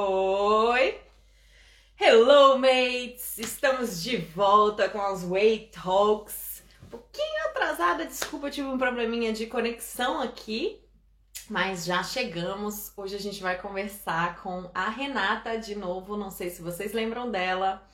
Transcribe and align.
Oi! 0.00 0.96
Hello, 2.00 2.56
mates! 2.56 3.36
Estamos 3.36 4.00
de 4.00 4.16
volta 4.16 4.88
com 4.88 5.02
as 5.02 5.24
Way 5.24 5.72
Talks. 5.72 6.62
Um 6.84 6.86
pouquinho 6.86 7.46
atrasada, 7.48 8.06
desculpa, 8.06 8.46
eu 8.46 8.50
tive 8.52 8.68
um 8.68 8.78
probleminha 8.78 9.32
de 9.32 9.46
conexão 9.46 10.22
aqui, 10.22 10.80
mas 11.50 11.84
já 11.84 12.00
chegamos. 12.04 12.92
Hoje 12.96 13.16
a 13.16 13.18
gente 13.18 13.42
vai 13.42 13.60
conversar 13.60 14.40
com 14.40 14.70
a 14.72 14.88
Renata 14.88 15.58
de 15.58 15.74
novo. 15.74 16.16
Não 16.16 16.30
sei 16.30 16.48
se 16.48 16.62
vocês 16.62 16.92
lembram 16.92 17.28
dela. 17.28 17.84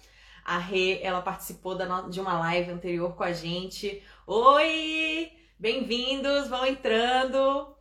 A 0.45 0.59
Rê, 0.59 1.01
ela 1.03 1.23
participou 1.23 1.75
de 2.11 2.21
uma 2.21 2.39
live 2.39 2.71
anterior 2.71 3.17
com 3.17 3.25
a 3.25 3.33
gente. 3.33 4.03
Oi! 4.27 5.33
Bem-vindos, 5.59 6.49
vão 6.49 6.67
entrando. 6.67 7.75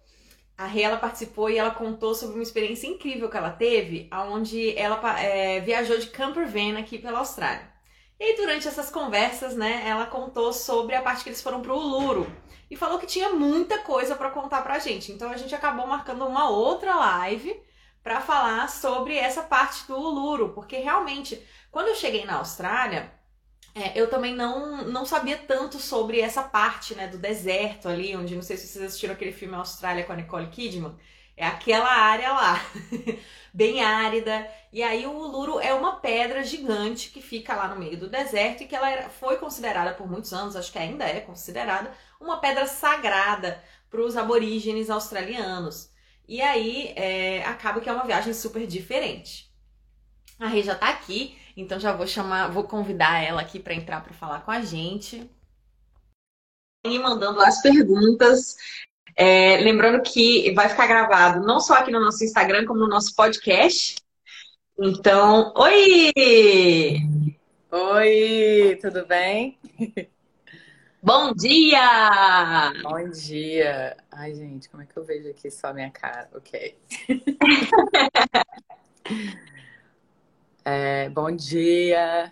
A 0.58 0.66
Rê, 0.66 0.84
ela 0.84 0.98
participou 0.98 1.50
e 1.50 1.58
ela 1.58 1.72
contou 1.72 2.14
sobre 2.14 2.36
uma 2.36 2.44
experiência 2.44 2.88
incrível 2.88 3.30
que 3.30 3.38
ela 3.38 3.50
teve, 3.50 4.08
onde 4.12 4.78
ela 4.78 5.20
é, 5.20 5.60
viajou 5.60 5.98
de 5.98 6.07
camper 6.07 6.48
van 6.48 6.78
aqui 6.78 7.00
pela 7.00 7.20
Austrália. 7.20 7.71
E 8.20 8.24
aí, 8.24 8.36
durante 8.36 8.68
essas 8.68 8.89
conversas, 8.89 9.56
né, 9.56 9.84
ela 9.86 10.06
contou 10.06 10.54
sobre 10.54 10.96
a 10.96 11.02
parte 11.02 11.24
que 11.24 11.30
eles 11.30 11.42
foram 11.42 11.61
pro 11.61 11.75
Uluru 11.75 12.32
e 12.70 12.75
falou 12.75 13.00
que 13.00 13.08
tinha 13.08 13.30
muita 13.30 13.80
coisa 13.80 14.16
para 14.16 14.30
contar 14.30 14.61
pra 14.61 14.80
gente. 14.80 15.11
Então 15.11 15.30
a 15.30 15.38
gente 15.38 15.54
acabou 15.54 15.86
marcando 15.88 16.25
uma 16.25 16.50
outra 16.50 16.96
live 16.96 17.60
para 18.04 18.22
falar 18.22 18.70
sobre 18.70 19.16
essa 19.16 19.42
parte 19.42 19.88
do 19.88 19.96
Uluru, 19.96 20.50
porque 20.50 20.78
realmente, 20.78 21.42
quando 21.72 21.88
eu 21.88 21.96
cheguei 21.96 22.25
na 22.25 22.38
Austrália, 22.38 23.11
é, 23.75 24.00
eu 24.00 24.09
também 24.09 24.36
não, 24.36 24.86
não 24.86 25.05
sabia 25.05 25.37
tanto 25.37 25.79
sobre 25.79 26.19
essa 26.19 26.43
parte, 26.43 26.93
né, 26.93 27.07
do 27.07 27.18
deserto 27.18 27.89
ali, 27.89 28.15
onde, 28.15 28.36
não 28.36 28.41
sei 28.43 28.55
se 28.55 28.68
vocês 28.68 28.86
assistiram 28.86 29.13
aquele 29.13 29.32
filme 29.32 29.55
Austrália 29.55 30.04
com 30.04 30.13
a 30.13 30.15
Nicole 30.15 30.47
Kidman, 30.47 30.96
é 31.36 31.47
aquela 31.47 31.89
área 31.89 32.31
lá, 32.31 32.61
bem 33.52 33.83
árida. 33.83 34.47
E 34.72 34.83
aí 34.83 35.05
o 35.08 35.11
Uluru 35.11 35.59
é 35.59 35.73
uma 35.73 35.95
pedra 35.95 36.43
gigante 36.43 37.09
que 37.09 37.21
fica 37.21 37.55
lá 37.55 37.67
no 37.67 37.80
meio 37.80 37.97
do 37.97 38.07
deserto 38.07 38.61
e 38.61 38.67
que 38.67 38.75
ela 38.75 38.89
era, 38.89 39.09
foi 39.09 39.38
considerada 39.38 39.93
por 39.95 40.09
muitos 40.09 40.31
anos, 40.33 40.55
acho 40.55 40.71
que 40.71 40.77
ainda 40.77 41.05
é 41.05 41.19
considerada, 41.19 41.91
uma 42.21 42.39
pedra 42.39 42.67
sagrada 42.67 43.63
para 43.89 44.02
os 44.02 44.15
aborígenes 44.15 44.89
australianos. 44.91 45.91
E 46.27 46.41
aí 46.41 46.93
é, 46.95 47.43
acaba 47.45 47.81
que 47.81 47.89
é 47.89 47.93
uma 47.93 48.05
viagem 48.05 48.33
super 48.33 48.65
diferente. 48.67 49.52
A 50.39 50.47
Rei 50.47 50.63
já 50.63 50.75
tá 50.75 50.89
aqui 50.89 51.37
então 51.55 51.79
já 51.79 51.91
vou 51.91 52.07
chamar, 52.07 52.49
vou 52.49 52.63
convidar 52.63 53.23
ela 53.23 53.41
aqui 53.41 53.59
para 53.59 53.73
entrar 53.73 54.03
para 54.03 54.13
falar 54.13 54.41
com 54.41 54.51
a 54.51 54.61
gente. 54.61 55.29
E 56.85 56.99
mandando 56.99 57.41
as 57.41 57.61
perguntas. 57.61 58.55
É, 59.15 59.57
lembrando 59.57 60.01
que 60.01 60.51
vai 60.53 60.67
ficar 60.67 60.87
gravado 60.87 61.45
não 61.45 61.59
só 61.59 61.75
aqui 61.75 61.91
no 61.91 61.99
nosso 61.99 62.23
Instagram, 62.23 62.65
como 62.65 62.79
no 62.79 62.87
nosso 62.87 63.15
podcast. 63.15 63.95
Então, 64.77 65.53
oi! 65.55 66.11
Oi, 67.71 68.77
tudo 68.81 69.05
bem? 69.05 69.59
Bom 71.01 71.33
dia! 71.33 72.73
Bom 72.81 73.09
dia! 73.09 73.97
Ai, 74.11 74.33
gente, 74.33 74.69
como 74.69 74.81
é 74.81 74.85
que 74.85 74.97
eu 74.97 75.03
vejo 75.03 75.29
aqui 75.29 75.51
só 75.51 75.67
a 75.67 75.73
minha 75.73 75.91
cara? 75.91 76.29
Ok. 76.33 76.75
É, 80.66 81.09
bom 81.09 81.30
dia. 81.30 82.31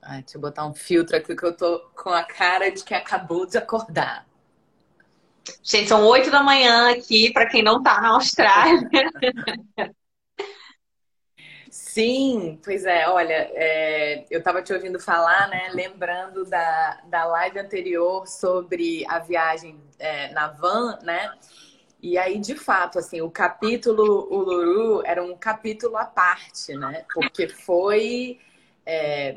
Ai, 0.00 0.22
deixa 0.22 0.36
eu 0.36 0.40
botar 0.40 0.66
um 0.66 0.74
filtro 0.74 1.16
aqui 1.16 1.36
que 1.36 1.44
eu 1.44 1.56
tô 1.56 1.78
com 1.94 2.10
a 2.10 2.24
cara 2.24 2.70
de 2.70 2.82
que 2.82 2.92
acabou 2.92 3.46
de 3.46 3.56
acordar. 3.56 4.26
Gente, 5.62 5.88
são 5.88 6.04
oito 6.06 6.30
da 6.30 6.42
manhã 6.42 6.90
aqui, 6.90 7.32
para 7.32 7.48
quem 7.48 7.62
não 7.62 7.82
tá 7.82 8.00
na 8.00 8.08
Austrália. 8.14 8.88
Sim, 11.70 12.60
pois 12.64 12.84
é, 12.84 13.08
olha, 13.08 13.50
é, 13.54 14.26
eu 14.30 14.40
estava 14.40 14.60
te 14.60 14.72
ouvindo 14.72 14.98
falar, 14.98 15.48
né? 15.48 15.70
Lembrando 15.72 16.44
da, 16.44 17.00
da 17.04 17.24
live 17.24 17.60
anterior 17.60 18.26
sobre 18.26 19.06
a 19.08 19.20
viagem 19.20 19.80
é, 19.98 20.32
na 20.32 20.48
van, 20.48 20.98
né? 21.02 21.32
E 22.02 22.18
aí, 22.18 22.40
de 22.40 22.56
fato, 22.56 22.98
assim, 22.98 23.20
o 23.20 23.30
capítulo 23.30 24.26
Uluru 24.28 25.02
era 25.06 25.22
um 25.22 25.36
capítulo 25.36 25.96
à 25.96 26.04
parte, 26.04 26.74
né? 26.74 27.04
Porque 27.14 27.46
foi. 27.46 28.40
É... 28.84 29.36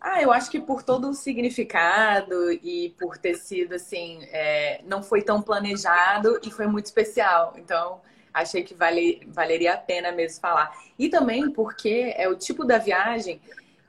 Ah, 0.00 0.22
eu 0.22 0.30
acho 0.30 0.48
que 0.50 0.60
por 0.60 0.82
todo 0.82 1.08
o 1.08 1.14
significado 1.14 2.52
e 2.52 2.94
por 3.00 3.18
ter 3.18 3.34
sido 3.34 3.74
assim, 3.74 4.20
é... 4.30 4.80
não 4.84 5.02
foi 5.02 5.22
tão 5.22 5.42
planejado 5.42 6.38
e 6.44 6.52
foi 6.52 6.68
muito 6.68 6.86
especial. 6.86 7.54
Então, 7.56 8.00
achei 8.32 8.62
que 8.62 8.74
vale... 8.74 9.26
valeria 9.26 9.74
a 9.74 9.76
pena 9.76 10.12
mesmo 10.12 10.40
falar. 10.40 10.72
E 10.96 11.08
também 11.08 11.50
porque 11.50 12.14
é 12.16 12.28
o 12.28 12.36
tipo 12.36 12.64
da 12.64 12.78
viagem 12.78 13.40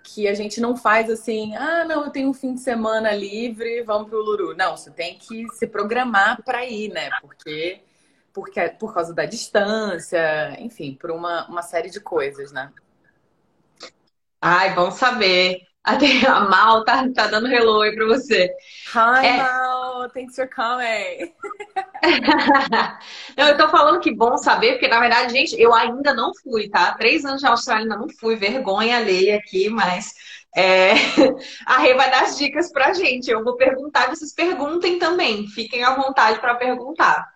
que 0.03 0.27
a 0.27 0.33
gente 0.33 0.59
não 0.59 0.75
faz 0.75 1.11
assim, 1.11 1.55
ah, 1.55 1.83
não, 1.85 2.05
eu 2.05 2.11
tenho 2.11 2.29
um 2.29 2.33
fim 2.33 2.53
de 2.55 2.61
semana 2.61 3.11
livre, 3.11 3.83
vamos 3.83 4.09
para 4.09 4.17
o 4.17 4.21
Uluru. 4.21 4.55
Não, 4.55 4.75
você 4.75 4.89
tem 4.89 5.15
que 5.17 5.47
se 5.49 5.67
programar 5.67 6.41
para 6.43 6.65
ir, 6.65 6.89
né? 6.89 7.09
Porque 7.21 7.81
porque, 8.35 8.59
por 8.77 8.93
causa 8.93 9.13
da 9.13 9.25
distância, 9.25 10.57
enfim, 10.59 10.93
por 10.99 11.09
uma, 11.09 11.47
uma 11.47 11.61
série 11.61 11.89
de 11.89 12.01
coisas, 12.01 12.51
né? 12.51 12.69
Ai, 14.41 14.75
bom 14.75 14.91
saber. 14.91 15.61
Até 15.85 16.25
a 16.27 16.41
Mal 16.41 16.83
tá, 16.83 17.07
tá 17.13 17.27
dando 17.27 17.47
hello 17.47 17.81
aí 17.81 17.95
pra 17.95 18.07
você. 18.07 18.51
Hi, 18.93 19.25
é... 19.25 19.37
Mal. 19.37 20.09
Thanks 20.09 20.35
for 20.35 20.49
coming. 20.49 21.33
não, 23.37 23.47
eu 23.47 23.57
tô 23.57 23.69
falando 23.69 24.01
que 24.01 24.13
bom 24.13 24.35
saber, 24.37 24.73
porque 24.73 24.87
na 24.87 24.99
verdade, 24.99 25.31
gente, 25.31 25.59
eu 25.61 25.73
ainda 25.73 26.13
não 26.13 26.31
fui, 26.43 26.67
tá? 26.69 26.93
Três 26.95 27.23
anos 27.23 27.39
de 27.39 27.47
Austrália 27.47 27.83
ainda 27.83 27.95
não 27.95 28.09
fui, 28.09 28.35
vergonha 28.35 28.97
alheia 28.97 29.37
aqui, 29.37 29.69
mas 29.69 30.13
é... 30.55 30.93
a 31.65 31.77
Rê 31.77 31.93
vai 31.93 32.09
dar 32.11 32.23
as 32.23 32.37
dicas 32.37 32.71
pra 32.71 32.93
gente. 32.93 33.29
Eu 33.29 33.43
vou 33.43 33.55
perguntar, 33.55 34.09
vocês 34.09 34.33
perguntem 34.33 34.99
também. 34.99 35.47
Fiquem 35.47 35.83
à 35.83 35.95
vontade 35.95 36.39
para 36.39 36.55
perguntar. 36.55 37.34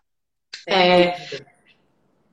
É... 0.68 1.16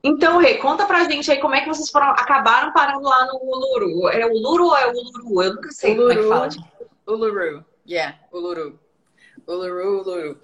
Então, 0.03 0.37
Rê, 0.37 0.55
conta 0.55 0.85
pra 0.85 1.03
gente 1.03 1.29
aí 1.31 1.39
como 1.39 1.55
é 1.55 1.61
que 1.61 1.67
vocês 1.67 1.89
foram, 1.89 2.11
acabaram 2.11 2.71
parando 2.71 3.07
lá 3.07 3.25
no 3.25 3.39
Uluru. 3.41 4.09
É 4.09 4.25
Uluru 4.25 4.67
ou 4.67 4.77
é 4.77 4.87
Uluru? 4.87 5.43
Eu 5.43 5.55
nunca 5.55 5.71
sei 5.71 5.93
Uluru, 5.93 6.07
como 6.07 6.19
é 6.19 6.23
que 6.23 6.29
fala. 6.29 6.49
Gente. 6.51 6.77
Uluru, 7.07 7.65
yeah, 7.87 8.17
Uluru. 8.31 8.79
Uluru, 9.47 10.01
Uluru. 10.01 10.41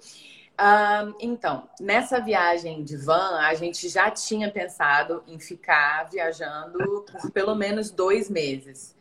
Um, 0.60 1.14
então, 1.18 1.68
nessa 1.80 2.20
viagem 2.20 2.84
de 2.84 2.96
van, 2.96 3.40
a 3.40 3.54
gente 3.54 3.88
já 3.88 4.10
tinha 4.10 4.50
pensado 4.50 5.22
em 5.26 5.38
ficar 5.38 6.08
viajando 6.10 7.04
por 7.10 7.30
pelo 7.32 7.54
menos 7.54 7.90
dois 7.90 8.30
meses. 8.30 8.94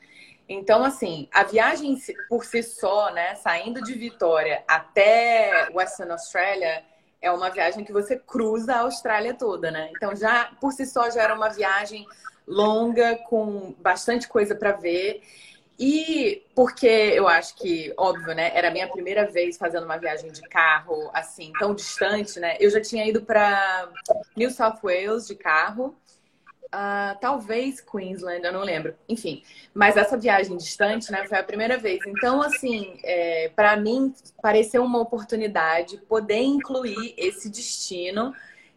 Então, 0.49 0.83
assim, 0.83 1.29
a 1.31 1.43
viagem 1.43 1.97
por 2.27 2.43
si 2.43 2.61
só, 2.63 3.11
né, 3.11 3.35
saindo 3.35 3.81
de 3.81 3.93
Vitória 3.93 4.63
até 4.67 5.69
Western 5.73 6.11
Australia, 6.11 6.83
é 7.23 7.31
uma 7.31 7.49
viagem 7.49 7.85
que 7.85 7.93
você 7.93 8.17
cruza 8.17 8.73
a 8.73 8.79
Austrália 8.81 9.33
toda, 9.33 9.71
né? 9.71 9.89
Então 9.95 10.13
já 10.13 10.51
por 10.59 10.73
si 10.73 10.85
só 10.85 11.09
já 11.09 11.23
era 11.23 11.33
uma 11.33 11.49
viagem 11.49 12.05
longa 12.45 13.15
com 13.29 13.73
bastante 13.79 14.27
coisa 14.27 14.53
para 14.53 14.73
ver. 14.73 15.23
E 15.79 16.43
porque 16.53 16.85
eu 16.85 17.27
acho 17.27 17.55
que, 17.55 17.91
óbvio, 17.97 18.35
né? 18.35 18.51
Era 18.53 18.67
a 18.67 18.71
minha 18.71 18.87
primeira 18.87 19.25
vez 19.25 19.57
fazendo 19.57 19.85
uma 19.85 19.97
viagem 19.97 20.31
de 20.31 20.41
carro 20.41 21.09
assim, 21.13 21.51
tão 21.57 21.73
distante, 21.73 22.39
né? 22.39 22.57
Eu 22.59 22.69
já 22.69 22.81
tinha 22.81 23.07
ido 23.07 23.23
para 23.23 23.89
New 24.35 24.51
South 24.51 24.79
Wales 24.83 25.25
de 25.25 25.35
carro 25.35 25.95
Uh, 26.73 27.15
talvez 27.21 27.79
Queensland, 27.79 28.43
eu 28.43 28.51
não 28.51 28.61
lembro. 28.63 28.95
Enfim, 29.07 29.43
mas 29.75 29.95
essa 29.95 30.17
viagem 30.17 30.57
distante, 30.57 31.11
né, 31.11 31.23
foi 31.27 31.37
a 31.37 31.43
primeira 31.43 31.77
vez. 31.77 31.99
Então, 32.07 32.41
assim, 32.41 32.99
é, 33.03 33.51
para 33.55 33.77
mim, 33.77 34.11
pareceu 34.41 34.83
uma 34.83 34.99
oportunidade 34.99 35.97
poder 36.09 36.41
incluir 36.41 37.13
esse 37.15 37.47
destino, 37.47 38.33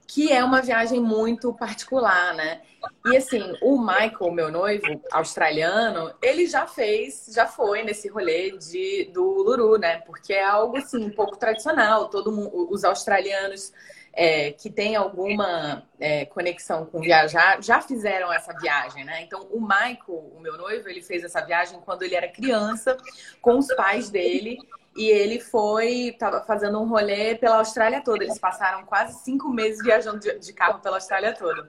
que 0.06 0.30
é 0.30 0.44
uma 0.44 0.60
viagem 0.60 1.00
muito 1.00 1.54
particular, 1.54 2.34
né? 2.34 2.60
E 3.06 3.16
assim, 3.16 3.42
o 3.62 3.78
Michael, 3.80 4.30
meu 4.30 4.52
noivo 4.52 5.00
australiano, 5.10 6.12
ele 6.22 6.46
já 6.46 6.66
fez, 6.66 7.30
já 7.34 7.46
foi 7.46 7.82
nesse 7.82 8.08
rolê 8.08 8.52
de, 8.58 9.10
do 9.12 9.24
Uluru, 9.24 9.78
né? 9.78 10.02
Porque 10.06 10.34
é 10.34 10.44
algo 10.44 10.76
assim 10.76 11.02
um 11.02 11.10
pouco 11.10 11.36
tradicional. 11.36 12.08
Todo 12.08 12.30
mundo, 12.30 12.70
os 12.70 12.84
australianos 12.84 13.72
é, 14.16 14.50
que 14.50 14.70
tem 14.70 14.96
alguma 14.96 15.86
é, 16.00 16.24
conexão 16.24 16.86
com 16.86 17.00
viajar 17.00 17.62
já 17.62 17.82
fizeram 17.82 18.32
essa 18.32 18.54
viagem, 18.54 19.04
né? 19.04 19.22
Então, 19.22 19.46
o 19.50 19.60
Michael, 19.60 20.32
o 20.34 20.40
meu 20.40 20.56
noivo, 20.56 20.88
ele 20.88 21.02
fez 21.02 21.22
essa 21.22 21.44
viagem 21.44 21.78
quando 21.84 22.02
ele 22.02 22.14
era 22.14 22.26
criança, 22.26 22.96
com 23.42 23.58
os 23.58 23.66
pais 23.74 24.08
dele. 24.08 24.58
E 24.96 25.10
ele 25.10 25.38
foi, 25.38 26.08
estava 26.08 26.42
fazendo 26.42 26.80
um 26.80 26.88
rolê 26.88 27.34
pela 27.34 27.58
Austrália 27.58 28.02
toda. 28.02 28.24
Eles 28.24 28.38
passaram 28.38 28.86
quase 28.86 29.22
cinco 29.22 29.50
meses 29.50 29.82
viajando 29.84 30.18
de, 30.18 30.38
de 30.38 30.52
carro 30.54 30.80
pela 30.80 30.96
Austrália 30.96 31.34
toda. 31.34 31.68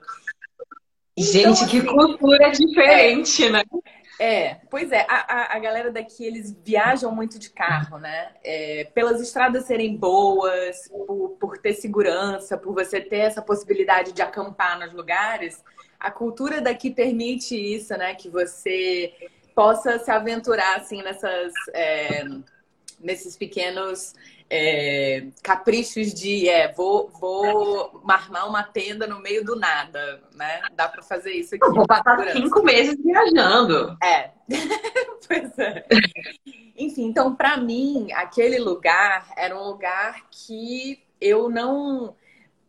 Gente, 1.14 1.38
então, 1.40 1.68
que 1.68 1.78
assim, 1.78 1.86
cultura 1.86 2.50
diferente, 2.50 3.44
é, 3.44 3.50
né? 3.50 3.62
É, 4.20 4.56
pois 4.68 4.90
é, 4.90 5.06
a, 5.08 5.56
a, 5.56 5.58
galera 5.60 5.92
daqui, 5.92 6.24
eles 6.24 6.52
viajam 6.64 7.14
muito 7.14 7.38
de 7.38 7.50
carro, 7.50 7.98
né? 7.98 8.32
É, 8.42 8.88
pelas 8.92 9.20
estradas 9.20 9.64
serem 9.64 9.96
boas, 9.96 10.88
por, 10.88 11.36
por 11.38 11.58
ter 11.58 11.74
segurança, 11.74 12.58
por 12.58 12.74
você 12.74 13.00
ter 13.00 13.18
essa 13.18 13.40
possibilidade 13.40 14.12
de 14.12 14.20
acampar 14.20 14.76
nos 14.80 14.92
lugares, 14.92 15.62
a 16.00 16.10
cultura 16.10 16.60
daqui 16.60 16.90
permite 16.90 17.54
isso, 17.54 17.96
né? 17.96 18.14
Que 18.14 18.28
você 18.28 19.12
possa 19.54 19.98
se 19.98 20.10
aventurar 20.10 20.76
assim 20.76 21.02
nessas 21.02 21.52
é, 21.72 22.24
nesses 23.00 23.36
pequenos 23.36 24.14
é, 24.50 25.26
caprichos 25.42 26.12
de 26.14 26.48
é, 26.48 26.72
vou, 26.72 27.08
vou 27.08 28.00
marmar 28.04 28.48
uma 28.48 28.62
tenda 28.62 29.06
no 29.06 29.20
meio 29.20 29.44
do 29.44 29.56
nada, 29.56 30.22
né? 30.34 30.62
Dá 30.74 30.88
para 30.88 31.02
fazer 31.02 31.32
isso 31.32 31.54
aqui. 31.54 31.70
vou 31.70 31.86
passar 31.86 32.32
cinco 32.32 32.62
meses 32.62 32.96
viajando. 33.02 33.96
É. 34.02 34.30
pois 35.26 35.58
é. 35.58 35.86
Enfim, 36.76 37.06
então 37.06 37.34
para 37.34 37.56
mim 37.56 38.10
aquele 38.12 38.58
lugar 38.58 39.30
era 39.36 39.56
um 39.56 39.64
lugar 39.64 40.26
que 40.30 41.02
eu 41.20 41.48
não 41.50 42.14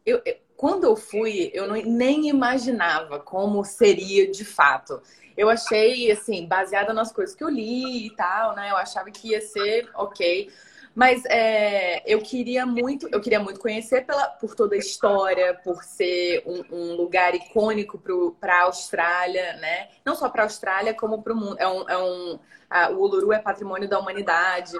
eu, 0.06 0.22
eu 0.26 0.36
quando 0.60 0.84
eu 0.84 0.98
fui, 0.98 1.50
eu 1.54 1.70
não, 1.70 1.76
nem 1.78 2.28
imaginava 2.28 3.18
como 3.18 3.64
seria 3.64 4.30
de 4.30 4.44
fato. 4.44 5.02
Eu 5.40 5.50
achei, 5.50 6.12
assim, 6.12 6.46
baseada 6.46 6.94
nas 6.94 7.14
coisas 7.14 7.34
que 7.34 7.42
eu 7.42 7.48
li 7.48 8.08
e 8.08 8.10
tal, 8.10 8.54
né? 8.54 8.72
Eu 8.72 8.76
achava 8.76 9.10
que 9.10 9.30
ia 9.30 9.40
ser 9.40 9.90
ok. 9.96 10.52
Mas 10.94 11.24
é, 11.28 12.04
eu 12.06 12.20
queria 12.20 12.66
muito, 12.66 13.08
eu 13.10 13.22
queria 13.22 13.40
muito 13.40 13.58
conhecer 13.58 14.06
pela, 14.06 14.28
por 14.28 14.54
toda 14.54 14.76
a 14.76 14.78
história, 14.78 15.54
por 15.64 15.82
ser 15.82 16.44
um, 16.46 16.76
um 16.76 16.96
lugar 16.96 17.34
icônico 17.34 17.98
para 18.38 18.54
a 18.54 18.64
Austrália, 18.64 19.54
né? 19.62 19.88
Não 20.04 20.14
só 20.14 20.28
para 20.28 20.42
a 20.42 20.46
Austrália, 20.46 20.94
como 20.94 21.24
para 21.24 21.32
o 21.32 21.38
mundo. 21.38 21.56
É 21.58 21.68
um, 21.70 21.90
é 21.90 21.98
um, 21.98 22.40
a, 22.70 22.90
o 22.90 22.98
Uluru 22.98 23.32
é 23.32 23.40
patrimônio 23.40 23.88
da 23.88 23.98
humanidade. 23.98 24.78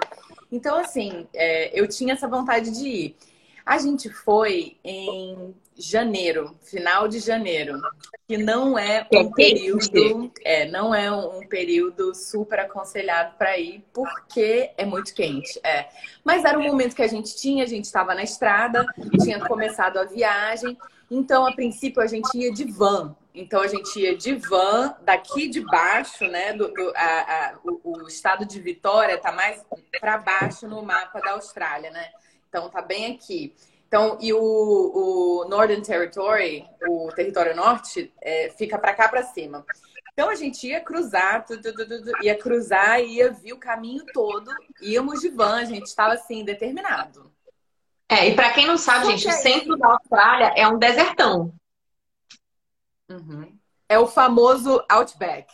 Então, 0.52 0.76
assim, 0.78 1.26
é, 1.32 1.70
eu 1.72 1.88
tinha 1.88 2.12
essa 2.12 2.28
vontade 2.28 2.70
de 2.70 2.86
ir. 2.86 3.16
A 3.64 3.78
gente 3.78 4.10
foi 4.10 4.76
em 4.84 5.54
janeiro, 5.80 6.56
final 6.62 7.08
de 7.08 7.18
janeiro, 7.18 7.80
que 8.28 8.36
não 8.36 8.78
é 8.78 9.06
um 9.12 9.30
período, 9.32 10.30
é, 10.44 10.66
não 10.66 10.94
é 10.94 11.10
um 11.10 11.46
período 11.46 12.14
super 12.14 12.60
aconselhado 12.60 13.36
para 13.36 13.58
ir, 13.58 13.84
porque 13.92 14.70
é 14.76 14.84
muito 14.84 15.14
quente. 15.14 15.58
É. 15.64 15.88
Mas 16.22 16.44
era 16.44 16.58
o 16.58 16.62
momento 16.62 16.94
que 16.94 17.02
a 17.02 17.08
gente 17.08 17.36
tinha, 17.36 17.64
a 17.64 17.66
gente 17.66 17.86
estava 17.86 18.14
na 18.14 18.22
estrada, 18.22 18.84
tinha 19.22 19.40
começado 19.40 19.98
a 19.98 20.04
viagem, 20.04 20.76
então 21.10 21.46
a 21.46 21.52
princípio 21.52 22.02
a 22.02 22.06
gente 22.06 22.36
ia 22.36 22.52
de 22.52 22.64
van. 22.64 23.16
Então 23.34 23.62
a 23.62 23.66
gente 23.66 23.98
ia 23.98 24.16
de 24.16 24.34
van 24.34 24.94
daqui 25.02 25.48
de 25.48 25.60
baixo, 25.60 26.24
né? 26.26 26.52
Do, 26.52 26.68
do 26.68 26.92
a, 26.96 27.04
a, 27.04 27.58
o, 27.64 28.02
o 28.02 28.08
estado 28.08 28.44
de 28.44 28.60
Vitória 28.60 29.14
está 29.14 29.32
mais 29.32 29.64
para 30.00 30.18
baixo 30.18 30.68
no 30.68 30.82
mapa 30.82 31.20
da 31.20 31.32
Austrália, 31.32 31.90
né? 31.90 32.10
Então 32.48 32.68
tá 32.68 32.82
bem 32.82 33.12
aqui. 33.12 33.54
Então, 33.90 34.16
e 34.20 34.32
o, 34.32 34.38
o 34.38 35.48
Northern 35.48 35.82
Territory, 35.82 36.64
o 36.88 37.08
território 37.08 37.56
norte, 37.56 38.14
é, 38.22 38.48
fica 38.56 38.78
para 38.78 38.94
cá 38.94 39.08
para 39.08 39.24
cima. 39.24 39.66
Então 40.12 40.28
a 40.28 40.36
gente 40.36 40.64
ia 40.68 40.80
cruzar, 40.80 41.44
ia 42.22 42.38
cruzar, 42.38 43.00
ia 43.00 43.32
vir 43.32 43.52
o 43.52 43.58
caminho 43.58 44.04
todo, 44.14 44.48
íamos 44.80 45.20
de 45.20 45.28
van, 45.28 45.56
a 45.56 45.64
gente 45.64 45.86
estava 45.86 46.14
assim, 46.14 46.44
determinado. 46.44 47.32
É, 48.08 48.28
e 48.28 48.36
para 48.36 48.52
quem 48.52 48.64
não 48.64 48.78
sabe, 48.78 49.06
gente, 49.06 49.26
o 49.26 49.32
centro 49.32 49.76
da 49.76 49.88
Austrália 49.88 50.52
é 50.56 50.68
um 50.68 50.78
desertão. 50.78 51.52
Uhum. 53.08 53.58
É 53.88 53.98
o 53.98 54.06
famoso 54.06 54.84
Outback. 54.88 55.52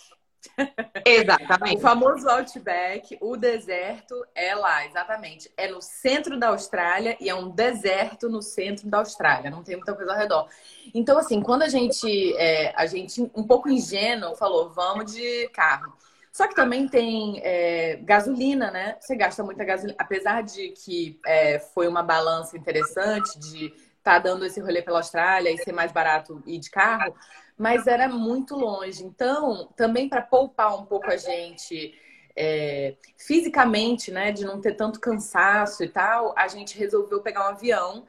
Exatamente. 1.04 1.76
o 1.76 1.80
famoso 1.80 2.28
Outback, 2.28 3.16
o 3.20 3.36
deserto 3.36 4.14
é 4.34 4.54
lá, 4.54 4.84
exatamente. 4.86 5.50
É 5.56 5.68
no 5.68 5.80
centro 5.80 6.38
da 6.38 6.48
Austrália 6.48 7.16
e 7.20 7.28
é 7.28 7.34
um 7.34 7.48
deserto 7.48 8.28
no 8.28 8.42
centro 8.42 8.88
da 8.88 8.98
Austrália, 8.98 9.50
não 9.50 9.62
tem 9.62 9.76
muita 9.76 9.94
coisa 9.94 10.12
ao 10.12 10.18
redor. 10.18 10.48
Então, 10.94 11.18
assim, 11.18 11.40
quando 11.40 11.62
a 11.62 11.68
gente, 11.68 12.34
é, 12.36 12.72
a 12.76 12.86
gente 12.86 13.22
um 13.34 13.44
pouco 13.44 13.68
ingênuo, 13.68 14.34
falou, 14.34 14.70
vamos 14.70 15.12
de 15.12 15.48
carro. 15.50 15.92
Só 16.36 16.46
que 16.46 16.54
também 16.54 16.86
tem 16.86 17.40
é, 17.42 17.96
gasolina, 18.02 18.70
né? 18.70 18.98
Você 19.00 19.16
gasta 19.16 19.42
muita 19.42 19.64
gasolina. 19.64 19.96
Apesar 19.98 20.42
de 20.42 20.68
que 20.68 21.18
é, 21.24 21.58
foi 21.58 21.88
uma 21.88 22.02
balança 22.02 22.58
interessante 22.58 23.38
de 23.38 23.66
estar 23.66 23.78
tá 24.02 24.18
dando 24.18 24.44
esse 24.44 24.60
rolê 24.60 24.82
pela 24.82 24.98
Austrália 24.98 25.50
e 25.50 25.56
ser 25.56 25.72
mais 25.72 25.92
barato 25.92 26.42
ir 26.46 26.58
de 26.58 26.68
carro, 26.68 27.14
mas 27.56 27.86
era 27.86 28.08
muito 28.08 28.54
longe. 28.54 29.04
Então, 29.04 29.68
também 29.76 30.08
para 30.08 30.22
poupar 30.22 30.78
um 30.78 30.84
pouco 30.84 31.06
a 31.06 31.16
gente 31.16 31.94
é, 32.36 32.94
fisicamente, 33.16 34.10
né, 34.10 34.30
de 34.30 34.44
não 34.44 34.60
ter 34.60 34.74
tanto 34.74 35.00
cansaço 35.00 35.82
e 35.82 35.88
tal, 35.88 36.34
a 36.36 36.46
gente 36.48 36.78
resolveu 36.78 37.22
pegar 37.22 37.46
um 37.46 37.54
avião. 37.54 38.06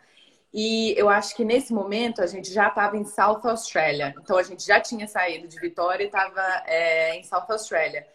E 0.53 0.93
eu 0.97 1.09
acho 1.09 1.35
que 1.35 1.45
nesse 1.45 1.73
momento 1.73 2.21
a 2.21 2.27
gente 2.27 2.51
já 2.51 2.67
estava 2.67 2.97
em 2.97 3.05
South 3.05 3.41
Australia. 3.43 4.13
Então 4.21 4.37
a 4.37 4.43
gente 4.43 4.65
já 4.65 4.79
tinha 4.81 5.07
saído 5.07 5.47
de 5.47 5.59
Vitória 5.59 6.03
e 6.03 6.07
estava 6.07 6.41
é, 6.65 7.15
em 7.15 7.23
South 7.23 7.45
Australia. 7.49 8.05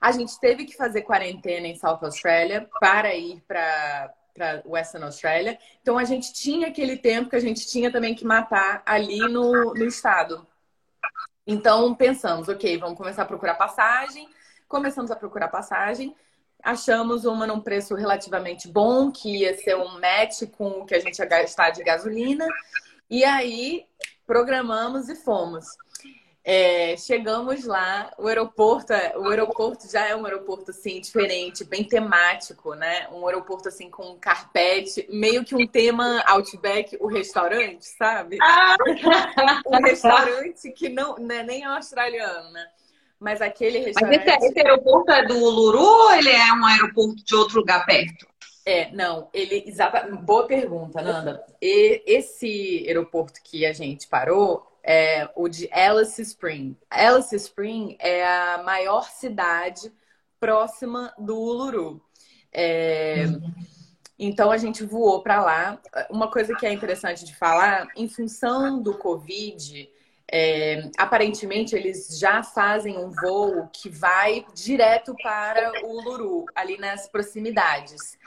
A 0.00 0.12
gente 0.12 0.38
teve 0.38 0.64
que 0.64 0.76
fazer 0.76 1.02
quarentena 1.02 1.66
em 1.66 1.76
South 1.76 1.98
Australia 2.02 2.68
para 2.78 3.14
ir 3.14 3.42
para 3.46 4.14
Western 4.64 5.04
Australia. 5.06 5.58
Então 5.82 5.98
a 5.98 6.04
gente 6.04 6.32
tinha 6.32 6.68
aquele 6.68 6.96
tempo 6.96 7.30
que 7.30 7.36
a 7.36 7.40
gente 7.40 7.66
tinha 7.66 7.90
também 7.90 8.14
que 8.14 8.24
matar 8.24 8.82
ali 8.86 9.18
no, 9.18 9.74
no 9.74 9.84
estado. 9.84 10.46
Então 11.50 11.94
pensamos, 11.94 12.46
ok, 12.46 12.76
vamos 12.76 12.98
começar 12.98 13.22
a 13.22 13.24
procurar 13.24 13.54
passagem. 13.54 14.28
Começamos 14.68 15.10
a 15.10 15.16
procurar 15.16 15.48
passagem, 15.48 16.14
achamos 16.62 17.24
uma 17.24 17.46
num 17.46 17.58
preço 17.58 17.94
relativamente 17.94 18.68
bom, 18.68 19.10
que 19.10 19.38
ia 19.38 19.56
ser 19.56 19.74
um 19.74 19.98
match 19.98 20.42
com 20.58 20.68
o 20.68 20.84
que 20.84 20.94
a 20.94 21.00
gente 21.00 21.18
ia 21.18 21.24
gastar 21.24 21.70
de 21.70 21.82
gasolina. 21.82 22.46
E 23.08 23.24
aí 23.24 23.86
programamos 24.26 25.08
e 25.08 25.16
fomos. 25.16 25.64
É, 26.50 26.96
chegamos 26.96 27.66
lá, 27.66 28.10
o 28.16 28.26
aeroporto, 28.26 28.90
é, 28.94 29.12
o 29.18 29.28
aeroporto 29.28 29.86
já 29.86 30.08
é 30.08 30.16
um 30.16 30.24
aeroporto 30.24 30.70
assim 30.70 30.98
diferente, 30.98 31.62
bem 31.62 31.84
temático, 31.84 32.74
né? 32.74 33.06
Um 33.12 33.26
aeroporto 33.26 33.68
assim 33.68 33.90
com 33.90 34.12
um 34.12 34.18
carpete, 34.18 35.06
meio 35.10 35.44
que 35.44 35.54
um 35.54 35.66
tema 35.66 36.24
Outback, 36.26 36.96
o 37.00 37.06
restaurante, 37.06 37.84
sabe? 37.84 38.38
Ah! 38.40 38.78
um 39.68 39.82
restaurante 39.82 40.72
que 40.72 40.88
não, 40.88 41.16
não 41.18 41.34
é 41.34 41.42
nem 41.42 41.66
australiano, 41.66 42.50
né? 42.50 42.66
Mas 43.20 43.42
aquele 43.42 43.80
restaurante. 43.80 44.24
Mas 44.24 44.36
esse, 44.36 44.46
esse 44.46 44.58
aeroporto 44.60 45.12
é 45.12 45.26
do 45.26 45.36
Uluru 45.36 45.82
ou 45.82 46.12
ele 46.14 46.30
é 46.30 46.50
um 46.54 46.64
aeroporto 46.64 47.22
de 47.22 47.34
outro 47.34 47.58
lugar 47.58 47.84
perto? 47.84 48.26
É, 48.64 48.90
não, 48.92 49.28
ele 49.34 49.64
exatamente. 49.66 50.22
Boa 50.22 50.46
pergunta, 50.46 51.02
Nanda. 51.02 51.44
E 51.60 52.02
esse 52.06 52.84
aeroporto 52.86 53.38
que 53.44 53.66
a 53.66 53.74
gente 53.74 54.06
parou 54.06 54.66
é 54.82 55.28
o 55.34 55.48
de 55.48 55.68
Alice 55.72 56.20
Spring. 56.20 56.76
Alice 56.90 57.34
Spring 57.34 57.96
é 57.98 58.26
a 58.26 58.62
maior 58.64 59.08
cidade 59.10 59.92
próxima 60.40 61.12
do 61.18 61.36
Uluru. 61.36 62.02
É, 62.52 63.24
então 64.18 64.50
a 64.50 64.56
gente 64.56 64.84
voou 64.84 65.22
para 65.22 65.42
lá. 65.42 65.80
Uma 66.10 66.30
coisa 66.30 66.54
que 66.54 66.66
é 66.66 66.72
interessante 66.72 67.24
de 67.24 67.36
falar, 67.36 67.86
em 67.96 68.08
função 68.08 68.80
do 68.80 68.96
Covid, 68.96 69.90
é, 70.30 70.90
aparentemente 70.96 71.74
eles 71.74 72.18
já 72.18 72.42
fazem 72.42 72.98
um 72.98 73.10
voo 73.10 73.68
que 73.72 73.88
vai 73.88 74.44
direto 74.54 75.14
para 75.22 75.84
o 75.84 75.98
Uluru, 75.98 76.44
ali 76.54 76.78
nas 76.78 77.08
proximidades. 77.08 78.18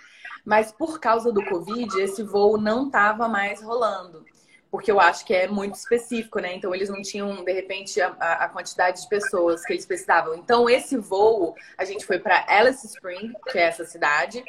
Mas 0.43 0.71
por 0.71 0.99
causa 0.99 1.31
do 1.31 1.43
Covid, 1.45 2.01
esse 2.01 2.23
voo 2.23 2.57
não 2.57 2.87
estava 2.87 3.27
mais 3.27 3.61
rolando 3.61 4.25
porque 4.71 4.89
eu 4.89 5.01
acho 5.01 5.25
que 5.25 5.33
é 5.33 5.49
muito 5.49 5.75
específico, 5.75 6.39
né? 6.39 6.55
Então 6.55 6.73
eles 6.73 6.89
não 6.89 7.01
tinham, 7.01 7.43
de 7.43 7.51
repente, 7.51 7.99
a, 7.99 8.07
a 8.07 8.47
quantidade 8.47 9.01
de 9.01 9.09
pessoas 9.09 9.65
que 9.65 9.73
eles 9.73 9.85
precisavam. 9.85 10.33
Então, 10.35 10.69
esse 10.69 10.95
voo, 10.95 11.53
a 11.77 11.83
gente 11.83 12.05
foi 12.05 12.17
para 12.17 12.45
Alice 12.47 12.87
Spring, 12.87 13.33
que 13.51 13.59
é 13.59 13.63
essa 13.63 13.83
cidade, 13.83 14.41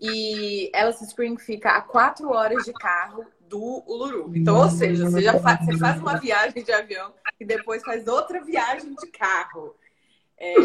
e 0.00 0.68
Alice 0.74 1.04
Spring 1.04 1.38
fica 1.38 1.70
a 1.70 1.80
quatro 1.80 2.30
horas 2.30 2.64
de 2.64 2.72
carro 2.72 3.24
do 3.48 3.84
Uluru. 3.86 4.32
Então, 4.34 4.56
ou 4.56 4.68
seja, 4.68 5.08
você 5.08 5.22
já 5.22 5.38
faz, 5.38 5.64
você 5.64 5.78
faz 5.78 6.00
uma 6.00 6.18
viagem 6.18 6.62
de 6.62 6.72
avião 6.72 7.14
e 7.38 7.44
depois 7.44 7.82
faz 7.82 8.06
outra 8.08 8.42
viagem 8.44 8.94
de 8.94 9.06
carro. 9.06 9.76
É 10.36 10.56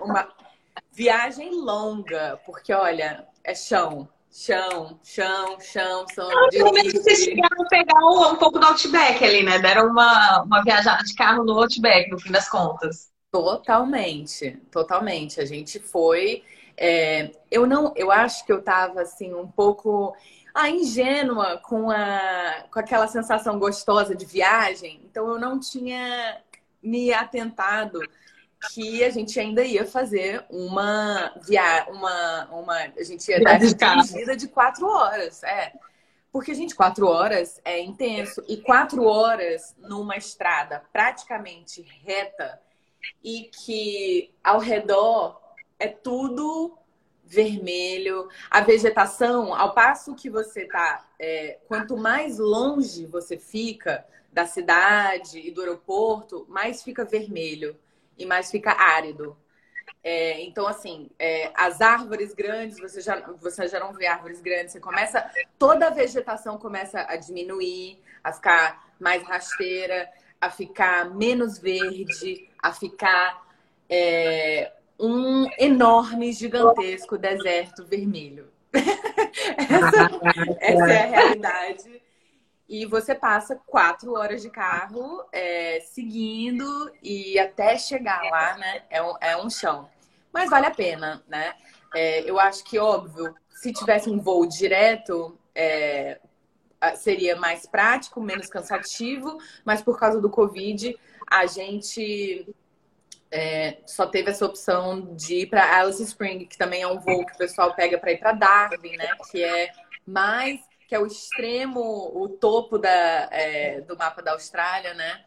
uma 0.00 0.32
viagem 0.92 1.50
longa, 1.50 2.40
porque 2.46 2.72
olha, 2.72 3.26
é 3.42 3.54
chão, 3.54 4.08
chão, 4.34 4.98
chão, 5.04 5.56
chão. 5.60 6.04
Ah, 6.18 6.48
pelo 6.50 6.72
menos 6.72 6.92
vocês 6.92 7.20
chegaram 7.20 7.62
a 7.62 7.68
pegar 7.68 7.98
um, 8.00 8.32
um, 8.32 8.36
pouco 8.36 8.58
do 8.58 8.66
Outback 8.66 9.24
ali, 9.24 9.44
né? 9.44 9.60
Deram 9.60 9.86
uma, 9.86 10.42
uma 10.42 10.62
viajada 10.64 11.04
de 11.04 11.14
carro 11.14 11.44
no 11.44 11.56
Outback, 11.60 12.10
no 12.10 12.18
fim 12.18 12.32
das 12.32 12.48
contas. 12.48 13.12
Totalmente, 13.30 14.58
totalmente. 14.72 15.40
A 15.40 15.44
gente 15.44 15.78
foi. 15.78 16.42
É, 16.76 17.30
eu 17.48 17.64
não, 17.64 17.92
eu 17.94 18.10
acho 18.10 18.44
que 18.44 18.52
eu 18.52 18.60
tava 18.60 19.02
assim 19.02 19.32
um 19.32 19.46
pouco 19.46 20.16
ah, 20.52 20.68
ingênua 20.68 21.58
com 21.58 21.88
a 21.88 22.64
com 22.72 22.80
aquela 22.80 23.06
sensação 23.06 23.58
gostosa 23.58 24.16
de 24.16 24.26
viagem. 24.26 25.00
Então 25.04 25.28
eu 25.28 25.38
não 25.38 25.60
tinha 25.60 26.40
me 26.82 27.12
atentado 27.12 28.00
que 28.72 29.04
a 29.04 29.10
gente 29.10 29.38
ainda 29.38 29.64
ia 29.64 29.86
fazer 29.86 30.44
uma 30.48 31.34
via 31.46 31.86
uma, 31.88 32.48
uma 32.52 32.74
a 32.74 33.02
gente 33.02 33.28
ia 33.28 33.42
dar 33.42 33.58
dirigida 33.58 34.36
de 34.36 34.48
quatro 34.48 34.86
horas, 34.86 35.42
é. 35.42 35.72
Porque, 36.34 36.52
gente, 36.52 36.74
quatro 36.74 37.06
horas 37.06 37.60
é 37.64 37.80
intenso. 37.80 38.42
E 38.48 38.56
quatro 38.56 39.04
horas 39.04 39.72
numa 39.78 40.16
estrada 40.16 40.82
praticamente 40.92 41.80
reta 42.04 42.60
e 43.22 43.50
que 43.52 44.34
ao 44.42 44.58
redor 44.58 45.40
é 45.78 45.86
tudo 45.86 46.76
vermelho. 47.24 48.28
A 48.50 48.62
vegetação, 48.62 49.54
ao 49.54 49.74
passo 49.74 50.16
que 50.16 50.28
você 50.28 50.66
tá, 50.66 51.06
é, 51.20 51.58
quanto 51.68 51.96
mais 51.96 52.38
longe 52.38 53.06
você 53.06 53.38
fica 53.38 54.04
da 54.32 54.44
cidade 54.44 55.38
e 55.38 55.52
do 55.52 55.60
aeroporto, 55.60 56.44
mais 56.48 56.82
fica 56.82 57.04
vermelho 57.04 57.76
e 58.18 58.26
mais 58.26 58.50
fica 58.50 58.72
árido. 58.72 59.36
É, 60.02 60.42
então, 60.42 60.66
assim, 60.66 61.10
é, 61.18 61.50
as 61.54 61.80
árvores 61.80 62.34
grandes, 62.34 62.78
você 62.78 63.00
já, 63.00 63.20
você 63.40 63.66
já 63.68 63.80
não 63.80 63.92
vê 63.92 64.06
árvores 64.06 64.40
grandes, 64.40 64.72
você 64.72 64.80
começa, 64.80 65.30
toda 65.58 65.86
a 65.86 65.90
vegetação 65.90 66.58
começa 66.58 67.06
a 67.08 67.16
diminuir, 67.16 67.98
a 68.22 68.32
ficar 68.32 68.92
mais 69.00 69.22
rasteira, 69.22 70.08
a 70.40 70.50
ficar 70.50 71.10
menos 71.14 71.58
verde, 71.58 72.50
a 72.62 72.72
ficar 72.72 73.46
é, 73.88 74.72
um 74.98 75.46
enorme, 75.58 76.32
gigantesco 76.32 77.16
deserto 77.16 77.84
vermelho. 77.84 78.52
essa, 78.74 80.10
essa, 80.60 80.92
é 80.92 81.02
a 81.02 81.06
realidade. 81.06 82.02
E 82.68 82.86
você 82.86 83.14
passa 83.14 83.60
quatro 83.66 84.14
horas 84.14 84.40
de 84.40 84.50
carro 84.50 85.24
é, 85.32 85.80
seguindo 85.80 86.90
e 87.02 87.38
até 87.38 87.76
chegar 87.76 88.22
lá, 88.30 88.56
né? 88.56 88.82
É 88.88 89.02
um, 89.02 89.14
é 89.20 89.36
um 89.36 89.50
chão. 89.50 89.88
Mas 90.32 90.50
vale 90.50 90.66
a 90.66 90.70
pena, 90.70 91.22
né? 91.28 91.54
É, 91.94 92.28
eu 92.28 92.40
acho 92.40 92.64
que, 92.64 92.78
óbvio, 92.78 93.34
se 93.50 93.72
tivesse 93.72 94.10
um 94.10 94.18
voo 94.18 94.46
direto, 94.46 95.38
é, 95.54 96.18
seria 96.96 97.36
mais 97.36 97.66
prático, 97.66 98.20
menos 98.20 98.48
cansativo, 98.48 99.38
mas 99.64 99.80
por 99.80 99.98
causa 99.98 100.20
do 100.20 100.28
Covid, 100.28 100.96
a 101.30 101.46
gente 101.46 102.46
é, 103.30 103.78
só 103.86 104.06
teve 104.06 104.30
essa 104.30 104.44
opção 104.44 105.14
de 105.14 105.42
ir 105.42 105.46
para 105.46 105.78
Alice 105.78 106.02
Spring, 106.02 106.46
que 106.46 106.58
também 106.58 106.82
é 106.82 106.86
um 106.86 106.98
voo 106.98 107.24
que 107.24 107.32
o 107.34 107.38
pessoal 107.38 107.74
pega 107.74 107.98
para 107.98 108.12
ir 108.12 108.18
para 108.18 108.32
Darwin, 108.32 108.96
né? 108.96 109.08
Que 109.30 109.42
é 109.42 109.72
mais 110.06 110.60
que 110.86 110.94
é 110.94 110.98
o 110.98 111.06
extremo, 111.06 111.80
o 112.14 112.28
topo 112.28 112.78
da, 112.78 113.28
é, 113.30 113.80
do 113.82 113.96
mapa 113.96 114.22
da 114.22 114.32
Austrália, 114.32 114.94
né? 114.94 115.24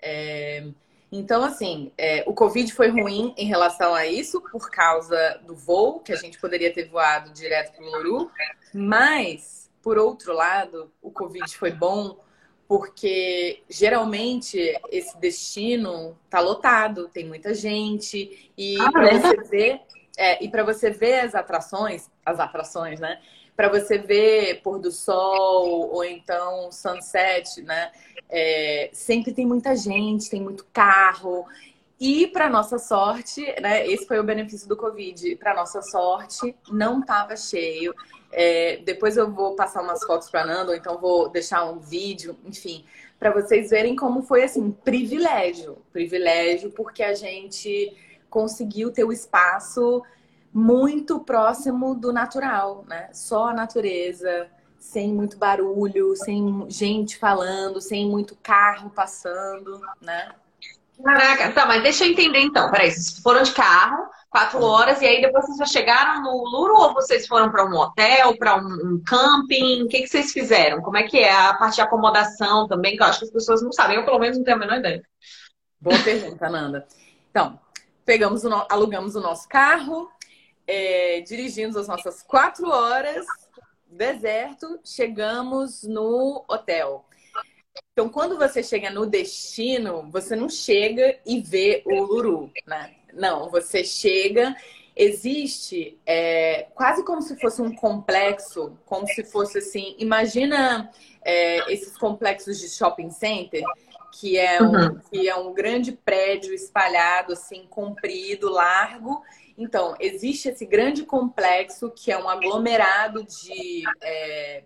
É, 0.00 0.66
então, 1.12 1.42
assim, 1.42 1.92
é, 1.98 2.22
o 2.26 2.32
Covid 2.32 2.72
foi 2.72 2.88
ruim 2.88 3.34
em 3.36 3.46
relação 3.46 3.94
a 3.94 4.06
isso, 4.06 4.40
por 4.40 4.70
causa 4.70 5.40
do 5.44 5.56
voo, 5.56 6.00
que 6.00 6.12
a 6.12 6.16
gente 6.16 6.38
poderia 6.38 6.72
ter 6.72 6.88
voado 6.88 7.32
direto 7.32 7.72
para 7.72 7.84
o 7.84 7.90
Luru, 7.90 8.30
mas, 8.72 9.68
por 9.82 9.98
outro 9.98 10.32
lado, 10.32 10.92
o 11.02 11.10
Covid 11.10 11.56
foi 11.56 11.72
bom 11.72 12.18
porque 12.68 13.64
geralmente 13.68 14.80
esse 14.92 15.18
destino 15.18 16.16
tá 16.30 16.38
lotado, 16.38 17.08
tem 17.08 17.26
muita 17.26 17.52
gente 17.52 18.52
e 18.56 18.80
ah, 18.80 18.92
para 18.92 19.18
você 19.18 19.36
ver 19.48 19.80
é, 20.16 20.44
e 20.44 20.48
para 20.48 20.62
você 20.62 20.88
ver 20.88 21.18
as 21.18 21.34
atrações, 21.34 22.08
as 22.24 22.38
atrações, 22.38 23.00
né? 23.00 23.20
Para 23.60 23.68
você 23.68 23.98
ver 23.98 24.62
pôr 24.62 24.78
do 24.78 24.90
sol 24.90 25.90
ou 25.92 26.02
então 26.02 26.72
sunset, 26.72 27.60
né? 27.60 27.92
É, 28.26 28.88
sempre 28.90 29.34
tem 29.34 29.44
muita 29.44 29.76
gente, 29.76 30.30
tem 30.30 30.40
muito 30.40 30.64
carro. 30.72 31.44
E 32.00 32.26
para 32.28 32.48
nossa 32.48 32.78
sorte, 32.78 33.44
né? 33.60 33.86
Esse 33.86 34.06
foi 34.06 34.18
o 34.18 34.24
benefício 34.24 34.66
do 34.66 34.78
Covid. 34.78 35.36
Para 35.36 35.52
nossa 35.52 35.82
sorte, 35.82 36.56
não 36.72 37.00
estava 37.00 37.36
cheio. 37.36 37.94
É, 38.32 38.78
depois 38.78 39.18
eu 39.18 39.30
vou 39.30 39.54
passar 39.54 39.82
umas 39.82 40.02
fotos 40.06 40.30
para 40.30 40.46
Nando, 40.46 40.70
ou 40.70 40.76
então 40.78 40.98
vou 40.98 41.28
deixar 41.28 41.62
um 41.70 41.78
vídeo, 41.78 42.38
enfim, 42.46 42.86
para 43.18 43.30
vocês 43.30 43.68
verem 43.68 43.94
como 43.94 44.22
foi 44.22 44.42
assim, 44.42 44.70
privilégio, 44.70 45.76
privilégio, 45.92 46.70
porque 46.70 47.02
a 47.02 47.12
gente 47.12 47.94
conseguiu 48.30 48.90
ter 48.90 49.04
o 49.04 49.12
espaço 49.12 50.02
muito 50.52 51.20
próximo 51.20 51.94
do 51.94 52.12
natural, 52.12 52.84
né? 52.88 53.08
Só 53.12 53.48
a 53.48 53.54
natureza, 53.54 54.48
sem 54.78 55.12
muito 55.12 55.36
barulho, 55.36 56.16
sem 56.16 56.66
gente 56.68 57.18
falando, 57.18 57.80
sem 57.80 58.08
muito 58.08 58.36
carro 58.42 58.90
passando, 58.90 59.80
né? 60.00 60.32
Caraca, 61.02 61.52
tá, 61.52 61.66
mas 61.66 61.82
deixa 61.82 62.04
eu 62.04 62.10
entender 62.10 62.40
então. 62.40 62.70
Peraí, 62.70 62.90
vocês 62.90 63.18
foram 63.20 63.42
de 63.42 63.52
carro, 63.52 64.08
quatro 64.28 64.62
horas, 64.62 65.00
e 65.00 65.06
aí 65.06 65.20
depois 65.20 65.46
vocês 65.46 65.58
já 65.58 65.66
chegaram 65.66 66.22
no 66.22 66.44
Luro 66.44 66.74
ou 66.74 66.94
vocês 66.94 67.26
foram 67.26 67.50
para 67.50 67.64
um 67.64 67.74
hotel, 67.74 68.36
para 68.36 68.56
um, 68.56 69.02
camping? 69.06 69.82
O 69.82 69.88
que, 69.88 70.02
que 70.02 70.08
vocês 70.08 70.32
fizeram? 70.32 70.82
Como 70.82 70.96
é 70.96 71.04
que 71.04 71.18
é 71.18 71.32
a 71.32 71.54
parte 71.54 71.76
de 71.76 71.82
acomodação 71.82 72.68
também, 72.68 72.96
que 72.96 73.02
eu 73.02 73.06
acho 73.06 73.20
que 73.20 73.24
as 73.26 73.30
pessoas 73.30 73.62
não 73.62 73.72
sabem, 73.72 73.96
eu 73.96 74.04
pelo 74.04 74.18
menos 74.18 74.36
não 74.36 74.44
tenho 74.44 74.56
a 74.56 74.60
menor 74.60 74.78
ideia. 74.78 75.02
Boa 75.80 75.98
pergunta, 76.00 76.48
Nanda. 76.48 76.86
Então, 77.30 77.58
pegamos 78.04 78.44
o 78.44 78.50
no... 78.50 78.66
alugamos 78.70 79.14
o 79.14 79.20
nosso 79.20 79.48
carro, 79.48 80.10
é, 80.70 81.20
dirigimos 81.22 81.76
as 81.76 81.88
nossas 81.88 82.22
quatro 82.22 82.70
horas, 82.70 83.26
deserto, 83.90 84.78
chegamos 84.84 85.82
no 85.82 86.44
hotel. 86.46 87.04
Então, 87.92 88.08
quando 88.08 88.38
você 88.38 88.62
chega 88.62 88.88
no 88.88 89.04
destino, 89.04 90.08
você 90.12 90.36
não 90.36 90.48
chega 90.48 91.18
e 91.26 91.40
vê 91.40 91.82
o 91.84 92.02
Luru, 92.02 92.52
né? 92.64 92.94
Não, 93.12 93.50
você 93.50 93.82
chega, 93.82 94.56
existe 94.94 95.98
é, 96.06 96.68
quase 96.72 97.04
como 97.04 97.20
se 97.20 97.36
fosse 97.40 97.60
um 97.60 97.74
complexo, 97.74 98.78
como 98.86 99.08
se 99.08 99.24
fosse 99.24 99.58
assim. 99.58 99.96
Imagina 99.98 100.88
é, 101.22 101.72
esses 101.72 101.98
complexos 101.98 102.60
de 102.60 102.68
shopping 102.68 103.10
center, 103.10 103.64
que 104.12 104.38
é, 104.38 104.62
um, 104.62 104.72
uhum. 104.72 105.00
que 105.10 105.28
é 105.28 105.34
um 105.34 105.52
grande 105.52 105.90
prédio 105.90 106.54
espalhado, 106.54 107.32
assim, 107.32 107.66
comprido, 107.68 108.48
largo. 108.48 109.20
Então, 109.60 109.94
existe 110.00 110.48
esse 110.48 110.64
grande 110.64 111.04
complexo 111.04 111.90
que 111.90 112.10
é 112.10 112.16
um 112.16 112.30
aglomerado 112.30 113.22
de. 113.22 113.82
É, 114.00 114.64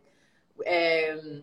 é 0.65 1.43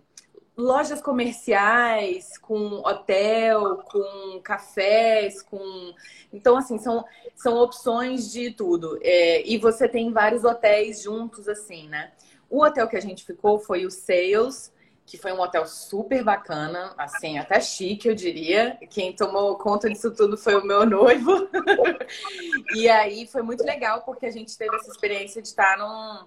lojas 0.55 1.01
comerciais, 1.01 2.37
com 2.37 2.81
hotel, 2.85 3.83
com 3.91 4.39
cafés, 4.41 5.41
com. 5.41 5.93
Então, 6.31 6.55
assim, 6.55 6.77
são, 6.77 7.03
são 7.35 7.57
opções 7.57 8.31
de 8.31 8.51
tudo. 8.51 8.97
É, 9.01 9.45
e 9.45 9.57
você 9.57 9.85
tem 9.85 10.13
vários 10.13 10.45
hotéis 10.45 11.01
juntos, 11.01 11.49
assim, 11.49 11.89
né? 11.89 12.13
O 12.49 12.63
hotel 12.63 12.87
que 12.87 12.95
a 12.95 13.01
gente 13.01 13.25
ficou 13.25 13.59
foi 13.59 13.85
o 13.85 13.91
Sales, 13.91 14.71
que 15.11 15.17
foi 15.17 15.33
um 15.33 15.41
hotel 15.41 15.67
super 15.67 16.23
bacana, 16.23 16.93
assim, 16.97 17.37
até 17.37 17.59
chique, 17.59 18.07
eu 18.07 18.15
diria. 18.15 18.77
Quem 18.89 19.13
tomou 19.13 19.57
conta 19.57 19.89
disso 19.89 20.09
tudo 20.11 20.37
foi 20.37 20.55
o 20.55 20.65
meu 20.65 20.85
noivo. 20.85 21.49
e 22.73 22.89
aí 22.89 23.27
foi 23.27 23.41
muito 23.41 23.61
legal, 23.61 24.03
porque 24.03 24.25
a 24.25 24.31
gente 24.31 24.57
teve 24.57 24.73
essa 24.73 24.89
experiência 24.89 25.41
de 25.41 25.49
estar 25.49 25.77
num 25.77 26.25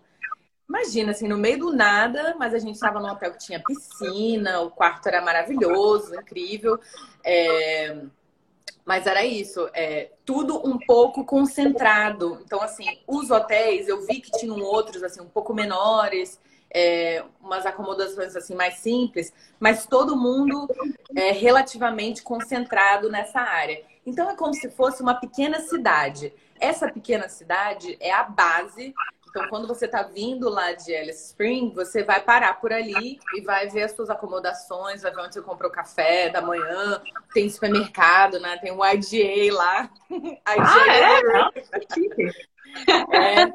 Imagina, 0.69 1.13
assim, 1.13 1.27
no 1.27 1.39
meio 1.39 1.59
do 1.59 1.73
nada, 1.73 2.37
mas 2.39 2.53
a 2.53 2.59
gente 2.59 2.75
estava 2.75 3.01
num 3.01 3.09
hotel 3.09 3.33
que 3.33 3.39
tinha 3.39 3.63
piscina, 3.63 4.61
o 4.61 4.71
quarto 4.71 5.07
era 5.07 5.23
maravilhoso, 5.23 6.15
incrível. 6.15 6.79
É... 7.25 8.03
Mas 8.85 9.07
era 9.07 9.25
isso, 9.25 9.67
é, 9.73 10.11
tudo 10.27 10.59
um 10.59 10.79
pouco 10.79 11.25
concentrado. 11.25 12.39
Então, 12.45 12.61
assim, 12.61 12.85
os 13.07 13.31
hotéis, 13.31 13.89
eu 13.89 14.05
vi 14.05 14.21
que 14.21 14.31
tinham 14.33 14.61
outros, 14.61 15.03
assim, 15.03 15.23
um 15.23 15.29
pouco 15.29 15.55
menores, 15.55 16.39
é, 16.75 17.25
umas 17.41 17.65
acomodações, 17.65 18.35
assim, 18.35 18.55
mais 18.55 18.79
simples, 18.79 19.33
mas 19.61 19.87
todo 19.87 20.17
mundo 20.17 20.69
é 21.15 21.31
relativamente 21.31 22.23
concentrado 22.23 23.09
nessa 23.09 23.41
área. 23.41 23.81
Então, 24.05 24.29
é 24.29 24.35
como 24.35 24.53
se 24.53 24.69
fosse 24.71 25.01
uma 25.01 25.15
pequena 25.15 25.61
cidade. 25.61 26.35
Essa 26.61 26.91
pequena 26.91 27.29
cidade 27.29 27.97
é 28.01 28.13
a 28.13 28.25
base 28.25 28.93
então, 29.35 29.49
quando 29.49 29.67
você 29.67 29.87
está 29.87 30.05
vindo 30.05 30.49
lá 30.49 30.73
de 30.75 30.95
Alice 30.95 31.27
Spring, 31.27 31.73
você 31.75 32.05
vai 32.05 32.21
parar 32.21 32.61
por 32.61 32.73
ali 32.73 33.19
e 33.35 33.41
vai 33.41 33.69
ver 33.69 33.83
as 33.83 33.91
suas 33.91 34.09
acomodações, 34.09 35.03
vai 35.03 35.13
ver 35.13 35.23
onde 35.23 35.35
você 35.35 35.43
comprou 35.43 35.69
café 35.73 36.31
da 36.31 36.41
manhã, 36.41 37.03
tem 37.33 37.51
supermercado, 37.51 38.39
né? 38.39 38.57
Tem 38.59 38.71
um 38.71 38.79
IGA 38.85 39.53
lá. 39.53 39.91
IGA. 40.09 40.41
Ah, 40.47 41.51
é? 43.11 43.43
é, 43.43 43.53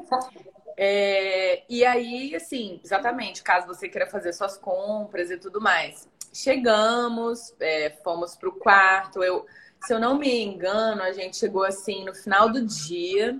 é, 0.82 1.62
e 1.68 1.84
aí, 1.84 2.34
assim, 2.34 2.80
exatamente, 2.82 3.42
caso 3.42 3.66
você 3.66 3.86
queira 3.86 4.06
fazer 4.06 4.32
suas 4.32 4.56
compras 4.56 5.30
e 5.30 5.36
tudo 5.36 5.60
mais. 5.60 6.08
Chegamos, 6.32 7.54
é, 7.60 7.90
fomos 8.02 8.34
para 8.34 8.48
o 8.48 8.52
quarto. 8.52 9.22
Eu, 9.22 9.44
se 9.84 9.92
eu 9.92 10.00
não 10.00 10.18
me 10.18 10.42
engano, 10.42 11.02
a 11.02 11.12
gente 11.12 11.36
chegou 11.36 11.64
assim 11.64 12.02
no 12.02 12.14
final 12.14 12.50
do 12.50 12.64
dia. 12.64 13.38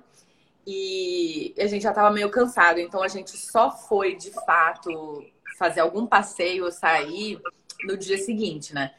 E 0.66 1.54
a 1.58 1.66
gente 1.66 1.80
já 1.80 1.88
estava 1.88 2.10
meio 2.10 2.30
cansado, 2.30 2.78
então 2.78 3.02
a 3.02 3.08
gente 3.08 3.30
só 3.30 3.70
foi 3.70 4.14
de 4.16 4.30
fato 4.44 5.24
fazer 5.58 5.80
algum 5.80 6.06
passeio 6.06 6.66
ou 6.66 6.70
sair 6.70 7.40
no 7.84 7.96
dia 7.96 8.18
seguinte, 8.18 8.74
né? 8.74 8.92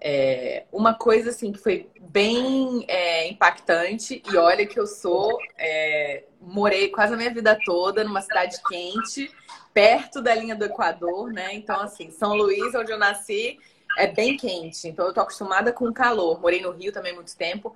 É, 0.00 0.64
uma 0.70 0.94
coisa 0.94 1.30
assim 1.30 1.52
que 1.52 1.58
foi 1.58 1.90
bem 2.00 2.84
é, 2.86 3.28
impactante, 3.28 4.22
e 4.30 4.36
olha 4.36 4.66
que 4.66 4.78
eu 4.78 4.86
sou, 4.86 5.38
é, 5.58 6.24
morei 6.40 6.88
quase 6.88 7.14
a 7.14 7.16
minha 7.16 7.32
vida 7.32 7.58
toda 7.64 8.04
numa 8.04 8.20
cidade 8.20 8.60
quente, 8.68 9.30
perto 9.72 10.20
da 10.22 10.34
linha 10.34 10.54
do 10.54 10.64
Equador, 10.64 11.32
né? 11.32 11.54
Então, 11.54 11.80
assim, 11.80 12.10
São 12.10 12.34
Luís, 12.34 12.74
onde 12.74 12.92
eu 12.92 12.98
nasci, 12.98 13.58
é 13.96 14.06
bem 14.06 14.36
quente, 14.36 14.88
então 14.88 15.06
eu 15.06 15.14
tô 15.14 15.20
acostumada 15.20 15.72
com 15.72 15.92
calor. 15.92 16.40
Morei 16.40 16.60
no 16.60 16.70
Rio 16.70 16.92
também 16.92 17.14
muito 17.14 17.36
tempo, 17.36 17.74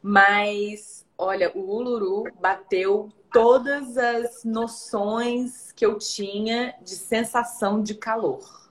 mas 0.00 1.04
olha, 1.18 1.50
o 1.54 1.60
Uluru 1.60 2.24
bateu 2.40 3.12
todas 3.32 3.98
as 3.98 4.44
noções 4.44 5.72
que 5.72 5.84
eu 5.84 5.98
tinha 5.98 6.74
de 6.82 6.94
sensação 6.94 7.82
de 7.82 7.94
calor. 7.94 8.65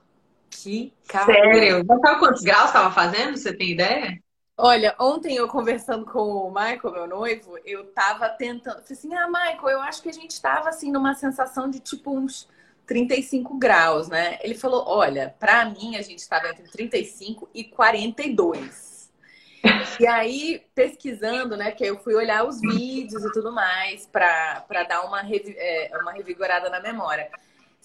Que 0.62 0.92
calor. 1.08 1.34
Sério? 1.34 1.84
Sabe 1.86 2.18
quantos 2.18 2.42
graus 2.42 2.66
estava 2.66 2.90
fazendo? 2.90 3.36
Você 3.36 3.52
tem 3.52 3.72
ideia? 3.72 4.18
Olha, 4.58 4.94
ontem 4.98 5.36
eu 5.36 5.46
conversando 5.48 6.06
com 6.06 6.18
o 6.18 6.48
Michael, 6.48 6.92
meu 6.92 7.06
noivo, 7.06 7.58
eu 7.64 7.84
tava 7.92 8.28
tentando. 8.30 8.80
Falei 8.82 8.86
assim: 8.90 9.14
ah, 9.14 9.26
Michael, 9.28 9.68
eu 9.68 9.80
acho 9.82 10.02
que 10.02 10.08
a 10.08 10.12
gente 10.12 10.40
tava 10.40 10.70
assim 10.70 10.90
numa 10.90 11.14
sensação 11.14 11.68
de 11.68 11.78
tipo 11.78 12.16
uns 12.16 12.48
35 12.86 13.58
graus, 13.58 14.08
né? 14.08 14.38
Ele 14.40 14.54
falou: 14.54 14.84
olha, 14.86 15.34
para 15.38 15.66
mim 15.66 15.96
a 15.96 16.02
gente 16.02 16.20
estava 16.20 16.48
entre 16.48 16.64
35 16.70 17.48
e 17.54 17.64
42. 17.64 18.96
E 20.00 20.06
aí, 20.06 20.62
pesquisando, 20.74 21.56
né? 21.56 21.70
Porque 21.70 21.84
eu 21.84 21.98
fui 21.98 22.14
olhar 22.14 22.46
os 22.46 22.60
vídeos 22.60 23.24
e 23.24 23.32
tudo 23.32 23.52
mais 23.52 24.06
para 24.06 24.64
dar 24.88 25.04
uma, 25.04 25.20
é, 25.20 25.90
uma 26.00 26.12
revigorada 26.12 26.70
na 26.70 26.80
memória. 26.80 27.28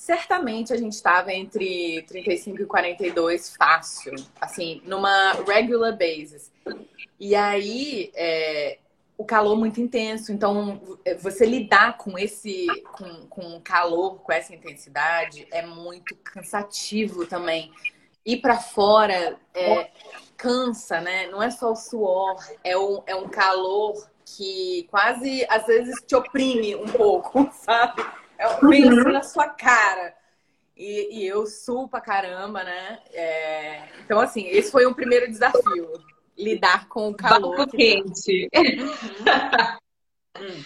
Certamente 0.01 0.73
a 0.73 0.77
gente 0.77 0.93
estava 0.93 1.31
entre 1.31 2.01
35 2.07 2.63
e 2.63 2.65
42 2.65 3.55
fácil, 3.55 4.15
assim, 4.41 4.81
numa 4.83 5.33
regular 5.47 5.95
basis. 5.95 6.51
E 7.19 7.35
aí, 7.35 8.11
é, 8.15 8.79
o 9.15 9.23
calor 9.23 9.55
muito 9.55 9.79
intenso. 9.79 10.31
Então, 10.31 10.81
você 11.19 11.45
lidar 11.45 11.99
com 11.99 12.17
esse 12.17 12.65
com, 12.93 13.27
com 13.27 13.61
calor, 13.61 14.15
com 14.21 14.31
essa 14.31 14.55
intensidade, 14.55 15.47
é 15.51 15.63
muito 15.63 16.15
cansativo 16.15 17.27
também. 17.27 17.71
Ir 18.25 18.37
para 18.37 18.57
fora 18.57 19.37
é, 19.53 19.91
cansa, 20.35 20.99
né? 20.99 21.27
Não 21.27 21.43
é 21.43 21.51
só 21.51 21.73
o 21.73 21.75
suor, 21.75 22.43
é 22.63 22.75
um, 22.75 23.03
é 23.05 23.15
um 23.15 23.29
calor 23.29 24.09
que 24.25 24.87
quase 24.89 25.45
às 25.47 25.67
vezes 25.67 26.01
te 26.07 26.15
oprime 26.15 26.75
um 26.75 26.87
pouco, 26.87 27.47
sabe? 27.53 28.03
É 28.41 28.65
vem 28.65 28.85
uhum. 28.85 29.11
na 29.11 29.21
sua 29.21 29.47
cara. 29.47 30.15
E, 30.75 31.19
e, 31.19 31.27
eu 31.27 31.45
suo 31.45 31.87
pra 31.87 32.01
caramba, 32.01 32.63
né? 32.63 32.99
É... 33.13 33.83
Então, 34.03 34.19
assim, 34.19 34.47
esse 34.47 34.71
foi 34.71 34.87
o 34.87 34.95
primeiro 34.95 35.29
desafio 35.29 35.91
lidar 36.35 36.87
com 36.87 37.09
o 37.09 37.15
calor. 37.15 37.55
Banco 37.55 37.77
quente. 37.77 38.49
Hum. 40.39 40.63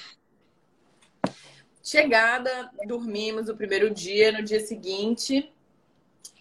Chegada, 1.83 2.71
dormimos 2.87 3.49
o 3.49 3.57
primeiro 3.57 3.89
dia. 3.89 4.31
No 4.31 4.41
dia 4.41 4.59
seguinte, 4.61 5.51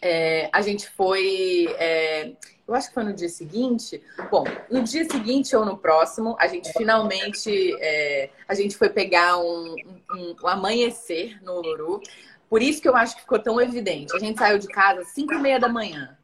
é, 0.00 0.48
a 0.52 0.62
gente 0.62 0.88
foi. 0.90 1.66
É, 1.76 2.32
eu 2.66 2.74
acho 2.74 2.88
que 2.88 2.94
foi 2.94 3.04
no 3.04 3.12
dia 3.12 3.28
seguinte. 3.28 4.02
Bom, 4.30 4.44
no 4.70 4.82
dia 4.82 5.04
seguinte 5.04 5.54
ou 5.54 5.64
no 5.64 5.76
próximo, 5.76 6.36
a 6.40 6.46
gente 6.46 6.72
finalmente 6.72 7.76
é, 7.80 8.30
a 8.48 8.54
gente 8.54 8.76
foi 8.76 8.88
pegar 8.88 9.38
um, 9.38 9.74
um, 10.10 10.36
um, 10.42 10.48
amanhecer 10.48 11.42
no 11.42 11.58
Uluru. 11.58 12.00
Por 12.48 12.62
isso 12.62 12.80
que 12.80 12.88
eu 12.88 12.96
acho 12.96 13.16
que 13.16 13.22
ficou 13.22 13.38
tão 13.38 13.60
evidente. 13.60 14.16
A 14.16 14.18
gente 14.18 14.38
saiu 14.38 14.58
de 14.58 14.68
casa 14.68 15.02
às 15.02 15.08
5 15.08 15.34
e 15.34 15.38
meia 15.38 15.60
da 15.60 15.68
manhã. 15.68 16.16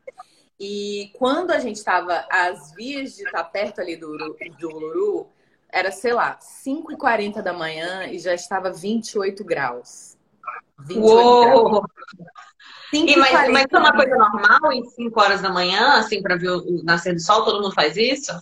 E 0.58 1.10
quando 1.18 1.50
a 1.50 1.58
gente 1.58 1.76
estava 1.76 2.26
às 2.30 2.72
vias 2.74 3.16
de 3.16 3.24
estar 3.24 3.44
perto 3.44 3.80
ali 3.80 3.96
do, 3.96 4.16
do 4.58 5.26
era, 5.72 5.90
sei 5.92 6.12
lá, 6.12 6.38
5h40 6.38 7.42
da 7.42 7.52
manhã 7.52 8.06
e 8.06 8.18
já 8.18 8.34
estava 8.34 8.70
28 8.70 9.44
graus. 9.44 10.16
28 10.80 11.06
Uou! 11.06 11.44
graus. 11.44 11.86
E, 12.92 13.16
mas, 13.16 13.50
mas 13.50 13.66
é 13.70 13.78
uma 13.78 13.94
coisa 13.94 14.16
normal 14.16 14.72
em 14.72 14.84
5 14.84 15.20
horas 15.20 15.40
da 15.40 15.50
manhã, 15.50 15.98
assim, 15.98 16.20
para 16.22 16.36
ver 16.36 16.50
o 16.50 16.82
nascer 16.82 17.14
do 17.14 17.20
sol? 17.20 17.44
Todo 17.44 17.62
mundo 17.62 17.74
faz 17.74 17.96
isso? 17.96 18.32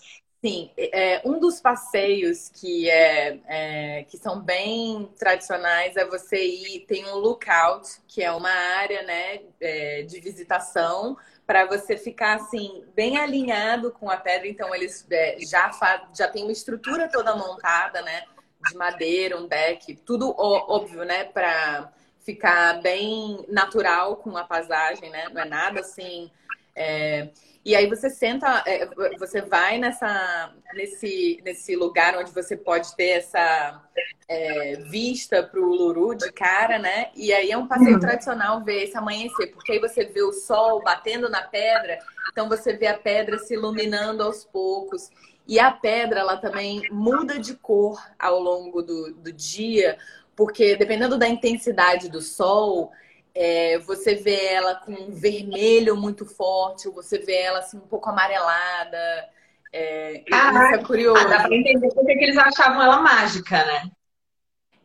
Sim, 0.44 0.70
é, 0.78 1.20
um 1.24 1.40
dos 1.40 1.60
passeios 1.60 2.48
que, 2.48 2.88
é, 2.88 3.40
é, 3.48 4.04
que 4.04 4.16
são 4.16 4.40
bem 4.40 5.10
tradicionais 5.18 5.96
é 5.96 6.04
você 6.04 6.36
ir, 6.36 6.86
tem 6.86 7.04
um 7.06 7.16
lookout, 7.16 8.00
que 8.06 8.22
é 8.22 8.30
uma 8.30 8.50
área 8.50 9.02
né, 9.02 9.40
é, 9.60 10.02
de 10.02 10.20
visitação, 10.20 11.16
para 11.44 11.66
você 11.66 11.96
ficar 11.96 12.36
assim, 12.36 12.84
bem 12.94 13.16
alinhado 13.16 13.90
com 13.90 14.08
a 14.08 14.16
pedra. 14.16 14.46
Então, 14.46 14.72
eles 14.72 15.04
é, 15.10 15.38
já, 15.40 15.70
já 16.16 16.28
tem 16.28 16.44
uma 16.44 16.52
estrutura 16.52 17.08
toda 17.08 17.34
montada, 17.34 18.00
né? 18.02 18.22
De 18.68 18.76
madeira, 18.76 19.36
um 19.36 19.48
deck, 19.48 19.96
tudo 20.04 20.34
óbvio, 20.38 21.04
né? 21.04 21.24
Para 21.24 21.90
ficar 22.28 22.82
bem 22.82 23.42
natural 23.48 24.16
com 24.16 24.36
a 24.36 24.44
paisagem, 24.44 25.08
né? 25.08 25.30
Não 25.32 25.40
é 25.40 25.44
nada 25.46 25.80
assim. 25.80 26.30
É... 26.76 27.30
E 27.64 27.74
aí 27.74 27.86
você 27.86 28.08
senta, 28.08 28.62
é, 28.66 28.86
você 29.18 29.42
vai 29.42 29.78
nessa, 29.78 30.52
nesse, 30.74 31.40
nesse 31.44 31.74
lugar 31.74 32.16
onde 32.16 32.30
você 32.30 32.56
pode 32.56 32.94
ter 32.96 33.10
essa 33.18 33.82
é, 34.26 34.76
vista 34.90 35.42
para 35.42 35.60
o 35.60 35.64
Luru 35.64 36.14
de 36.14 36.30
cara, 36.32 36.78
né? 36.78 37.10
E 37.14 37.32
aí 37.32 37.50
é 37.50 37.58
um 37.58 37.66
passeio 37.66 37.94
uhum. 37.94 38.00
tradicional 38.00 38.64
ver 38.64 38.84
esse 38.84 38.96
amanhecer, 38.96 39.48
porque 39.52 39.72
aí 39.72 39.78
você 39.80 40.04
vê 40.04 40.22
o 40.22 40.32
sol 40.32 40.82
batendo 40.82 41.28
na 41.28 41.42
pedra, 41.42 41.98
então 42.30 42.48
você 42.48 42.74
vê 42.74 42.86
a 42.86 42.96
pedra 42.96 43.38
se 43.38 43.54
iluminando 43.54 44.22
aos 44.22 44.44
poucos. 44.44 45.10
E 45.46 45.58
a 45.58 45.70
pedra, 45.70 46.20
ela 46.20 46.36
também 46.36 46.82
muda 46.90 47.38
de 47.38 47.54
cor 47.54 47.98
ao 48.18 48.38
longo 48.38 48.82
do, 48.82 49.14
do 49.14 49.32
dia, 49.32 49.98
porque 50.38 50.76
dependendo 50.76 51.18
da 51.18 51.28
intensidade 51.28 52.08
do 52.08 52.22
sol, 52.22 52.92
é, 53.34 53.76
você 53.80 54.14
vê 54.14 54.46
ela 54.46 54.76
com 54.76 54.92
um 54.92 55.10
vermelho 55.10 55.96
muito 55.96 56.24
forte, 56.24 56.86
ou 56.86 56.94
você 56.94 57.18
vê 57.18 57.40
ela 57.40 57.58
assim 57.58 57.76
um 57.76 57.88
pouco 57.88 58.08
amarelada. 58.08 59.28
É, 59.72 60.22
ah, 60.32 60.52
isso 60.52 60.74
é 60.76 60.84
curioso. 60.84 61.20
Ah, 61.20 61.24
dá 61.24 61.40
pra 61.42 61.56
entender 61.56 61.92
porque 61.92 62.14
que 62.14 62.24
eles 62.24 62.38
achavam 62.38 62.80
ela 62.80 63.00
mágica, 63.00 63.64
né? 63.64 63.90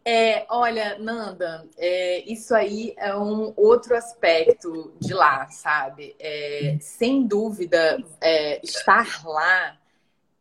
É, 0.03 0.47
olha, 0.49 0.97
Nanda, 0.97 1.69
é, 1.77 2.23
isso 2.25 2.55
aí 2.55 2.95
é 2.97 3.15
um 3.15 3.53
outro 3.55 3.95
aspecto 3.95 4.91
de 4.99 5.13
lá, 5.13 5.47
sabe? 5.51 6.15
É, 6.19 6.77
sem 6.81 7.27
dúvida, 7.27 8.03
é, 8.19 8.59
estar 8.65 9.23
lá 9.23 9.77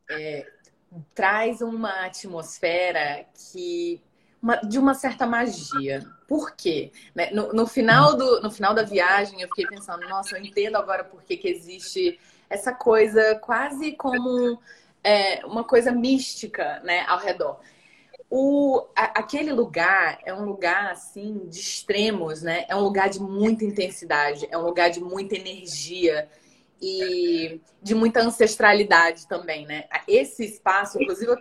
é, 0.09 0.47
traz 1.15 1.61
uma 1.61 2.07
atmosfera 2.07 3.27
que 3.35 4.03
uma, 4.43 4.57
de 4.57 4.79
uma 4.79 4.95
certa 4.95 5.25
magia. 5.25 6.05
Por 6.27 6.57
quê? 6.57 6.91
Né? 7.15 7.31
No, 7.31 7.53
no, 7.53 7.67
final 7.67 8.17
do, 8.17 8.41
no 8.41 8.51
final 8.51 8.75
da 8.75 8.83
viagem, 8.83 9.41
eu 9.41 9.49
fiquei 9.49 9.67
pensando, 9.67 10.09
nossa, 10.09 10.37
eu 10.37 10.43
entendo 10.43 10.77
agora 10.77 11.05
por 11.05 11.23
que, 11.23 11.37
que 11.37 11.49
existe 11.49 12.19
essa 12.51 12.73
coisa 12.75 13.37
quase 13.37 13.93
como 13.93 14.61
é, 15.05 15.47
uma 15.47 15.63
coisa 15.63 15.93
mística 15.93 16.81
né, 16.81 17.05
ao 17.07 17.19
redor. 17.19 17.61
O, 18.29 18.87
a, 18.97 19.21
aquele 19.21 19.53
lugar 19.53 20.19
é 20.25 20.35
um 20.35 20.45
lugar 20.45 20.91
assim 20.91 21.47
de 21.49 21.61
extremos, 21.61 22.43
né? 22.43 22.65
É 22.67 22.75
um 22.75 22.81
lugar 22.81 23.11
de 23.11 23.21
muita 23.21 23.65
intensidade, 23.65 24.49
é 24.51 24.57
um 24.57 24.63
lugar 24.63 24.91
de 24.91 25.01
muita 25.01 25.37
energia 25.37 26.29
e 26.83 27.61
de 27.81 27.95
muita 27.95 28.21
ancestralidade 28.21 29.29
também, 29.29 29.65
né? 29.65 29.85
Esse 30.09 30.45
espaço, 30.45 31.01
inclusive 31.01 31.31
eu 31.31 31.39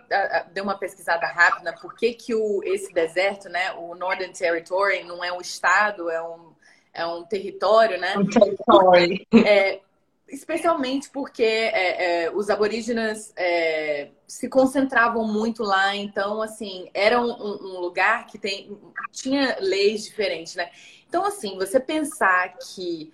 dei 0.52 0.62
uma 0.62 0.78
pesquisada 0.78 1.26
rápida, 1.26 1.74
por 1.74 1.96
que, 1.96 2.14
que 2.14 2.32
o, 2.32 2.62
esse 2.62 2.92
deserto, 2.92 3.48
né, 3.48 3.72
o 3.72 3.96
Northern 3.96 4.32
Territory 4.32 5.02
não 5.02 5.24
é 5.24 5.32
um 5.32 5.40
estado, 5.40 6.08
é 6.08 6.22
um, 6.22 6.52
é 6.94 7.04
um 7.04 7.24
território, 7.24 7.98
né? 7.98 8.16
Um 8.16 8.26
território. 8.26 9.26
É, 9.44 9.80
especialmente 10.28 11.10
porque 11.10 11.42
é, 11.42 12.24
é, 12.24 12.30
os 12.30 12.48
aborígenes 12.48 13.32
é, 13.36 14.10
se 14.26 14.48
concentravam 14.48 15.26
muito 15.26 15.64
lá, 15.64 15.96
então 15.96 16.40
assim 16.40 16.88
era 16.94 17.20
um, 17.20 17.32
um, 17.32 17.80
lugar 17.80 18.26
que 18.26 18.38
tem, 18.38 18.78
tinha 19.10 19.56
leis 19.60 20.04
diferentes, 20.04 20.54
né? 20.54 20.70
Então 21.08 21.24
assim 21.24 21.58
você 21.58 21.80
pensar 21.80 22.56
que 22.56 23.12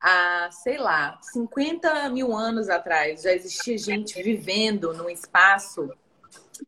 há, 0.00 0.48
sei 0.50 0.78
lá, 0.78 1.18
50 1.20 2.08
mil 2.10 2.34
anos 2.34 2.68
atrás 2.68 3.22
já 3.22 3.32
existia 3.32 3.76
gente 3.78 4.22
vivendo 4.22 4.92
num 4.92 5.08
espaço 5.08 5.90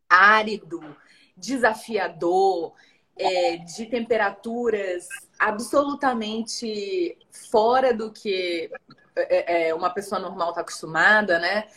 árido, 0.07 0.95
desafiador, 1.35 2.73
é, 3.17 3.57
de 3.57 3.85
temperaturas 3.85 5.07
absolutamente 5.37 7.17
fora 7.51 7.93
do 7.93 8.11
que 8.11 8.71
é, 9.15 9.67
é 9.69 9.75
uma 9.75 9.89
pessoa 9.89 10.19
normal 10.19 10.49
está 10.49 10.61
acostumada, 10.61 11.39
né? 11.39 11.67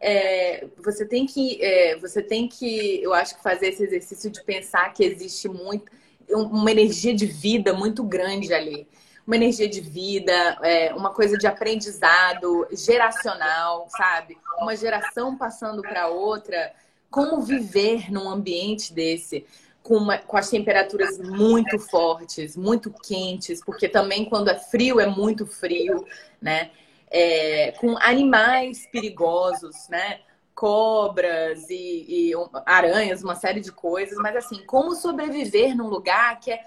É, 0.00 0.66
você 0.82 1.06
tem 1.06 1.26
que, 1.26 1.62
é, 1.62 1.96
você 1.96 2.22
tem 2.22 2.48
que, 2.48 3.02
eu 3.02 3.12
acho 3.14 3.36
que 3.36 3.42
fazer 3.42 3.68
esse 3.68 3.82
exercício 3.82 4.30
de 4.30 4.42
pensar 4.42 4.92
que 4.92 5.04
existe 5.04 5.48
muito, 5.48 5.90
uma 6.30 6.70
energia 6.70 7.14
de 7.14 7.26
vida 7.26 7.72
muito 7.72 8.02
grande 8.02 8.52
ali 8.52 8.86
uma 9.26 9.34
energia 9.34 9.68
de 9.68 9.80
vida, 9.80 10.32
é, 10.62 10.94
uma 10.94 11.10
coisa 11.10 11.36
de 11.36 11.46
aprendizado 11.46 12.66
geracional, 12.70 13.88
sabe? 13.90 14.38
Uma 14.60 14.76
geração 14.76 15.36
passando 15.36 15.82
para 15.82 16.06
outra. 16.06 16.72
Como 17.10 17.42
viver 17.42 18.10
num 18.10 18.28
ambiente 18.28 18.92
desse? 18.92 19.44
Com, 19.82 19.96
uma, 19.96 20.18
com, 20.18 20.36
as 20.36 20.48
temperaturas 20.48 21.18
muito 21.18 21.78
fortes, 21.78 22.56
muito 22.56 22.92
quentes, 22.92 23.62
porque 23.64 23.88
também 23.88 24.24
quando 24.24 24.48
é 24.48 24.58
frio 24.58 25.00
é 25.00 25.06
muito 25.06 25.44
frio, 25.44 26.04
né? 26.40 26.70
É, 27.08 27.72
com 27.72 27.96
animais 27.98 28.86
perigosos, 28.92 29.88
né? 29.88 30.20
Cobras 30.54 31.68
e, 31.68 32.30
e 32.30 32.32
aranhas, 32.64 33.22
uma 33.22 33.34
série 33.34 33.60
de 33.60 33.72
coisas, 33.72 34.16
mas 34.18 34.36
assim, 34.36 34.64
como 34.66 34.94
sobreviver 34.94 35.76
num 35.76 35.88
lugar 35.88 36.38
que 36.40 36.50
é 36.52 36.60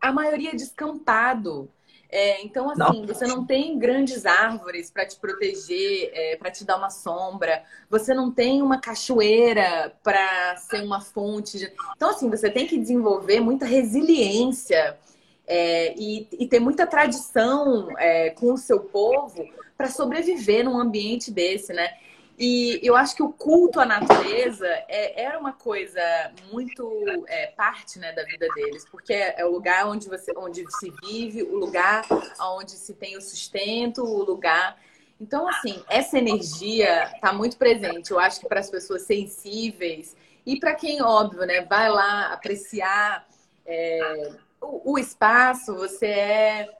a 0.00 0.12
maioria 0.12 0.52
descampado. 0.52 1.70
É, 2.16 2.40
então, 2.44 2.70
assim, 2.70 3.00
não. 3.00 3.06
você 3.08 3.26
não 3.26 3.44
tem 3.44 3.76
grandes 3.76 4.24
árvores 4.24 4.88
para 4.88 5.04
te 5.04 5.16
proteger, 5.16 6.12
é, 6.14 6.36
para 6.36 6.48
te 6.48 6.64
dar 6.64 6.76
uma 6.76 6.88
sombra. 6.88 7.64
Você 7.90 8.14
não 8.14 8.30
tem 8.30 8.62
uma 8.62 8.80
cachoeira 8.80 9.92
para 10.00 10.56
ser 10.58 10.84
uma 10.84 11.00
fonte. 11.00 11.58
De... 11.58 11.72
Então, 11.96 12.10
assim, 12.10 12.30
você 12.30 12.48
tem 12.48 12.68
que 12.68 12.78
desenvolver 12.78 13.40
muita 13.40 13.66
resiliência 13.66 14.96
é, 15.44 15.92
e, 15.98 16.28
e, 16.38 16.46
ter 16.46 16.60
muita 16.60 16.86
tradição 16.86 17.88
é, 17.98 18.30
com 18.30 18.52
o 18.52 18.58
seu 18.58 18.78
povo 18.78 19.44
para 19.76 19.90
sobreviver 19.90 20.64
num 20.64 20.78
ambiente 20.78 21.32
desse, 21.32 21.72
né? 21.72 21.94
E 22.36 22.80
eu 22.82 22.96
acho 22.96 23.14
que 23.14 23.22
o 23.22 23.32
culto 23.32 23.78
à 23.78 23.86
natureza 23.86 24.66
é, 24.88 25.22
era 25.22 25.38
uma 25.38 25.52
coisa 25.52 26.02
muito 26.50 27.04
é, 27.28 27.46
parte 27.48 27.98
né, 27.98 28.12
da 28.12 28.24
vida 28.24 28.48
deles, 28.54 28.84
porque 28.90 29.12
é, 29.12 29.40
é, 29.40 29.44
o 29.44 29.50
lugar 29.50 29.86
onde, 29.86 30.08
você, 30.08 30.32
onde 30.36 30.64
se 30.78 30.92
vive, 31.02 31.44
o 31.44 31.56
lugar 31.56 32.04
onde 32.40 32.72
se 32.72 32.92
tem 32.94 33.16
o 33.16 33.20
sustento, 33.20 34.02
o 34.02 34.24
lugar. 34.24 34.76
Então, 35.20 35.48
assim, 35.48 35.80
essa 35.88 36.18
energia 36.18 37.04
está 37.14 37.32
muito 37.32 37.56
presente. 37.56 38.10
Eu 38.10 38.18
acho 38.18 38.40
que 38.40 38.48
para 38.48 38.58
as 38.58 38.68
pessoas 38.68 39.02
sensíveis 39.02 40.16
e 40.44 40.58
para 40.58 40.74
quem, 40.74 41.02
óbvio, 41.02 41.46
né, 41.46 41.60
vai 41.62 41.88
lá 41.88 42.32
apreciar 42.32 43.26
é, 43.64 44.32
o, 44.60 44.94
o 44.94 44.98
espaço, 44.98 45.72
você 45.76 46.06
é 46.06 46.78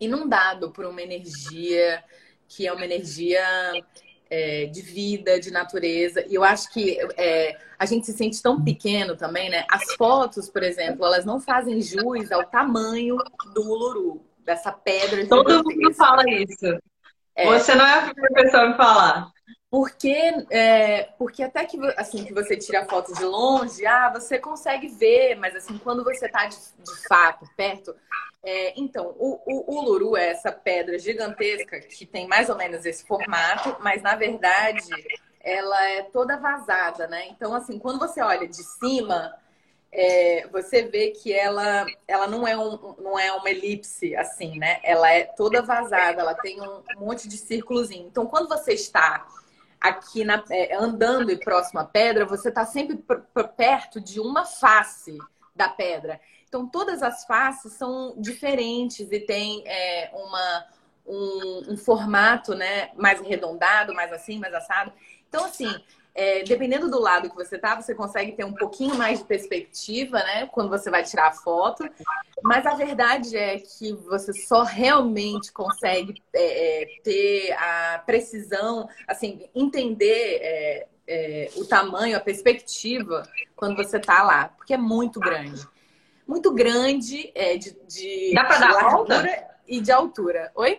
inundado 0.00 0.70
por 0.70 0.86
uma 0.86 1.02
energia 1.02 2.04
que 2.46 2.66
é 2.66 2.72
uma 2.72 2.84
energia 2.84 3.44
é, 4.30 4.66
de 4.66 4.82
vida, 4.82 5.38
de 5.38 5.50
natureza. 5.50 6.24
E 6.28 6.34
eu 6.34 6.44
acho 6.44 6.70
que 6.72 6.98
é, 7.16 7.56
a 7.78 7.86
gente 7.86 8.06
se 8.06 8.12
sente 8.12 8.42
tão 8.42 8.62
pequeno 8.62 9.16
também, 9.16 9.50
né? 9.50 9.64
As 9.70 9.94
fotos, 9.94 10.48
por 10.48 10.62
exemplo, 10.62 11.04
elas 11.04 11.24
não 11.24 11.40
fazem 11.40 11.80
jus 11.80 12.30
ao 12.32 12.44
tamanho 12.44 13.16
do 13.54 13.62
Uluru, 13.62 14.22
dessa 14.44 14.72
pedra. 14.72 15.26
Todo 15.26 15.64
mundo 15.64 15.94
fala 15.94 16.22
isso. 16.28 16.78
É, 17.34 17.46
Você 17.46 17.74
não 17.74 17.86
é 17.86 17.98
a 17.98 18.02
primeira 18.02 18.34
pessoa 18.34 18.64
a 18.64 18.68
me 18.68 18.76
falar. 18.76 19.30
Porque, 19.70 20.46
é, 20.50 21.04
porque 21.18 21.42
até 21.42 21.64
que, 21.66 21.78
assim, 21.98 22.24
que 22.24 22.32
você 22.32 22.56
tira 22.56 22.80
a 22.80 22.86
foto 22.86 23.12
de 23.12 23.22
longe, 23.22 23.84
ah, 23.86 24.10
você 24.10 24.38
consegue 24.38 24.88
ver, 24.88 25.34
mas 25.34 25.54
assim, 25.54 25.76
quando 25.76 26.02
você 26.02 26.24
está 26.24 26.46
de, 26.46 26.56
de 26.56 27.06
fato 27.06 27.44
perto, 27.54 27.94
é, 28.42 28.72
então, 28.80 29.14
o, 29.18 29.40
o, 29.44 29.74
o 29.74 29.78
Uluru 29.80 30.16
é 30.16 30.28
essa 30.28 30.50
pedra 30.50 30.98
gigantesca 30.98 31.80
que 31.80 32.06
tem 32.06 32.26
mais 32.26 32.48
ou 32.48 32.56
menos 32.56 32.86
esse 32.86 33.04
formato, 33.04 33.76
mas 33.80 34.00
na 34.00 34.16
verdade 34.16 34.88
ela 35.40 35.90
é 35.90 36.02
toda 36.02 36.38
vazada, 36.38 37.06
né? 37.06 37.26
Então, 37.28 37.54
assim, 37.54 37.78
quando 37.78 37.98
você 37.98 38.22
olha 38.22 38.46
de 38.46 38.62
cima, 38.62 39.34
é, 39.92 40.46
você 40.48 40.82
vê 40.82 41.10
que 41.10 41.32
ela, 41.32 41.86
ela 42.06 42.26
não, 42.26 42.46
é 42.46 42.56
um, 42.56 42.94
não 42.98 43.18
é 43.18 43.32
uma 43.32 43.50
elipse, 43.50 44.14
assim, 44.16 44.58
né? 44.58 44.78
Ela 44.82 45.10
é 45.10 45.24
toda 45.24 45.62
vazada, 45.62 46.20
ela 46.20 46.34
tem 46.34 46.60
um 46.60 46.82
monte 46.98 47.28
de 47.28 47.36
círculozinho. 47.36 48.06
Então, 48.06 48.26
quando 48.26 48.48
você 48.48 48.72
está 48.72 49.26
aqui 49.80 50.24
na, 50.24 50.42
é, 50.50 50.76
andando 50.76 51.30
e 51.30 51.36
próximo 51.36 51.80
à 51.80 51.84
pedra, 51.84 52.24
você 52.24 52.48
está 52.48 52.64
sempre 52.64 53.02
perto 53.56 54.00
de 54.00 54.20
uma 54.20 54.44
face 54.44 55.16
da 55.54 55.68
pedra. 55.68 56.20
Então, 56.48 56.66
todas 56.66 57.02
as 57.02 57.24
faces 57.24 57.74
são 57.74 58.14
diferentes 58.16 59.12
e 59.12 59.20
tem 59.20 59.62
é, 59.66 60.10
uma, 60.14 60.66
um, 61.06 61.72
um, 61.72 61.76
formato 61.76 62.54
né, 62.54 62.90
mais 62.96 63.20
arredondado, 63.20 63.94
mais 63.94 64.12
assim, 64.12 64.38
mais 64.38 64.54
assado. 64.54 64.92
Então, 65.28 65.44
assim, 65.44 65.72
é, 66.18 66.42
dependendo 66.42 66.90
do 66.90 66.98
lado 66.98 67.30
que 67.30 67.36
você 67.36 67.56
tá, 67.56 67.80
você 67.80 67.94
consegue 67.94 68.32
ter 68.32 68.44
um 68.44 68.52
pouquinho 68.52 68.96
mais 68.96 69.20
de 69.20 69.24
perspectiva, 69.24 70.18
né? 70.18 70.48
Quando 70.48 70.68
você 70.68 70.90
vai 70.90 71.04
tirar 71.04 71.28
a 71.28 71.32
foto. 71.32 71.88
Mas 72.42 72.66
a 72.66 72.74
verdade 72.74 73.36
é 73.36 73.60
que 73.60 73.92
você 73.92 74.32
só 74.32 74.64
realmente 74.64 75.52
consegue 75.52 76.20
é, 76.34 76.82
é 76.82 76.86
ter 77.04 77.52
a 77.52 78.02
precisão, 78.04 78.88
assim, 79.06 79.48
entender 79.54 80.40
é, 80.42 80.88
é, 81.06 81.50
o 81.54 81.64
tamanho, 81.64 82.16
a 82.16 82.20
perspectiva 82.20 83.22
quando 83.54 83.76
você 83.76 84.00
tá 84.00 84.24
lá, 84.24 84.48
porque 84.48 84.74
é 84.74 84.78
muito 84.78 85.20
grande 85.20 85.64
muito 86.26 86.52
grande 86.52 87.32
é, 87.34 87.56
de, 87.56 87.74
de, 87.88 88.34
Dá 88.34 88.44
pra 88.44 88.58
dar 88.58 88.70
a 88.70 88.90
volta? 88.90 89.48
e 89.66 89.80
de 89.80 89.90
altura. 89.90 90.52
Oi? 90.54 90.78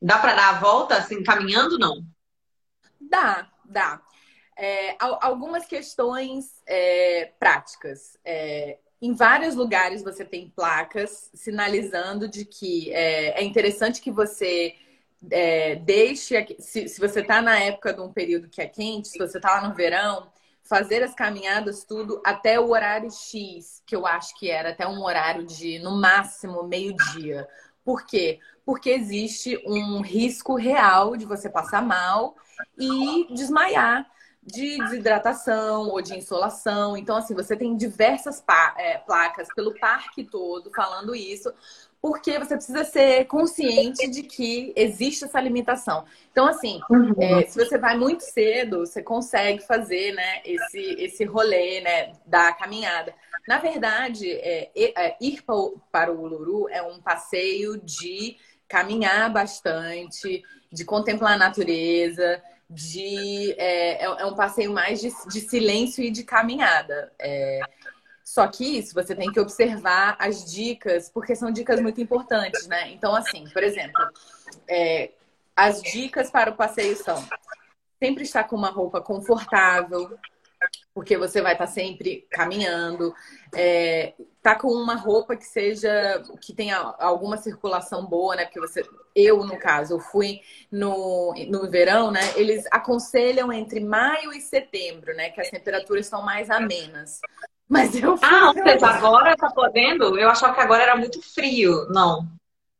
Dá 0.00 0.18
para 0.18 0.34
dar 0.34 0.48
a 0.56 0.58
volta 0.58 0.96
assim, 0.96 1.22
caminhando, 1.22 1.78
não? 1.78 2.02
Dá, 2.98 3.46
dá. 3.62 4.00
É, 4.60 4.96
algumas 4.98 5.66
questões 5.66 6.60
é, 6.66 7.30
práticas. 7.38 8.18
É, 8.24 8.78
em 9.00 9.14
vários 9.14 9.54
lugares 9.54 10.02
você 10.02 10.24
tem 10.24 10.50
placas 10.50 11.30
sinalizando 11.32 12.26
de 12.26 12.44
que 12.44 12.92
é, 12.92 13.40
é 13.40 13.44
interessante 13.44 14.00
que 14.00 14.10
você 14.10 14.74
é, 15.30 15.76
deixe. 15.76 16.56
Se, 16.58 16.88
se 16.88 17.00
você 17.00 17.20
está 17.20 17.40
na 17.40 17.56
época 17.60 17.94
de 17.94 18.00
um 18.00 18.12
período 18.12 18.48
que 18.48 18.60
é 18.60 18.66
quente, 18.66 19.06
se 19.06 19.18
você 19.18 19.38
está 19.38 19.60
lá 19.60 19.68
no 19.68 19.76
verão, 19.76 20.28
fazer 20.64 21.04
as 21.04 21.14
caminhadas 21.14 21.84
tudo 21.84 22.20
até 22.26 22.58
o 22.58 22.70
horário 22.70 23.12
X, 23.12 23.80
que 23.86 23.94
eu 23.94 24.08
acho 24.08 24.36
que 24.36 24.50
era 24.50 24.70
até 24.70 24.88
um 24.88 25.04
horário 25.04 25.46
de 25.46 25.78
no 25.78 25.92
máximo 25.92 26.64
meio-dia. 26.64 27.46
Por 27.84 28.04
quê? 28.04 28.40
Porque 28.66 28.90
existe 28.90 29.62
um 29.64 30.00
risco 30.00 30.56
real 30.56 31.16
de 31.16 31.24
você 31.24 31.48
passar 31.48 31.80
mal 31.80 32.34
e 32.76 33.32
desmaiar 33.32 34.04
de 34.48 34.78
desidratação 34.78 35.88
ou 35.88 36.00
de 36.00 36.16
insolação. 36.16 36.96
Então, 36.96 37.16
assim, 37.16 37.34
você 37.34 37.56
tem 37.56 37.76
diversas 37.76 38.42
é, 38.76 38.98
placas 38.98 39.48
pelo 39.54 39.78
parque 39.78 40.24
todo 40.24 40.70
falando 40.74 41.14
isso, 41.14 41.52
porque 42.00 42.38
você 42.38 42.56
precisa 42.56 42.84
ser 42.84 43.26
consciente 43.26 44.08
de 44.08 44.22
que 44.22 44.72
existe 44.76 45.24
essa 45.24 45.40
limitação. 45.40 46.04
Então, 46.30 46.46
assim, 46.46 46.80
uhum. 46.88 47.14
é, 47.18 47.46
se 47.46 47.62
você 47.62 47.76
vai 47.76 47.96
muito 47.96 48.22
cedo, 48.22 48.80
você 48.80 49.02
consegue 49.02 49.62
fazer 49.66 50.12
né, 50.12 50.40
esse, 50.44 50.80
esse 50.98 51.24
rolê 51.24 51.80
né, 51.80 52.12
da 52.24 52.52
caminhada. 52.52 53.14
Na 53.46 53.58
verdade, 53.58 54.30
é, 54.30 54.70
é, 54.76 55.16
ir 55.20 55.42
para 55.90 56.12
o 56.12 56.20
Uluru 56.20 56.68
é 56.68 56.82
um 56.82 57.00
passeio 57.00 57.80
de 57.80 58.36
caminhar 58.68 59.32
bastante, 59.32 60.42
de 60.70 60.84
contemplar 60.84 61.32
a 61.32 61.38
natureza, 61.38 62.42
de 62.70 63.52
é, 63.52 64.04
é, 64.04 64.04
é 64.04 64.26
um 64.26 64.34
passeio 64.34 64.72
mais 64.72 65.00
de, 65.00 65.10
de, 65.28 65.40
silêncio 65.40 66.04
e 66.04 66.10
de 66.10 66.22
caminhada. 66.22 67.12
É, 67.18 67.60
só 68.22 68.46
que 68.46 68.78
isso 68.78 68.94
você 68.94 69.14
tem 69.14 69.32
que 69.32 69.40
observar 69.40 70.16
as 70.18 70.44
dicas, 70.44 71.08
porque 71.08 71.34
são 71.34 71.50
dicas 71.50 71.80
muito 71.80 72.00
importantes, 72.00 72.66
né? 72.66 72.90
Então, 72.90 73.14
assim, 73.14 73.48
por 73.52 73.62
exemplo, 73.62 74.00
é, 74.68 75.12
as 75.56 75.80
dicas 75.80 76.30
para 76.30 76.50
o 76.50 76.56
passeio 76.56 76.94
são 76.96 77.26
sempre 77.98 78.24
estar 78.24 78.44
com 78.44 78.54
uma 78.54 78.70
roupa 78.70 79.00
confortável, 79.00 80.18
porque 80.98 81.16
você 81.16 81.40
vai 81.40 81.52
estar 81.52 81.68
sempre 81.68 82.26
caminhando, 82.28 83.14
é, 83.54 84.14
tá 84.42 84.56
com 84.56 84.66
uma 84.66 84.96
roupa 84.96 85.36
que 85.36 85.44
seja 85.44 86.20
que 86.40 86.52
tenha 86.52 86.76
alguma 86.98 87.36
circulação 87.36 88.04
boa, 88.04 88.34
né? 88.34 88.46
Porque 88.46 88.58
você, 88.58 88.84
eu 89.14 89.44
no 89.44 89.56
caso, 89.60 89.94
eu 89.94 90.00
fui 90.00 90.40
no, 90.72 91.32
no 91.48 91.70
verão, 91.70 92.10
né? 92.10 92.18
Eles 92.34 92.64
aconselham 92.72 93.52
entre 93.52 93.78
maio 93.78 94.32
e 94.32 94.40
setembro, 94.40 95.14
né? 95.14 95.30
Que 95.30 95.40
as 95.40 95.50
temperaturas 95.50 96.06
estão 96.06 96.20
mais 96.20 96.50
amenas. 96.50 97.20
Mas 97.68 97.94
eu 97.94 98.16
fui. 98.16 98.28
Ah, 98.28 98.48
ou 98.48 98.54
seja, 98.54 98.86
agora 98.88 99.36
tá 99.36 99.52
podendo? 99.52 100.18
Eu 100.18 100.28
achava 100.28 100.52
que 100.52 100.60
agora 100.60 100.82
era 100.82 100.96
muito 100.96 101.22
frio. 101.22 101.86
Não. 101.90 102.26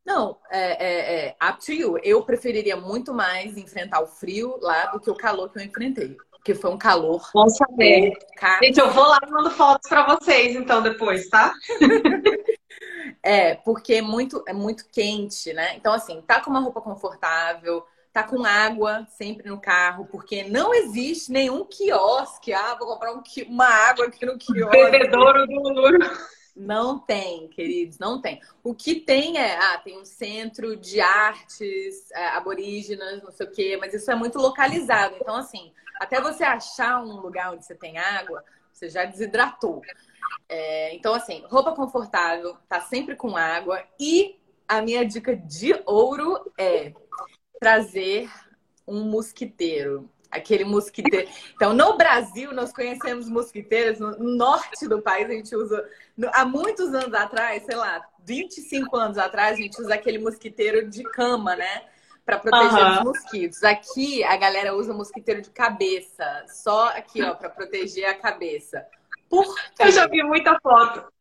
Não, 0.05 0.37
é, 0.51 0.71
é, 0.71 1.25
é 1.27 1.35
up 1.49 1.65
to 1.65 1.71
you. 1.71 1.97
Eu 2.03 2.21
preferiria 2.25 2.75
muito 2.75 3.13
mais 3.13 3.55
enfrentar 3.55 4.01
o 4.01 4.07
frio 4.07 4.57
lá 4.61 4.87
do 4.87 4.99
que 4.99 5.09
o 5.09 5.15
calor 5.15 5.49
que 5.49 5.57
eu 5.57 5.63
enfrentei. 5.63 6.17
Porque 6.39 6.55
foi 6.55 6.71
um 6.71 6.77
calor. 6.77 7.29
Bom 7.33 7.49
saber. 7.49 8.13
Gente, 8.63 8.79
eu 8.79 8.89
vou 8.91 9.05
lá 9.05 9.19
e 9.25 9.29
mando 9.29 9.51
fotos 9.51 9.87
para 9.87 10.15
vocês, 10.15 10.55
então, 10.55 10.81
depois, 10.81 11.29
tá? 11.29 11.53
é, 13.21 13.55
porque 13.55 13.95
é 13.95 14.01
muito, 14.01 14.43
é 14.47 14.53
muito 14.53 14.85
quente, 14.89 15.53
né? 15.53 15.75
Então, 15.75 15.93
assim, 15.93 16.21
tá 16.21 16.39
com 16.39 16.49
uma 16.49 16.61
roupa 16.61 16.81
confortável, 16.81 17.85
tá 18.13 18.23
com 18.23 18.45
água 18.45 19.05
sempre 19.09 19.49
no 19.49 19.59
carro, 19.59 20.07
porque 20.09 20.43
não 20.43 20.73
existe 20.73 21.31
nenhum 21.31 21.65
quiosque. 21.65 22.53
Ah, 22.53 22.75
vou 22.79 22.87
comprar 22.87 23.13
um, 23.13 23.21
uma 23.47 23.67
água 23.67 24.05
aqui 24.05 24.25
no 24.25 24.37
quiosque. 24.37 24.77
Bebedouro 24.77 25.45
do 25.45 25.53
Lulu. 25.53 25.99
Não 26.55 26.99
tem, 26.99 27.47
queridos, 27.47 27.97
não 27.99 28.19
tem. 28.21 28.41
O 28.61 28.75
que 28.75 28.95
tem 28.95 29.37
é, 29.37 29.57
ah, 29.57 29.77
tem 29.77 29.97
um 29.97 30.03
centro 30.03 30.75
de 30.75 30.99
artes 30.99 32.11
é, 32.11 32.27
aborígenas, 32.29 33.23
não 33.23 33.31
sei 33.31 33.47
o 33.47 33.51
quê, 33.51 33.77
mas 33.79 33.93
isso 33.93 34.11
é 34.11 34.15
muito 34.15 34.37
localizado. 34.39 35.15
Então, 35.21 35.37
assim, 35.37 35.71
até 35.99 36.21
você 36.21 36.43
achar 36.43 37.03
um 37.03 37.19
lugar 37.19 37.53
onde 37.53 37.65
você 37.65 37.75
tem 37.75 37.97
água, 37.97 38.43
você 38.71 38.89
já 38.89 39.03
desidratou. 39.03 39.81
É, 40.47 40.95
então, 40.95 41.13
assim, 41.13 41.43
roupa 41.47 41.73
confortável, 41.73 42.55
tá 42.67 42.79
sempre 42.81 43.15
com 43.15 43.35
água. 43.35 43.83
E 43.99 44.39
a 44.67 44.81
minha 44.81 45.05
dica 45.05 45.35
de 45.35 45.79
ouro 45.85 46.51
é 46.57 46.93
trazer 47.59 48.29
um 48.87 49.03
mosquiteiro. 49.03 50.09
Aquele 50.31 50.63
mosquiteiro. 50.63 51.27
Então, 51.55 51.73
no 51.73 51.97
Brasil, 51.97 52.53
nós 52.53 52.71
conhecemos 52.71 53.27
mosquiteiros. 53.27 53.99
No 53.99 54.35
norte 54.35 54.87
do 54.87 55.01
país, 55.01 55.27
a 55.27 55.33
gente 55.33 55.55
usa. 55.55 55.89
Há 56.33 56.45
muitos 56.45 56.93
anos 56.93 57.13
atrás, 57.13 57.63
sei 57.65 57.75
lá, 57.75 58.07
25 58.23 58.95
anos 58.95 59.17
atrás, 59.17 59.57
a 59.57 59.61
gente 59.61 59.81
usa 59.81 59.95
aquele 59.95 60.19
mosquiteiro 60.19 60.87
de 60.87 61.03
cama, 61.03 61.55
né? 61.55 61.83
Para 62.29 62.39
proteger 62.39 62.83
uhum. 62.83 62.91
os 62.91 63.03
mosquitos. 63.03 63.63
Aqui, 63.63 64.23
a 64.23 64.37
galera 64.37 64.75
usa 64.75 64.93
mosquiteiro 64.93 65.41
de 65.41 65.49
cabeça. 65.49 66.45
Só 66.47 66.89
aqui, 66.89 67.23
ó, 67.23 67.33
para 67.33 67.49
proteger 67.49 68.05
a 68.05 68.13
cabeça. 68.13 68.85
Por 69.27 69.55
quê? 69.55 69.83
Eu 69.83 69.91
já 69.91 70.07
vi 70.07 70.21
muita 70.21 70.59
foto. 70.59 71.11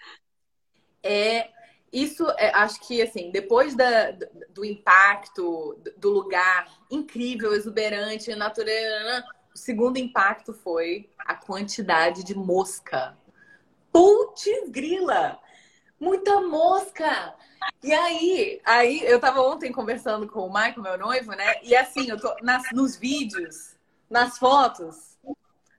É 1.03 1.49
isso, 1.91 2.29
é, 2.37 2.51
acho 2.55 2.81
que, 2.87 3.01
assim, 3.01 3.31
depois 3.31 3.75
da, 3.75 4.11
do 4.51 4.65
impacto 4.65 5.81
do 5.97 6.11
lugar 6.11 6.69
incrível, 6.91 7.55
exuberante, 7.55 8.35
natureza, 8.35 9.25
o 9.55 9.59
segundo 9.59 9.97
impacto 9.97 10.53
foi 10.53 11.09
a 11.19 11.35
quantidade 11.35 12.23
de 12.23 12.35
mosca. 12.35 13.17
Putz, 13.91 14.45
grila! 14.69 15.41
Muita 16.01 16.41
mosca! 16.41 17.35
E 17.83 17.93
aí, 17.93 18.61
aí, 18.65 19.01
eu 19.05 19.19
tava 19.21 19.43
ontem 19.43 19.73
conversando 19.73 20.29
com 20.29 20.47
o 20.47 20.53
Michael, 20.53 20.83
meu 20.83 20.99
noivo, 20.99 21.33
né? 21.33 21.57
E 21.63 21.75
assim, 21.75 22.09
eu 22.09 22.21
tô 22.21 22.35
nas, 22.43 22.63
nos 22.73 22.97
vídeos, 22.97 23.77
nas 24.09 24.39
fotos, 24.39 25.17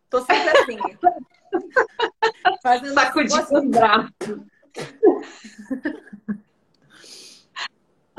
tô 0.09 0.19
sempre 0.21 0.49
assim. 0.49 0.77
fazendo 2.61 2.93
Sacudindo 2.93 3.57
o 3.57 3.69
braço. 3.69 4.45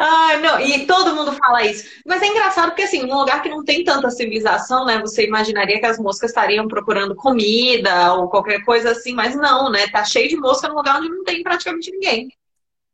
Ah, 0.02 0.38
não, 0.38 0.58
e 0.58 0.86
todo 0.86 1.14
mundo 1.14 1.30
fala 1.34 1.62
isso. 1.66 1.86
Mas 2.06 2.22
é 2.22 2.26
engraçado 2.26 2.70
porque, 2.70 2.84
assim, 2.84 3.02
num 3.02 3.18
lugar 3.18 3.42
que 3.42 3.50
não 3.50 3.62
tem 3.62 3.84
tanta 3.84 4.10
civilização, 4.10 4.86
né? 4.86 4.98
Você 4.98 5.26
imaginaria 5.26 5.78
que 5.78 5.84
as 5.84 5.98
moscas 5.98 6.30
estariam 6.30 6.66
procurando 6.66 7.14
comida 7.14 8.14
ou 8.14 8.30
qualquer 8.30 8.64
coisa 8.64 8.92
assim, 8.92 9.12
mas 9.12 9.36
não, 9.36 9.70
né? 9.70 9.86
Tá 9.88 10.02
cheio 10.02 10.26
de 10.26 10.38
mosca 10.38 10.68
num 10.68 10.76
lugar 10.76 10.96
onde 10.96 11.10
não 11.10 11.22
tem 11.22 11.42
praticamente 11.42 11.90
ninguém. 11.90 12.30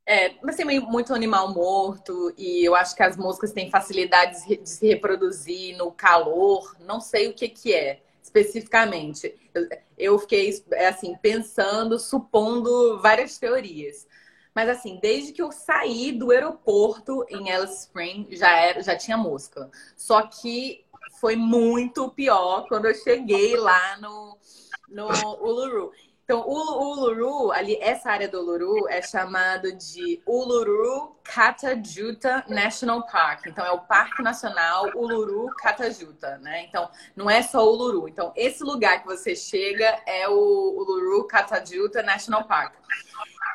É, 0.05 0.35
mas 0.43 0.57
tem 0.57 0.81
muito 0.81 1.15
animal 1.15 1.55
morto 1.55 2.35
e 2.37 2.65
eu 2.65 2.75
acho 2.75 2.97
que 2.97 3.05
as 3.05 3.17
moscas 3.17 3.53
têm 3.53 3.71
facilidade 3.71 4.45
de 4.45 4.69
se 4.69 4.89
reproduzir 4.89 5.77
no 5.77 5.93
calor. 5.93 6.75
Não 6.81 7.01
sei 7.01 7.29
o 7.29 7.35
que 7.35 7.49
que 7.49 7.73
é 7.73 8.01
especificamente. 8.21 9.33
Eu, 9.97 10.19
fiquei, 10.19 10.51
assim, 10.89 11.15
pensando, 11.23 12.01
supondo 12.01 13.01
várias 13.01 13.39
teorias. 13.39 14.09
Mas 14.57 14.71
assim, 14.71 14.99
desde 15.03 15.35
que 15.35 15.43
eu 15.43 15.53
saí 15.53 16.13
do 16.13 16.31
aeroporto 16.31 17.27
em 17.29 17.53
Alice 17.53 17.81
Spring, 17.81 18.27
já, 18.31 18.51
era, 18.59 18.83
já 18.83 18.97
tinha 18.97 19.19
mosca. 19.19 19.71
Só 19.95 20.23
que 20.23 20.83
foi 21.21 21.37
muito 21.37 22.11
pior 22.13 22.67
quando 22.67 22.87
eu 22.87 22.95
cheguei 22.95 23.55
lá 23.55 23.99
no, 23.99 24.39
no 24.89 25.09
Uluru. 25.43 25.93
Então, 26.25 26.41
o 26.41 26.91
Uluru, 26.91 27.53
ali, 27.53 27.79
essa 27.83 28.11
área 28.11 28.29
do 28.29 28.41
Uluru 28.41 28.89
é 28.89 29.03
chamado 29.03 29.71
de 29.73 30.21
Uluru 30.27 31.15
Catajuta 31.23 32.43
National 32.49 33.07
Park. 33.07 33.47
Então, 33.47 33.65
é 33.65 33.71
o 33.71 33.81
Parque 33.81 34.23
Nacional 34.23 34.91
Uluru 34.97 35.49
Catajuta, 35.59 36.39
né? 36.39 36.65
Então, 36.65 36.91
não 37.15 37.29
é 37.29 37.43
só 37.43 37.63
Uluru. 37.63 38.09
Então, 38.09 38.33
esse 38.35 38.65
lugar 38.65 39.03
que 39.03 39.07
você 39.07 39.37
chega 39.37 40.01
é 40.07 40.27
o 40.29 40.33
Uluru 40.35 41.29
Catajuta 41.29 42.03
National 42.03 42.45
Park. 42.45 42.75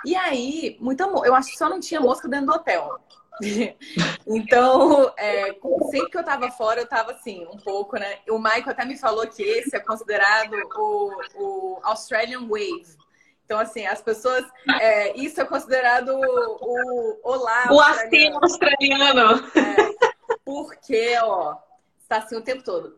E 0.06 0.16
aí, 0.16 0.78
muita 0.80 1.04
eu 1.04 1.36
acho 1.36 1.52
que 1.52 1.58
só 1.58 1.70
não 1.70 1.80
tinha 1.80 2.02
mosca 2.02 2.28
dentro 2.28 2.48
do 2.48 2.54
hotel. 2.54 3.00
então, 4.28 5.14
é, 5.18 5.56
sempre 5.90 6.10
que 6.10 6.18
eu 6.18 6.24
tava 6.24 6.52
fora, 6.52 6.82
eu 6.82 6.88
tava 6.88 7.12
assim, 7.12 7.46
um 7.52 7.58
pouco, 7.58 7.98
né? 7.98 8.20
O 8.30 8.38
Michael 8.38 8.70
até 8.70 8.86
me 8.86 8.98
falou 8.98 9.28
que 9.28 9.42
esse 9.42 9.76
é 9.76 9.80
considerado 9.80 10.54
o, 10.76 11.12
o 11.36 11.80
Australian 11.84 12.48
Wave. 12.48 13.02
Então, 13.46 13.60
assim, 13.60 13.86
as 13.86 14.02
pessoas. 14.02 14.46
É, 14.80 15.18
isso 15.18 15.42
é 15.42 15.46
considerado 15.46 16.10
o 16.10 17.20
Olá. 17.24 17.68
O 17.72 17.82
aceno 17.82 18.40
australiano. 18.42 19.46
É, 19.56 20.36
porque, 20.46 21.18
ó, 21.22 21.58
está 22.00 22.18
assim 22.18 22.36
o 22.36 22.42
tempo 22.42 22.64
todo. 22.64 22.96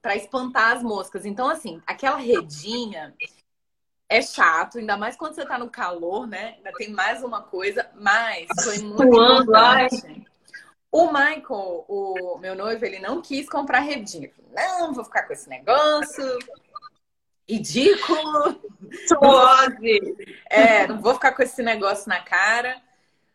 para 0.00 0.16
espantar 0.16 0.76
as 0.76 0.82
moscas. 0.82 1.26
Então, 1.26 1.48
assim, 1.48 1.82
aquela 1.86 2.16
redinha 2.16 3.14
é 4.10 4.20
chato, 4.20 4.78
ainda 4.78 4.96
mais 4.96 5.16
quando 5.16 5.34
você 5.34 5.46
tá 5.46 5.56
no 5.56 5.70
calor, 5.70 6.26
né? 6.26 6.54
Ainda 6.56 6.72
tem 6.72 6.90
mais 6.90 7.22
uma 7.22 7.42
coisa, 7.42 7.88
mas 7.94 8.48
foi 8.64 8.78
muito 8.78 9.04
importante. 9.04 10.26
O 10.90 11.06
Michael, 11.06 11.84
o 11.88 12.36
meu 12.38 12.56
noivo, 12.56 12.84
ele 12.84 12.98
não 12.98 13.22
quis 13.22 13.48
comprar 13.48 13.78
redinha. 13.78 14.28
Não, 14.52 14.92
vou 14.92 15.04
ficar 15.04 15.22
com 15.22 15.32
esse 15.32 15.48
negócio. 15.48 16.24
Ridículo. 17.48 18.60
Suose. 19.06 20.16
É, 20.50 20.88
não 20.88 21.00
vou 21.00 21.14
ficar 21.14 21.30
com 21.30 21.44
esse 21.44 21.62
negócio 21.62 22.08
na 22.08 22.20
cara. 22.20 22.82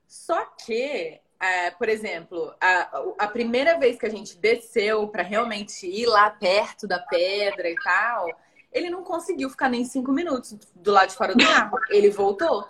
Só 0.05 0.43
que, 0.65 1.21
é, 1.39 1.71
por 1.71 1.87
exemplo, 1.87 2.53
a, 2.59 3.01
a 3.19 3.27
primeira 3.29 3.79
vez 3.79 3.97
que 3.97 4.05
a 4.05 4.11
gente 4.11 4.37
desceu 4.37 5.07
para 5.07 5.23
realmente 5.23 5.87
ir 5.87 6.05
lá 6.05 6.29
perto 6.29 6.85
da 6.85 6.99
pedra 6.99 7.69
e 7.69 7.75
tal, 7.75 8.27
ele 8.75 8.89
não 8.89 9.03
conseguiu 9.03 9.49
ficar 9.49 9.69
nem 9.69 9.85
cinco 9.85 10.11
minutos 10.11 10.57
do 10.75 10.91
lado 10.91 11.07
de 11.07 11.15
fora 11.15 11.33
do 11.33 11.43
carro. 11.43 11.79
Ele 11.89 12.09
voltou. 12.09 12.67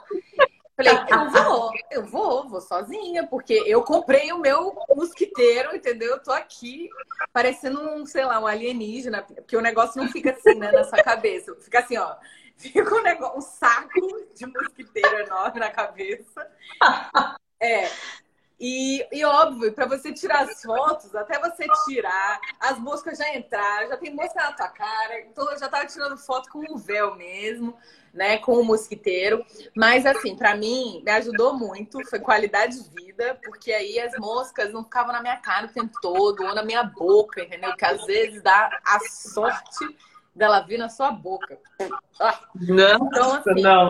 Falei, 0.78 0.94
eu 1.10 1.30
vou, 1.32 1.72
eu 1.90 2.06
vou, 2.06 2.50
vou 2.50 2.62
sozinha, 2.62 3.26
porque 3.26 3.64
eu 3.66 3.82
comprei 3.82 4.32
o 4.32 4.38
meu 4.38 4.76
mosquiteiro, 4.94 5.76
entendeu? 5.76 6.12
Eu 6.12 6.24
tô 6.24 6.32
aqui 6.32 6.90
parecendo 7.34 7.80
um, 7.80 8.06
sei 8.06 8.24
lá, 8.24 8.40
um 8.40 8.46
alienígena, 8.46 9.24
porque 9.24 9.58
o 9.58 9.62
negócio 9.62 10.00
não 10.00 10.10
fica 10.10 10.32
assim, 10.32 10.54
né, 10.56 10.72
na 10.72 10.84
sua 10.84 11.02
cabeça. 11.02 11.56
Fica 11.56 11.80
assim, 11.80 11.98
ó. 11.98 12.16
Fica 12.58 12.96
um, 12.96 13.02
negócio, 13.02 13.38
um 13.38 13.42
saco 13.42 14.28
de 14.34 14.46
mosquiteiro 14.46 15.20
enorme 15.20 15.60
na 15.60 15.70
cabeça. 15.70 16.50
É. 17.60 17.90
E, 18.60 19.06
e 19.12 19.26
óbvio, 19.26 19.74
para 19.74 19.86
você 19.86 20.14
tirar 20.14 20.44
as 20.44 20.62
fotos, 20.62 21.14
até 21.14 21.38
você 21.40 21.68
tirar, 21.86 22.40
as 22.60 22.80
moscas 22.80 23.18
já 23.18 23.36
entraram, 23.36 23.90
já 23.90 23.98
tem 23.98 24.14
mosca 24.14 24.42
na 24.42 24.54
tua 24.54 24.70
cara, 24.70 25.20
então 25.22 25.52
eu 25.52 25.60
já 25.60 25.68
tava 25.68 25.86
tirando 25.86 26.18
foto 26.18 26.50
com 26.50 26.64
o 26.74 26.78
véu 26.78 27.16
mesmo, 27.16 27.76
né, 28.14 28.38
com 28.38 28.54
o 28.54 28.64
mosquiteiro. 28.64 29.46
Mas 29.76 30.06
assim, 30.06 30.38
para 30.38 30.56
mim, 30.56 31.02
me 31.06 31.12
ajudou 31.12 31.54
muito, 31.54 32.04
foi 32.10 32.20
qualidade 32.20 32.82
de 32.82 32.90
vida, 32.90 33.38
porque 33.44 33.74
aí 33.74 34.00
as 34.00 34.18
moscas 34.18 34.72
não 34.72 34.84
ficavam 34.86 35.12
na 35.12 35.22
minha 35.22 35.38
cara 35.38 35.66
o 35.66 35.74
tempo 35.74 36.00
todo, 36.02 36.46
ou 36.46 36.56
na 36.56 36.64
minha 36.64 36.84
boca, 36.84 37.42
entendeu? 37.44 37.76
Que 37.76 37.86
às 37.86 38.06
vezes 38.06 38.42
dá 38.42 38.70
a 38.86 39.00
sorte 39.02 39.98
dela 40.34 40.62
vir 40.62 40.78
na 40.78 40.88
sua 40.88 41.12
boca. 41.12 41.60
Ah. 42.20 42.40
Não, 42.56 43.08
então, 43.08 43.34
assim, 43.34 43.62
não. 43.62 43.90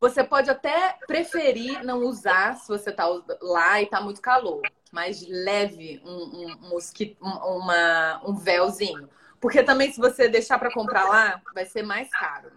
Você 0.00 0.24
pode 0.24 0.48
até 0.48 0.96
preferir 1.06 1.84
não 1.84 1.98
usar 1.98 2.56
se 2.56 2.66
você 2.66 2.90
tá 2.90 3.06
lá 3.42 3.82
e 3.82 3.86
tá 3.86 4.00
muito 4.00 4.22
calor, 4.22 4.62
mas 4.90 5.26
leve 5.28 6.00
um, 6.04 6.10
um, 6.10 6.68
mosquito, 6.70 7.18
uma, 7.20 8.22
um 8.26 8.34
véuzinho. 8.34 9.10
Porque 9.38 9.62
também, 9.62 9.92
se 9.92 10.00
você 10.00 10.26
deixar 10.26 10.58
para 10.58 10.72
comprar 10.72 11.04
lá, 11.04 11.40
vai 11.54 11.66
ser 11.66 11.82
mais 11.82 12.08
caro. 12.10 12.50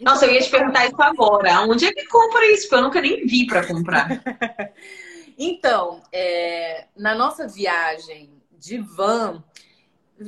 Nossa, 0.00 0.26
eu 0.26 0.32
ia 0.32 0.40
te 0.40 0.50
perguntar 0.50 0.86
isso 0.86 1.02
agora. 1.02 1.62
Onde 1.62 1.86
é 1.86 1.92
que 1.92 2.06
compra 2.06 2.46
isso? 2.46 2.62
Porque 2.62 2.74
eu 2.76 2.82
nunca 2.82 3.00
nem 3.00 3.26
vi 3.26 3.46
para 3.46 3.66
comprar. 3.66 4.08
então, 5.36 6.00
é, 6.12 6.86
na 6.96 7.14
nossa 7.14 7.46
viagem 7.46 8.32
de 8.52 8.78
van, 8.78 9.42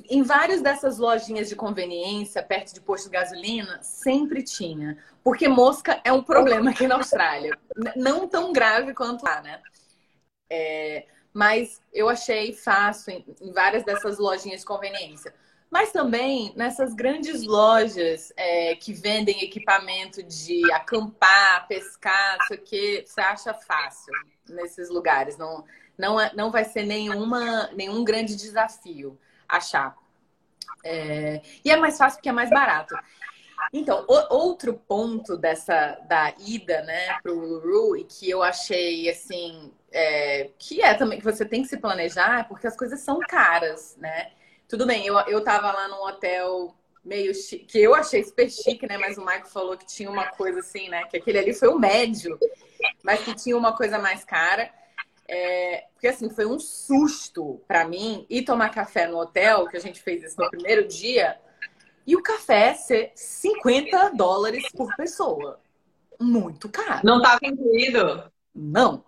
em 0.08 0.22
várias 0.22 0.60
dessas 0.60 0.98
lojinhas 0.98 1.48
de 1.48 1.56
conveniência, 1.56 2.42
perto 2.42 2.72
de 2.72 2.80
posto 2.80 3.04
de 3.06 3.10
gasolina, 3.10 3.82
sempre 3.82 4.42
tinha. 4.42 4.98
Porque 5.22 5.48
mosca 5.48 6.00
é 6.04 6.12
um 6.12 6.22
problema 6.22 6.70
aqui 6.70 6.86
na 6.86 6.96
Austrália. 6.96 7.58
Não 7.96 8.28
tão 8.28 8.52
grave 8.52 8.94
quanto 8.94 9.24
lá, 9.24 9.40
né? 9.42 9.60
É, 10.50 11.06
mas 11.32 11.82
eu 11.92 12.08
achei 12.08 12.52
fácil 12.52 13.12
em, 13.12 13.24
em, 13.40 13.52
várias 13.52 13.84
dessas 13.84 14.18
lojinhas 14.18 14.60
de 14.60 14.66
conveniência. 14.66 15.34
Mas 15.70 15.90
também 15.90 16.52
nessas 16.54 16.94
grandes 16.94 17.44
lojas 17.44 18.32
é, 18.36 18.76
que 18.76 18.92
vendem 18.92 19.42
equipamento 19.42 20.22
de 20.22 20.70
acampar, 20.72 21.66
pescar, 21.66 22.38
isso 22.42 22.54
aqui, 22.54 23.04
você 23.04 23.20
acha 23.20 23.52
fácil 23.52 24.12
nesses 24.48 24.88
lugares. 24.88 25.36
Não, 25.36 25.64
não, 25.98 26.20
é, 26.20 26.32
não 26.34 26.50
vai 26.50 26.64
ser 26.64 26.84
nenhuma, 26.84 27.68
nenhum 27.72 28.04
grande 28.04 28.36
desafio 28.36 29.18
achar. 29.48 29.96
É... 30.84 31.40
E 31.64 31.70
é 31.70 31.76
mais 31.76 31.96
fácil 31.96 32.18
porque 32.18 32.28
é 32.28 32.32
mais 32.32 32.50
barato. 32.50 32.94
Então, 33.72 34.04
o, 34.08 34.34
outro 34.34 34.74
ponto 34.74 35.36
dessa 35.36 35.98
da 36.08 36.34
ida, 36.38 36.82
né, 36.82 37.18
pro 37.22 37.36
Uluru 37.36 37.96
e 37.96 38.04
que 38.04 38.28
eu 38.28 38.42
achei 38.42 39.08
assim, 39.08 39.72
é, 39.90 40.50
que 40.58 40.82
é 40.82 40.94
também 40.94 41.18
que 41.18 41.24
você 41.24 41.44
tem 41.44 41.62
que 41.62 41.68
se 41.68 41.78
planejar, 41.78 42.46
porque 42.48 42.66
as 42.66 42.76
coisas 42.76 43.00
são 43.00 43.18
caras, 43.20 43.96
né? 43.96 44.32
Tudo 44.68 44.86
bem, 44.86 45.06
eu, 45.06 45.16
eu 45.20 45.42
tava 45.42 45.72
lá 45.72 45.88
num 45.88 46.04
hotel 46.04 46.74
meio 47.04 47.34
chique, 47.34 47.66
que 47.66 47.78
eu 47.78 47.94
achei 47.94 48.24
super 48.24 48.50
chique, 48.50 48.86
né? 48.86 48.96
Mas 48.96 49.18
o 49.18 49.24
Marco 49.24 49.48
falou 49.48 49.76
que 49.76 49.86
tinha 49.86 50.10
uma 50.10 50.26
coisa 50.26 50.60
assim, 50.60 50.88
né? 50.88 51.04
Que 51.04 51.18
aquele 51.18 51.38
ali 51.38 51.52
foi 51.52 51.68
o 51.68 51.78
médio, 51.78 52.38
mas 53.02 53.22
que 53.22 53.34
tinha 53.34 53.56
uma 53.56 53.76
coisa 53.76 53.98
mais 53.98 54.24
cara. 54.24 54.70
É, 55.26 55.86
porque 55.94 56.08
assim, 56.08 56.28
foi 56.28 56.46
um 56.46 56.58
susto 56.58 57.60
para 57.66 57.86
mim 57.86 58.26
ir 58.28 58.42
tomar 58.42 58.68
café 58.68 59.06
no 59.06 59.18
hotel, 59.18 59.66
que 59.68 59.76
a 59.76 59.80
gente 59.80 60.02
fez 60.02 60.22
isso 60.22 60.40
no 60.40 60.50
primeiro 60.50 60.86
dia, 60.86 61.38
e 62.06 62.14
o 62.14 62.22
café 62.22 62.74
ser 62.74 63.12
50 63.14 64.10
dólares 64.10 64.70
por 64.72 64.94
pessoa. 64.96 65.60
Muito 66.20 66.68
caro. 66.68 67.00
Não 67.02 67.16
estava 67.16 67.40
incluído? 67.42 68.30
Não. 68.54 69.02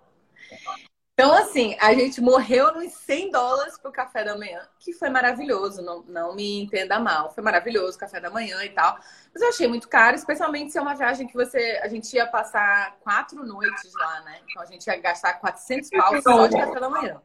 Então, 1.19 1.33
assim, 1.33 1.75
a 1.81 1.95
gente 1.95 2.21
morreu 2.21 2.75
nos 2.75 2.93
100 2.93 3.31
dólares 3.31 3.79
pro 3.79 3.91
café 3.91 4.23
da 4.23 4.37
manhã, 4.37 4.61
que 4.79 4.93
foi 4.93 5.09
maravilhoso, 5.09 5.81
não, 5.81 6.03
não 6.03 6.37
me 6.37 6.61
entenda 6.61 7.01
mal. 7.01 7.33
Foi 7.33 7.43
maravilhoso 7.43 7.97
o 7.97 7.99
café 8.01 8.21
da 8.21 8.29
manhã 8.29 8.63
e 8.63 8.69
tal. 8.69 8.99
Mas 9.33 9.43
eu 9.43 9.49
achei 9.49 9.67
muito 9.67 9.89
caro, 9.89 10.15
especialmente 10.15 10.73
se 10.73 10.79
é 10.79 10.83
uma 10.83 10.95
viagem 10.95 11.27
que 11.27 11.33
você. 11.33 11.81
A 11.83 11.89
gente 11.89 12.13
ia 12.13 12.27
passar 12.27 12.99
quatro 13.01 13.43
noites 13.47 13.95
lá, 13.95 14.21
né? 14.27 14.41
Então 14.47 14.63
a 14.63 14.67
gente 14.67 14.87
ia 14.87 14.97
gastar 14.99 15.41
400 15.41 15.89
pau 15.89 16.21
só 16.21 16.47
de 16.49 16.57
café 16.59 16.81
da 16.81 16.91
manhã. 16.91 17.23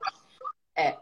É. 0.73 0.95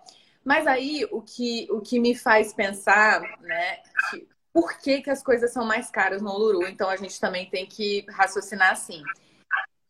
Mas 0.43 0.65
aí 0.65 1.07
o 1.11 1.21
que, 1.21 1.67
o 1.69 1.81
que 1.81 1.99
me 1.99 2.15
faz 2.15 2.55
pensar, 2.55 3.21
né? 3.41 3.77
Que, 4.09 4.27
por 4.51 4.79
que, 4.79 5.03
que 5.03 5.11
as 5.11 5.21
coisas 5.21 5.53
são 5.53 5.63
mais 5.63 5.91
caras 5.91 6.23
no 6.23 6.31
Uluru? 6.31 6.67
Então 6.67 6.89
a 6.89 6.95
gente 6.95 7.19
também 7.19 7.47
tem 7.51 7.67
que 7.67 8.03
raciocinar 8.09 8.71
assim 8.71 9.03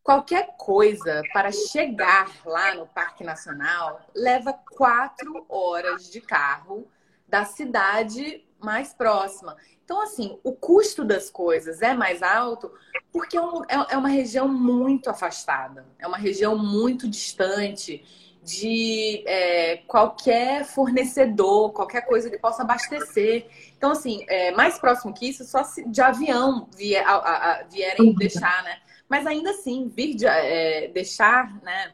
qualquer 0.10 0.56
coisa 0.58 1.22
para 1.32 1.52
chegar 1.52 2.32
lá 2.43 2.74
no 2.74 2.88
Parque 2.88 3.24
Nacional 3.24 4.02
leva 4.15 4.52
quatro 4.76 5.45
horas 5.48 6.10
de 6.10 6.19
carro 6.19 6.88
da 7.28 7.45
cidade 7.45 8.43
mais 8.60 8.91
próxima. 8.91 9.56
Então, 9.86 10.02
assim, 10.02 10.39
o 10.43 10.52
custo 10.52 11.06
das 11.06 11.30
coisas 11.30 11.84
é 11.84 11.93
mais 11.93 12.24
alto 12.24 12.74
porque 13.13 13.38
é, 13.38 13.41
é, 13.41 13.86
é 13.91 13.98
uma 13.98 14.10
região 14.10 14.48
muito 14.48 15.12
afastada, 15.12 15.86
é 16.00 16.08
uma 16.08 16.17
região 16.17 16.58
muito 16.58 17.08
distante 17.08 18.04
de 18.41 19.24
é, 19.28 19.78
qualquer 19.86 20.65
fornecedor, 20.65 21.72
qualquer 21.72 22.02
coisa 22.02 22.32
que 22.32 22.39
possa 22.39 22.63
abastecer. 22.63 23.45
Então, 23.78 23.91
assim, 23.91 24.26
é, 24.28 24.50
mais 24.54 24.80
próximo 24.80 25.13
que 25.13 25.30
isso, 25.30 25.45
só 25.45 25.63
se 25.63 25.88
de 25.88 26.02
avião 26.02 26.67
vier, 26.76 27.08
a, 27.08 27.12
a, 27.12 27.52
a, 27.52 27.63
vierem 27.65 28.15
deixar, 28.15 28.63
né? 28.63 28.80
Mas 29.10 29.26
ainda 29.26 29.50
assim, 29.50 29.89
vir 29.89 30.15
de, 30.15 30.28
é, 30.28 30.88
deixar, 30.89 31.52
né? 31.63 31.93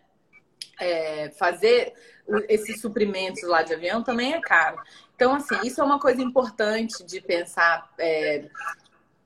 É, 0.78 1.30
fazer 1.40 1.94
esses 2.50 2.82
suprimentos 2.82 3.42
lá 3.44 3.64
de 3.64 3.74
avião 3.74 4.04
também 4.04 4.34
é 4.34 4.42
caro. 4.42 4.78
Então, 5.16 5.34
assim, 5.34 5.56
isso 5.64 5.80
é 5.80 5.84
uma 5.84 6.00
coisa 6.00 6.22
importante 6.22 7.04
de 7.06 7.22
pensar 7.22 7.90
é, 7.98 8.46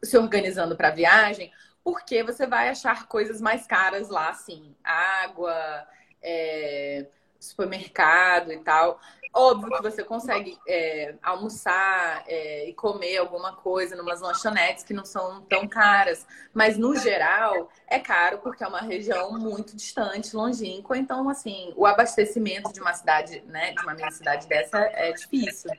se 0.04 0.16
organizando 0.16 0.76
para 0.76 0.90
a 0.90 0.94
viagem, 0.94 1.52
porque 1.84 2.22
você 2.24 2.46
vai 2.46 2.70
achar 2.70 3.08
coisas 3.08 3.42
mais 3.42 3.66
caras 3.66 4.10
lá, 4.10 4.30
assim, 4.30 4.76
água, 4.84 5.88
é, 6.22 7.08
supermercado 7.40 8.52
e 8.52 8.60
tal. 8.60 9.00
Óbvio 9.32 9.70
que 9.70 9.82
você 9.84 10.04
consegue 10.04 10.58
é, 10.68 11.14
almoçar 11.22 12.24
é, 12.28 12.68
e 12.68 12.74
comer 12.74 13.18
alguma 13.18 13.54
coisa 13.54 13.96
numas 13.96 14.22
lanchonetes 14.22 14.84
que 14.84 14.94
não 14.94 15.06
são 15.06 15.42
tão 15.44 15.68
caras, 15.68 16.26
mas 16.52 16.78
no 16.78 16.96
geral 16.96 17.70
é 17.88 18.00
caro 18.00 18.40
porque 18.40 18.64
é 18.64 18.68
uma 18.68 18.82
região 18.82 19.38
muito 19.38 19.76
distante, 19.76 20.36
longínqua, 20.36 20.98
então 20.98 21.30
assim 21.30 21.72
o 21.76 21.86
abastecimento 21.86 22.74
de 22.74 22.82
uma 22.82 22.94
cidade, 22.94 23.42
né, 23.48 23.74
de 23.74 23.84
uma 23.84 23.94
minha 23.94 24.12
cidade 24.12 24.48
dessa 24.48 24.80
é 24.80 25.14
difícil. 25.14 25.70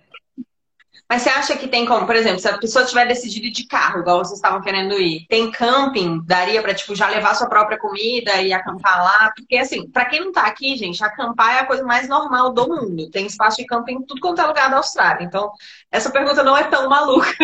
Mas 1.10 1.22
você 1.22 1.28
acha 1.28 1.56
que 1.56 1.66
tem 1.66 1.84
como, 1.84 2.06
por 2.06 2.14
exemplo, 2.14 2.38
se 2.38 2.46
a 2.46 2.56
pessoa 2.56 2.84
tiver 2.84 3.04
decidido 3.04 3.46
ir 3.46 3.50
de 3.50 3.66
carro, 3.66 3.98
igual 3.98 4.18
vocês 4.18 4.38
estavam 4.38 4.62
querendo 4.62 4.94
ir, 4.94 5.26
tem 5.28 5.50
camping? 5.50 6.22
Daria 6.24 6.62
para 6.62 6.72
tipo 6.72 6.94
já 6.94 7.08
levar 7.08 7.34
sua 7.34 7.48
própria 7.48 7.76
comida 7.76 8.40
e 8.40 8.52
acampar 8.52 9.02
lá? 9.02 9.32
Porque 9.34 9.56
assim, 9.56 9.90
para 9.90 10.04
quem 10.04 10.20
não 10.20 10.30
tá 10.30 10.42
aqui, 10.42 10.76
gente, 10.76 11.02
acampar 11.02 11.56
é 11.56 11.58
a 11.58 11.66
coisa 11.66 11.82
mais 11.82 12.08
normal 12.08 12.52
do 12.52 12.68
mundo. 12.68 13.10
Tem 13.10 13.26
espaço 13.26 13.56
de 13.56 13.66
camping 13.66 13.94
em 13.94 14.02
tudo 14.02 14.20
quanto 14.20 14.40
é 14.40 14.46
lugar 14.46 14.70
da 14.70 14.76
Austrália. 14.76 15.24
Então, 15.24 15.50
essa 15.90 16.10
pergunta 16.10 16.44
não 16.44 16.56
é 16.56 16.62
tão 16.62 16.88
maluca. 16.88 17.34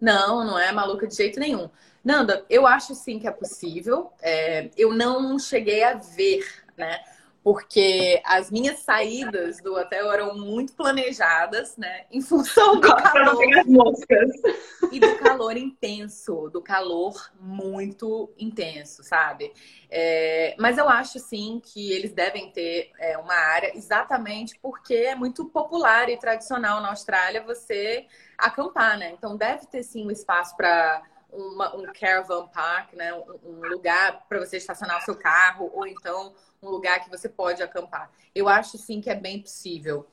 Não, 0.00 0.44
não 0.44 0.58
é 0.58 0.70
maluca 0.70 1.06
de 1.06 1.16
jeito 1.16 1.40
nenhum. 1.40 1.70
Nanda, 2.04 2.44
eu 2.50 2.66
acho 2.66 2.94
sim 2.94 3.18
que 3.18 3.26
é 3.26 3.30
possível. 3.30 4.12
É, 4.20 4.70
eu 4.76 4.92
não 4.92 5.38
cheguei 5.38 5.82
a 5.82 5.94
ver, 5.94 6.44
né? 6.76 7.00
Porque 7.44 8.22
as 8.24 8.50
minhas 8.50 8.78
saídas 8.78 9.60
do 9.60 9.74
hotel 9.74 10.10
eram 10.10 10.34
muito 10.34 10.72
planejadas, 10.72 11.76
né? 11.76 12.06
Em 12.10 12.22
função 12.22 12.80
do 12.80 12.88
calor. 12.96 13.44
E 14.90 14.98
do 14.98 15.18
calor 15.18 15.54
intenso, 15.54 16.48
do 16.48 16.62
calor 16.62 17.14
muito 17.38 18.32
intenso, 18.38 19.04
sabe? 19.04 19.52
É, 19.90 20.56
mas 20.58 20.78
eu 20.78 20.88
acho 20.88 21.18
sim 21.18 21.60
que 21.62 21.92
eles 21.92 22.14
devem 22.14 22.50
ter 22.50 22.90
é, 22.98 23.18
uma 23.18 23.34
área 23.34 23.76
exatamente 23.76 24.58
porque 24.62 24.94
é 24.94 25.14
muito 25.14 25.44
popular 25.44 26.08
e 26.08 26.16
tradicional 26.16 26.80
na 26.80 26.88
Austrália 26.88 27.44
você 27.44 28.06
acampar, 28.38 28.96
né? 28.96 29.10
Então 29.10 29.36
deve 29.36 29.66
ter 29.66 29.82
sim 29.82 30.06
um 30.06 30.10
espaço 30.10 30.56
para 30.56 31.02
um 31.30 31.92
caravan 31.92 32.46
park, 32.46 32.94
né? 32.94 33.12
Um, 33.12 33.38
um 33.44 33.68
lugar 33.68 34.24
para 34.28 34.38
você 34.38 34.56
estacionar 34.56 34.98
o 34.98 35.04
seu 35.04 35.16
carro 35.16 35.70
ou 35.74 35.86
então 35.86 36.32
um 36.64 36.70
lugar 36.70 37.02
que 37.02 37.10
você 37.10 37.28
pode 37.28 37.62
acampar. 37.62 38.10
Eu 38.34 38.48
acho 38.48 38.78
sim 38.78 39.00
que 39.00 39.10
é 39.10 39.14
bem 39.14 39.40
possível. 39.40 40.06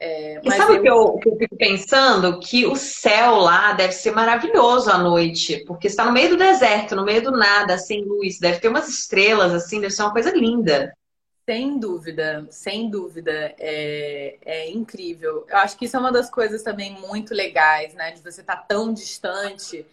É, 0.00 0.40
mas 0.44 0.54
e 0.54 0.56
sabe 0.58 0.72
o 0.72 0.76
eu... 0.76 0.82
que, 0.82 0.88
eu, 0.88 1.18
que 1.18 1.28
eu 1.28 1.36
fico 1.36 1.56
pensando? 1.56 2.38
Que 2.38 2.64
o 2.66 2.76
céu 2.76 3.34
lá 3.36 3.72
deve 3.72 3.92
ser 3.92 4.12
maravilhoso 4.12 4.90
à 4.90 4.96
noite, 4.96 5.64
porque 5.66 5.88
está 5.88 6.04
no 6.04 6.12
meio 6.12 6.30
do 6.30 6.36
deserto, 6.36 6.94
no 6.94 7.04
meio 7.04 7.20
do 7.20 7.32
nada, 7.32 7.76
sem 7.78 8.04
luz. 8.04 8.38
Deve 8.38 8.60
ter 8.60 8.68
umas 8.68 8.88
estrelas, 8.88 9.52
assim, 9.52 9.80
deve 9.80 9.92
ser 9.92 10.02
uma 10.02 10.12
coisa 10.12 10.30
linda. 10.30 10.96
Sem 11.44 11.78
dúvida, 11.78 12.46
sem 12.50 12.88
dúvida. 12.88 13.54
É, 13.58 14.36
é 14.44 14.70
incrível. 14.70 15.44
Eu 15.48 15.56
acho 15.56 15.76
que 15.76 15.86
isso 15.86 15.96
é 15.96 16.00
uma 16.00 16.12
das 16.12 16.30
coisas 16.30 16.62
também 16.62 16.92
muito 16.92 17.34
legais, 17.34 17.92
né? 17.94 18.12
De 18.12 18.22
você 18.22 18.40
estar 18.40 18.56
tá 18.56 18.62
tão 18.62 18.92
distante 18.92 19.84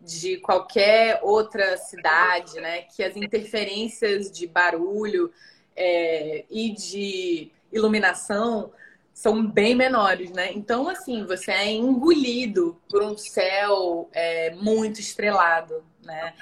de 0.00 0.36
qualquer 0.38 1.20
outra 1.22 1.78
cidade, 1.78 2.60
né? 2.60 2.82
Que 2.82 3.02
as 3.02 3.16
interferências 3.16 4.30
de 4.30 4.46
barulho 4.46 5.32
é, 5.76 6.44
e 6.50 6.72
de 6.72 7.50
iluminação 7.72 8.72
são 9.12 9.46
bem 9.46 9.74
menores, 9.74 10.30
né? 10.30 10.52
Então, 10.52 10.88
assim, 10.88 11.24
você 11.24 11.52
é 11.52 11.70
engolido 11.70 12.80
por 12.90 13.02
um 13.02 13.16
céu 13.16 14.08
é, 14.12 14.50
muito 14.54 15.00
estrelado, 15.00 15.84
né? 16.02 16.34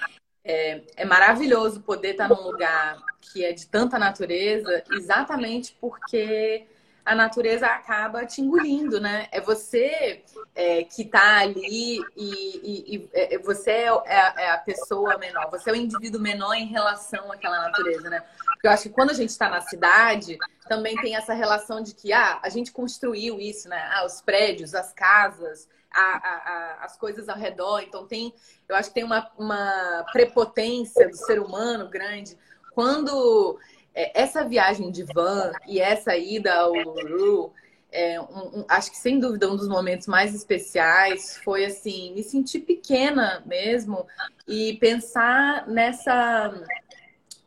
É, 0.45 0.83
é, 0.97 1.05
maravilhoso 1.05 1.83
poder 1.83 2.13
estar 2.13 2.29
num 2.29 2.41
lugar 2.41 2.99
que 3.21 3.45
é 3.45 3.53
de 3.53 3.67
tanta 3.67 3.99
natureza, 3.99 4.83
exatamente 4.91 5.77
porque 5.81 6.67
a 7.05 7.15
natureza 7.15 7.67
acaba 7.67 8.25
te 8.25 8.41
engolindo, 8.41 9.01
né? 9.01 9.27
É 9.33 9.41
você 9.41 10.23
é, 10.55 10.85
que 10.85 11.03
está 11.03 11.39
ali 11.39 11.99
e, 12.17 12.61
e, 12.63 12.97
e, 12.97 13.11
é, 13.13 13.39
você 13.39 13.71
é 13.71 13.89
a, 13.89 14.35
é 14.37 14.51
a, 14.51 14.59
pessoa 14.59 15.19
menor, 15.19 15.51
você 15.51 15.71
é 15.71 15.73
o 15.73 15.77
indivíduo 15.77 16.21
menor 16.21 16.55
em 16.55 16.67
relação 16.67 17.33
àquela 17.33 17.61
natureza, 17.63 18.09
né? 18.09 18.23
Porque 18.53 18.69
eu 18.69 18.71
acho 18.71 18.85
que 18.85 18.91
quando 18.91 19.11
a 19.11 19.15
gente 19.15 19.31
está 19.31 19.49
na 19.49 19.61
cidade, 19.61 20.39
também 20.69 20.97
tem 20.97 21.17
essa 21.17 21.35
relação 21.35 21.83
de 21.83 21.93
que 21.93 22.13
ah, 22.13 22.39
a 22.43 22.49
gente 22.49 22.71
construiu 22.71 23.41
isso, 23.41 23.69
né? 23.69 23.91
Ah, 23.93 24.05
os 24.07 24.21
prédios, 24.21 24.73
as 24.75 24.93
casas, 24.93 25.69
a, 25.93 26.01
a, 26.01 26.85
as 26.85 26.97
coisas 26.97 27.29
ao 27.29 27.37
redor. 27.37 27.81
Então 27.81 28.07
tem, 28.07 28.33
eu 28.69 28.77
acho 28.77 28.91
que 28.91 28.95
tem 28.95 29.05
uma, 29.05 29.29
uma 29.37 30.07
prepotência 30.13 31.09
do 31.09 31.17
ser 31.17 31.41
humano 31.41 31.89
grande. 31.89 32.39
Quando 32.75 33.59
é, 33.61 33.82
essa 33.95 34.45
viagem 34.45 34.91
de 34.91 35.05
van 35.05 35.53
e 35.67 35.81
essa 35.81 36.17
ida 36.17 36.55
ao 36.55 36.73
Uluru, 36.73 37.53
é, 37.91 38.19
um, 38.21 38.61
um, 38.61 38.65
acho 38.69 38.91
que 38.91 38.97
sem 38.97 39.21
dúvida 39.21 39.51
um 39.51 39.57
dos 39.57 39.69
momentos 39.69 40.07
mais 40.07 40.35
especiais 40.35 41.37
foi 41.45 41.67
assim 41.67 42.15
me 42.15 42.23
sentir 42.23 42.61
pequena 42.61 43.43
mesmo 43.45 44.07
e 44.49 44.79
pensar 44.79 45.69
nessa 45.69 46.51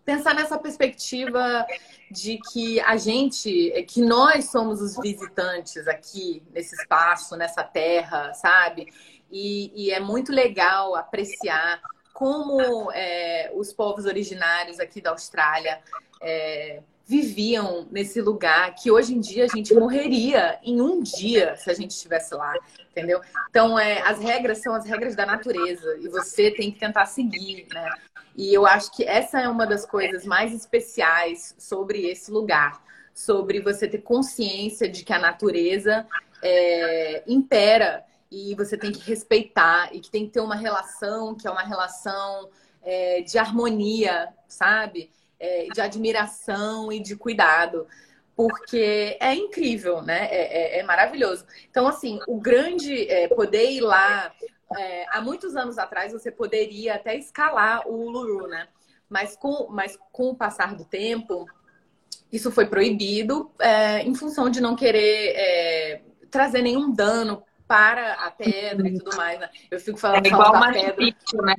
pensar 0.06 0.36
nessa 0.36 0.60
perspectiva 0.60 1.66
de 2.12 2.40
que 2.52 2.80
a 2.82 2.96
gente, 2.96 3.72
que 3.88 4.02
nós 4.02 4.52
somos 4.52 4.80
os 4.80 4.96
visitantes 4.98 5.88
aqui 5.88 6.44
nesse 6.54 6.76
espaço, 6.76 7.36
nessa 7.36 7.64
terra, 7.64 8.32
sabe? 8.36 8.94
E, 9.32 9.72
e 9.76 9.92
é 9.92 10.00
muito 10.00 10.32
legal 10.32 10.96
apreciar 10.96 11.82
como 12.14 12.92
é, 12.92 13.52
os 13.56 13.74
povos 13.74 14.06
originários 14.06 14.80
aqui 14.80 15.02
da 15.02 15.10
Austrália 15.10 15.82
é, 16.22 16.82
viviam 17.06 17.88
nesse 17.92 18.20
lugar 18.20 18.74
que 18.76 18.90
hoje 18.90 19.14
em 19.14 19.20
dia 19.20 19.46
a 19.46 19.48
gente 19.48 19.74
morreria 19.76 20.60
em 20.64 20.82
um 20.82 21.02
dia 21.02 21.56
se 21.56 21.70
a 21.70 21.74
gente 21.74 21.92
estivesse 21.92 22.34
lá, 22.34 22.54
entendeu? 22.92 23.22
Então, 23.50 23.78
é, 23.78 24.02
as 24.02 24.20
regras 24.20 24.58
são 24.60 24.74
as 24.74 24.86
regras 24.86 25.16
da 25.16 25.26
natureza 25.26 25.98
e 26.02 26.08
você 26.08 26.50
tem 26.50 26.72
que 26.72 26.80
tentar 26.80 27.06
seguir, 27.06 27.68
né? 27.72 27.90
E 28.36 28.54
eu 28.54 28.66
acho 28.66 28.92
que 28.92 29.04
essa 29.04 29.40
é 29.40 29.48
uma 29.48 29.66
das 29.66 29.86
coisas 29.86 30.26
mais 30.26 30.54
especiais 30.54 31.56
sobre 31.58 32.08
esse 32.08 32.32
lugar, 32.32 32.84
sobre 33.14 33.62
você 33.62 33.88
ter 33.88 34.00
consciência 34.00 34.90
de 34.90 35.06
que 35.06 35.14
a 35.14 35.20
natureza 35.20 36.06
é, 36.42 37.24
impera 37.28 38.04
e 38.32 38.54
você 38.56 38.78
tem 38.78 38.92
que 38.92 39.08
respeitar 39.08 39.96
e 39.96 40.02
que 40.02 40.10
tem 40.10 40.26
que 40.26 40.34
ter 40.34 40.42
uma 40.42 40.56
relação 40.56 41.36
que 41.36 41.48
é 41.48 41.52
uma 41.52 41.64
relação 41.64 42.50
é, 42.82 43.22
de 43.22 43.38
harmonia, 43.38 44.34
sabe? 44.48 45.12
É, 45.40 45.68
de 45.74 45.82
admiração 45.82 46.92
e 46.92 47.00
de 47.00 47.16
cuidado, 47.16 47.88
porque 48.36 49.18
é 49.20 49.34
incrível, 49.34 50.02
né? 50.02 50.28
É, 50.32 50.78
é, 50.78 50.80
é 50.80 50.84
maravilhoso. 50.84 51.46
Então, 51.70 51.88
assim, 51.88 52.20
o 52.28 52.40
grande 52.40 53.10
é, 53.10 53.28
poder 53.28 53.70
ir 53.72 53.82
lá. 53.82 54.32
É, 54.78 55.06
há 55.10 55.22
muitos 55.22 55.56
anos 55.56 55.78
atrás 55.78 56.12
você 56.12 56.32
poderia 56.32 56.96
até 56.96 57.16
escalar 57.16 57.88
o 57.88 57.94
Uluru, 57.94 58.48
né? 58.48 58.68
Mas 59.10 59.36
com, 59.36 59.68
mas 59.70 59.98
com 60.12 60.30
o 60.30 60.36
passar 60.36 60.74
do 60.74 60.86
tempo, 60.86 61.46
isso 62.32 62.50
foi 62.52 62.66
proibido 62.66 63.52
é, 63.60 64.02
em 64.02 64.16
função 64.16 64.50
de 64.50 64.60
não 64.62 64.76
querer 64.76 66.02
trazer 66.32 66.62
nenhum 66.62 66.92
dano 66.92 67.44
para 67.68 68.14
a 68.14 68.32
pedra 68.32 68.88
e 68.88 68.98
tudo 68.98 69.16
mais. 69.16 69.40
Né? 69.40 69.50
Eu 69.70 69.80
fico 69.80 69.98
falando 69.98 70.26
é 70.26 70.30
igual 70.30 70.52
da 70.52 70.72
pedra. 70.72 70.94
Picchu, 70.94 71.42
né? 71.42 71.56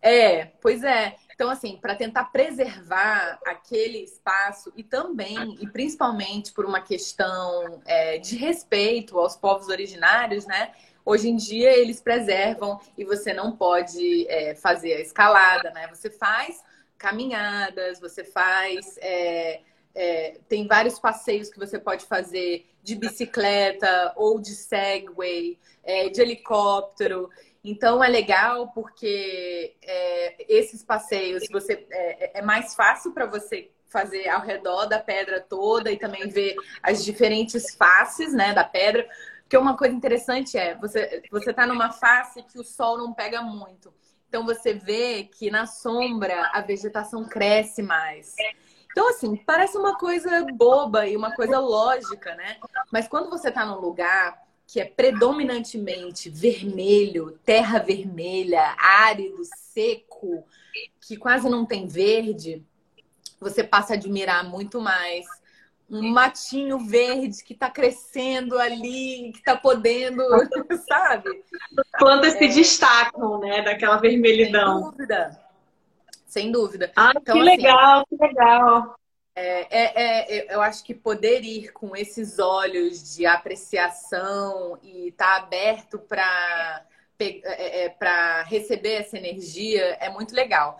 É, 0.00 0.46
pois 0.60 0.82
é. 0.82 1.16
Então, 1.42 1.50
assim, 1.50 1.76
para 1.76 1.96
tentar 1.96 2.26
preservar 2.26 3.40
aquele 3.44 3.98
espaço 3.98 4.72
e 4.76 4.84
também, 4.84 5.58
e 5.60 5.66
principalmente 5.66 6.52
por 6.52 6.64
uma 6.64 6.80
questão 6.80 7.82
é, 7.84 8.16
de 8.18 8.36
respeito 8.36 9.18
aos 9.18 9.34
povos 9.34 9.66
originários, 9.66 10.46
né? 10.46 10.70
Hoje 11.04 11.28
em 11.28 11.34
dia 11.34 11.76
eles 11.76 12.00
preservam 12.00 12.80
e 12.96 13.04
você 13.04 13.32
não 13.32 13.56
pode 13.56 14.24
é, 14.28 14.54
fazer 14.54 14.92
a 14.92 15.00
escalada, 15.00 15.72
né? 15.72 15.88
Você 15.88 16.10
faz 16.10 16.62
caminhadas, 16.96 17.98
você 17.98 18.22
faz. 18.22 18.96
É, 18.98 19.62
é, 19.96 20.38
tem 20.48 20.68
vários 20.68 21.00
passeios 21.00 21.50
que 21.50 21.58
você 21.58 21.76
pode 21.76 22.06
fazer 22.06 22.70
de 22.84 22.94
bicicleta 22.94 24.12
ou 24.14 24.38
de 24.38 24.54
Segway, 24.54 25.58
é, 25.82 26.08
de 26.08 26.20
helicóptero. 26.20 27.28
Então 27.64 28.02
é 28.02 28.08
legal 28.08 28.68
porque 28.68 29.76
é, 29.82 30.52
esses 30.52 30.82
passeios 30.82 31.44
você 31.50 31.86
é, 31.90 32.38
é 32.40 32.42
mais 32.42 32.74
fácil 32.74 33.12
para 33.12 33.26
você 33.26 33.70
fazer 33.86 34.28
ao 34.28 34.40
redor 34.40 34.86
da 34.86 34.98
pedra 34.98 35.40
toda 35.40 35.92
e 35.92 35.98
também 35.98 36.28
ver 36.28 36.56
as 36.82 37.04
diferentes 37.04 37.74
faces 37.74 38.32
né, 38.32 38.52
da 38.52 38.64
pedra. 38.64 39.06
Porque 39.42 39.56
uma 39.56 39.76
coisa 39.76 39.94
interessante 39.94 40.56
é 40.56 40.74
você 40.74 41.22
você 41.30 41.50
está 41.50 41.66
numa 41.66 41.92
face 41.92 42.42
que 42.42 42.58
o 42.58 42.64
sol 42.64 42.98
não 42.98 43.12
pega 43.12 43.42
muito. 43.42 43.92
Então 44.28 44.46
você 44.46 44.72
vê 44.72 45.24
que 45.24 45.50
na 45.50 45.66
sombra 45.66 46.50
a 46.54 46.60
vegetação 46.62 47.28
cresce 47.28 47.82
mais. 47.82 48.34
Então, 48.90 49.08
assim, 49.08 49.36
parece 49.36 49.76
uma 49.76 49.96
coisa 49.96 50.46
boba 50.52 51.06
e 51.06 51.16
uma 51.16 51.34
coisa 51.34 51.58
lógica, 51.58 52.34
né? 52.34 52.58
Mas 52.90 53.08
quando 53.08 53.30
você 53.30 53.48
está 53.48 53.64
num 53.64 53.80
lugar 53.80 54.41
que 54.72 54.80
é 54.80 54.86
predominantemente 54.86 56.30
vermelho, 56.30 57.38
terra 57.44 57.78
vermelha, 57.78 58.74
árido, 58.78 59.42
seco, 59.44 60.46
que 60.98 61.14
quase 61.14 61.46
não 61.46 61.66
tem 61.66 61.86
verde, 61.86 62.64
você 63.38 63.62
passa 63.62 63.92
a 63.92 63.96
admirar 63.96 64.48
muito 64.48 64.80
mais 64.80 65.26
um 65.90 66.10
matinho 66.10 66.78
verde 66.78 67.44
que 67.44 67.52
está 67.52 67.68
crescendo 67.68 68.58
ali, 68.58 69.32
que 69.32 69.40
está 69.40 69.54
podendo, 69.54 70.22
sabe? 70.88 71.44
Plantas 71.98 72.34
é... 72.36 72.38
se 72.38 72.48
destacam, 72.48 73.40
né, 73.40 73.60
daquela 73.60 73.98
vermelhidão. 73.98 74.84
Sem 74.84 74.90
dúvida. 74.90 75.40
Sem 76.24 76.50
dúvida. 76.50 76.92
Ah, 76.96 77.12
então, 77.14 77.34
que 77.34 77.40
assim, 77.42 77.42
legal, 77.42 78.06
que 78.06 78.16
legal. 78.16 78.98
É, 79.34 79.66
é, 79.70 80.36
é, 80.38 80.54
eu 80.54 80.60
acho 80.60 80.84
que 80.84 80.94
poder 80.94 81.42
ir 81.42 81.72
com 81.72 81.96
esses 81.96 82.38
olhos 82.38 83.14
de 83.14 83.24
apreciação 83.24 84.78
e 84.82 85.08
estar 85.08 85.40
tá 85.40 85.44
aberto 85.44 85.98
para 85.98 86.86
é, 87.18 87.84
é, 87.84 87.88
para 87.88 88.42
receber 88.42 88.94
essa 88.94 89.16
energia 89.16 89.96
é 90.00 90.10
muito 90.10 90.34
legal. 90.34 90.78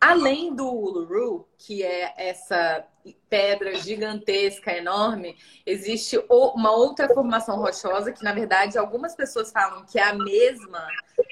Além 0.00 0.54
do 0.54 0.66
Uluru, 0.66 1.46
que 1.58 1.82
é 1.82 2.14
essa 2.16 2.84
pedra 3.28 3.74
gigantesca, 3.74 4.72
enorme, 4.72 5.36
existe 5.66 6.18
uma 6.28 6.70
outra 6.70 7.08
formação 7.12 7.56
rochosa 7.56 8.12
que, 8.12 8.24
na 8.24 8.32
verdade, 8.32 8.78
algumas 8.78 9.14
pessoas 9.14 9.52
falam 9.52 9.84
que 9.84 9.98
é 9.98 10.04
a 10.04 10.14
mesma, 10.14 10.86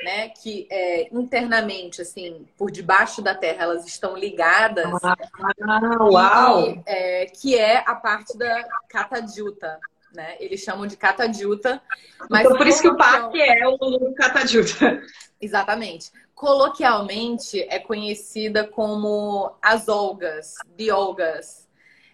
né? 0.04 0.28
Que 0.28 0.66
é, 0.70 1.08
internamente, 1.14 2.02
assim, 2.02 2.46
por 2.56 2.70
debaixo 2.70 3.22
da 3.22 3.34
terra, 3.34 3.64
elas 3.64 3.86
estão 3.86 4.16
ligadas. 4.16 4.86
Ah, 5.02 6.04
uau! 6.04 6.70
E, 6.70 6.82
é, 6.86 7.26
que 7.26 7.56
é 7.56 7.78
a 7.86 7.94
parte 7.94 8.36
da 8.36 8.68
Catajuta, 8.88 9.78
né? 10.14 10.36
Eles 10.38 10.60
chamam 10.60 10.86
de 10.86 10.96
Catajuta. 10.96 11.82
Mas 12.30 12.44
então, 12.44 12.56
por 12.56 12.66
isso 12.66 12.82
que 12.82 12.88
o 12.88 12.96
parque 12.96 13.40
é 13.40 13.66
o 13.66 14.14
Catajuta. 14.14 15.02
Exatamente 15.40 16.10
coloquialmente 16.42 17.62
é 17.70 17.78
conhecida 17.78 18.66
como 18.66 19.54
as 19.62 19.86
Olgas, 19.88 20.56
biolgas, 20.74 21.68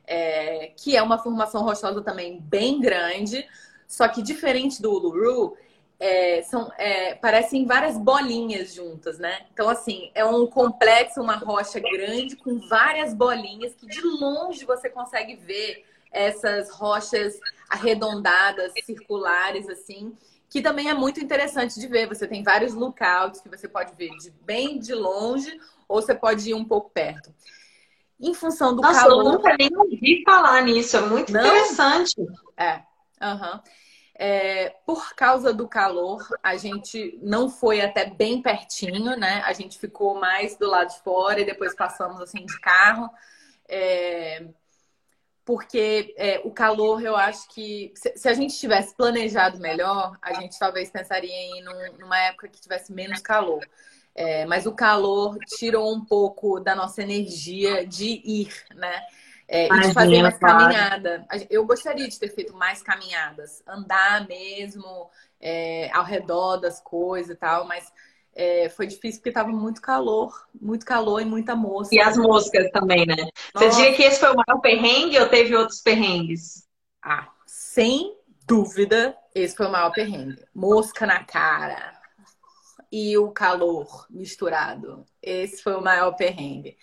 é, 0.07 0.71
que 0.77 0.95
é 0.95 1.03
uma 1.03 1.17
formação 1.17 1.63
rochosa 1.63 2.03
também 2.03 2.39
bem 2.39 2.79
grande, 2.79 3.49
só 3.87 4.07
que 4.07 4.21
diferente 4.21 4.83
do 4.83 4.93
Uluru, 4.93 5.57
é, 5.99 6.43
são, 6.43 6.71
é, 6.77 7.15
parecem 7.15 7.65
várias 7.65 7.97
bolinhas 7.97 8.75
juntas, 8.75 9.19
né? 9.19 9.47
Então, 9.51 9.67
assim, 9.67 10.11
é 10.15 10.23
um 10.27 10.47
complexo, 10.47 11.23
uma 11.23 11.37
rocha 11.37 11.81
grande 11.81 12.37
com 12.37 12.59
várias 12.69 13.15
bolinhas 13.15 13.75
que 13.75 13.87
de 13.87 14.03
longe 14.03 14.67
você 14.67 14.91
consegue 14.91 15.37
ver 15.37 15.87
essas 16.13 16.71
rochas 16.71 17.41
arredondadas, 17.69 18.73
circulares, 18.85 19.69
assim 19.69 20.17
que 20.49 20.63
também 20.63 20.89
é 20.89 20.95
muito 20.95 21.21
interessante 21.21 21.79
de 21.79 21.87
ver. 21.87 22.09
Você 22.09 22.27
tem 22.27 22.43
vários 22.43 22.75
lookouts 22.75 23.41
que 23.41 23.49
você 23.49 23.69
pode 23.69 23.95
ver 23.95 24.11
de 24.17 24.31
bem 24.31 24.79
de 24.79 24.95
longe 24.95 25.59
ou 25.87 26.01
você 26.01 26.15
pode 26.15 26.49
ir 26.49 26.55
um 26.55 26.65
pouco 26.65 26.91
perto. 26.91 27.33
Em 28.21 28.35
função 28.35 28.75
do 28.75 28.83
Nossa, 28.83 29.03
calor. 29.03 29.27
Eu 29.27 29.33
nunca 29.33 29.57
nem 29.57 29.71
ouvi 29.77 30.23
falar 30.25 30.63
nisso, 30.63 30.97
é 30.97 31.01
muito 31.03 31.33
Não? 31.33 31.41
interessante. 31.41 32.15
É. 32.57 32.83
Uhum. 33.23 33.61
É, 34.21 34.71
por 34.85 35.15
causa 35.15 35.53
do 35.53 35.69
calor, 35.69 36.27
a 36.43 36.57
gente 36.57 37.17
não 37.23 37.49
foi 37.49 37.81
até 37.81 38.07
bem 38.07 38.43
pertinho, 38.43 39.17
né? 39.17 39.43
A 39.45 39.53
gente 39.53 39.79
ficou 39.79 40.17
mais 40.19 40.57
do 40.57 40.67
lado 40.69 40.89
de 40.89 41.01
fora 41.03 41.41
e 41.41 41.45
depois 41.45 41.75
passamos 41.77 42.21
assim 42.21 42.45
de 42.45 42.61
carro. 42.61 43.09
É, 43.69 44.45
porque 45.49 46.15
é, 46.19 46.43
o 46.45 46.51
calor, 46.51 47.03
eu 47.03 47.17
acho 47.17 47.49
que 47.49 47.91
se, 47.95 48.13
se, 48.15 48.29
a 48.29 48.35
gente 48.35 48.55
tivesse 48.59 48.95
planejado 48.95 49.59
melhor, 49.59 50.15
a 50.21 50.35
gente 50.35 50.59
talvez 50.59 50.91
pensaria 50.91 51.33
em 51.33 51.65
num, 51.65 52.01
numa 52.01 52.19
época 52.19 52.49
que 52.49 52.61
tivesse 52.61 52.93
menos 52.93 53.23
calor. 53.23 53.67
É, 54.15 54.45
mas 54.45 54.67
o 54.67 54.73
calor 54.73 55.39
tirou 55.57 55.91
um 55.91 56.05
pouco 56.05 56.61
da 56.61 56.75
nossa 56.75 57.03
energia 57.03 57.87
de 57.87 58.21
ir, 58.23 58.53
né? 58.75 59.01
É, 59.49 59.69
e 59.69 59.81
de 59.81 59.95
fazer 59.95 60.21
mais 60.21 60.37
caminhada. 60.37 61.27
Eu 61.49 61.65
gostaria 61.65 62.07
de 62.07 62.19
ter 62.19 62.29
feito 62.29 62.55
mais 62.55 62.83
caminhadas, 62.83 63.63
andar 63.67 64.29
mesmo 64.29 65.09
é, 65.41 65.91
ao 65.95 66.05
redor 66.05 66.59
das 66.59 66.79
coisas 66.79 67.35
e 67.35 67.39
tal, 67.39 67.67
mas 67.67 67.91
é, 68.39 68.69
foi 68.69 68.87
difícil 68.87 69.19
porque 69.19 69.31
estava 69.31 69.49
muito 69.49 69.83
calor, 69.83 70.47
muito 70.63 70.87
calor 70.87 71.21
e 71.21 71.25
muita 71.25 71.57
mosca. 71.57 71.93
E 71.93 72.01
as 72.01 72.17
moscas 72.17 72.71
também, 72.71 73.05
né? 73.05 73.17
Nossa. 73.53 73.69
Você 73.69 73.77
diria 73.77 73.97
que 73.97 74.03
esse 74.05 74.21
foi 74.21 74.31
o 74.31 74.37
maior 74.37 74.61
perrengue 74.61 75.19
ou 75.19 75.29
teve 75.29 75.57
outros 75.57 75.81
perrengues? 75.81 76.65
Ah, 77.03 77.29
sem 77.45 78.17
dúvida, 78.47 79.17
esse 79.35 79.57
foi 79.57 79.67
o 79.67 79.73
maior 79.73 79.91
perrengue. 79.91 80.41
Mosca 80.55 81.05
na 81.05 81.25
cara 81.25 81.99
e 82.93 83.19
o 83.19 83.33
calor 83.33 84.07
misturado. 84.09 85.05
Esse 85.21 85.61
foi 85.61 85.75
o 85.75 85.83
maior 85.83 86.13
perrengue. 86.13 86.79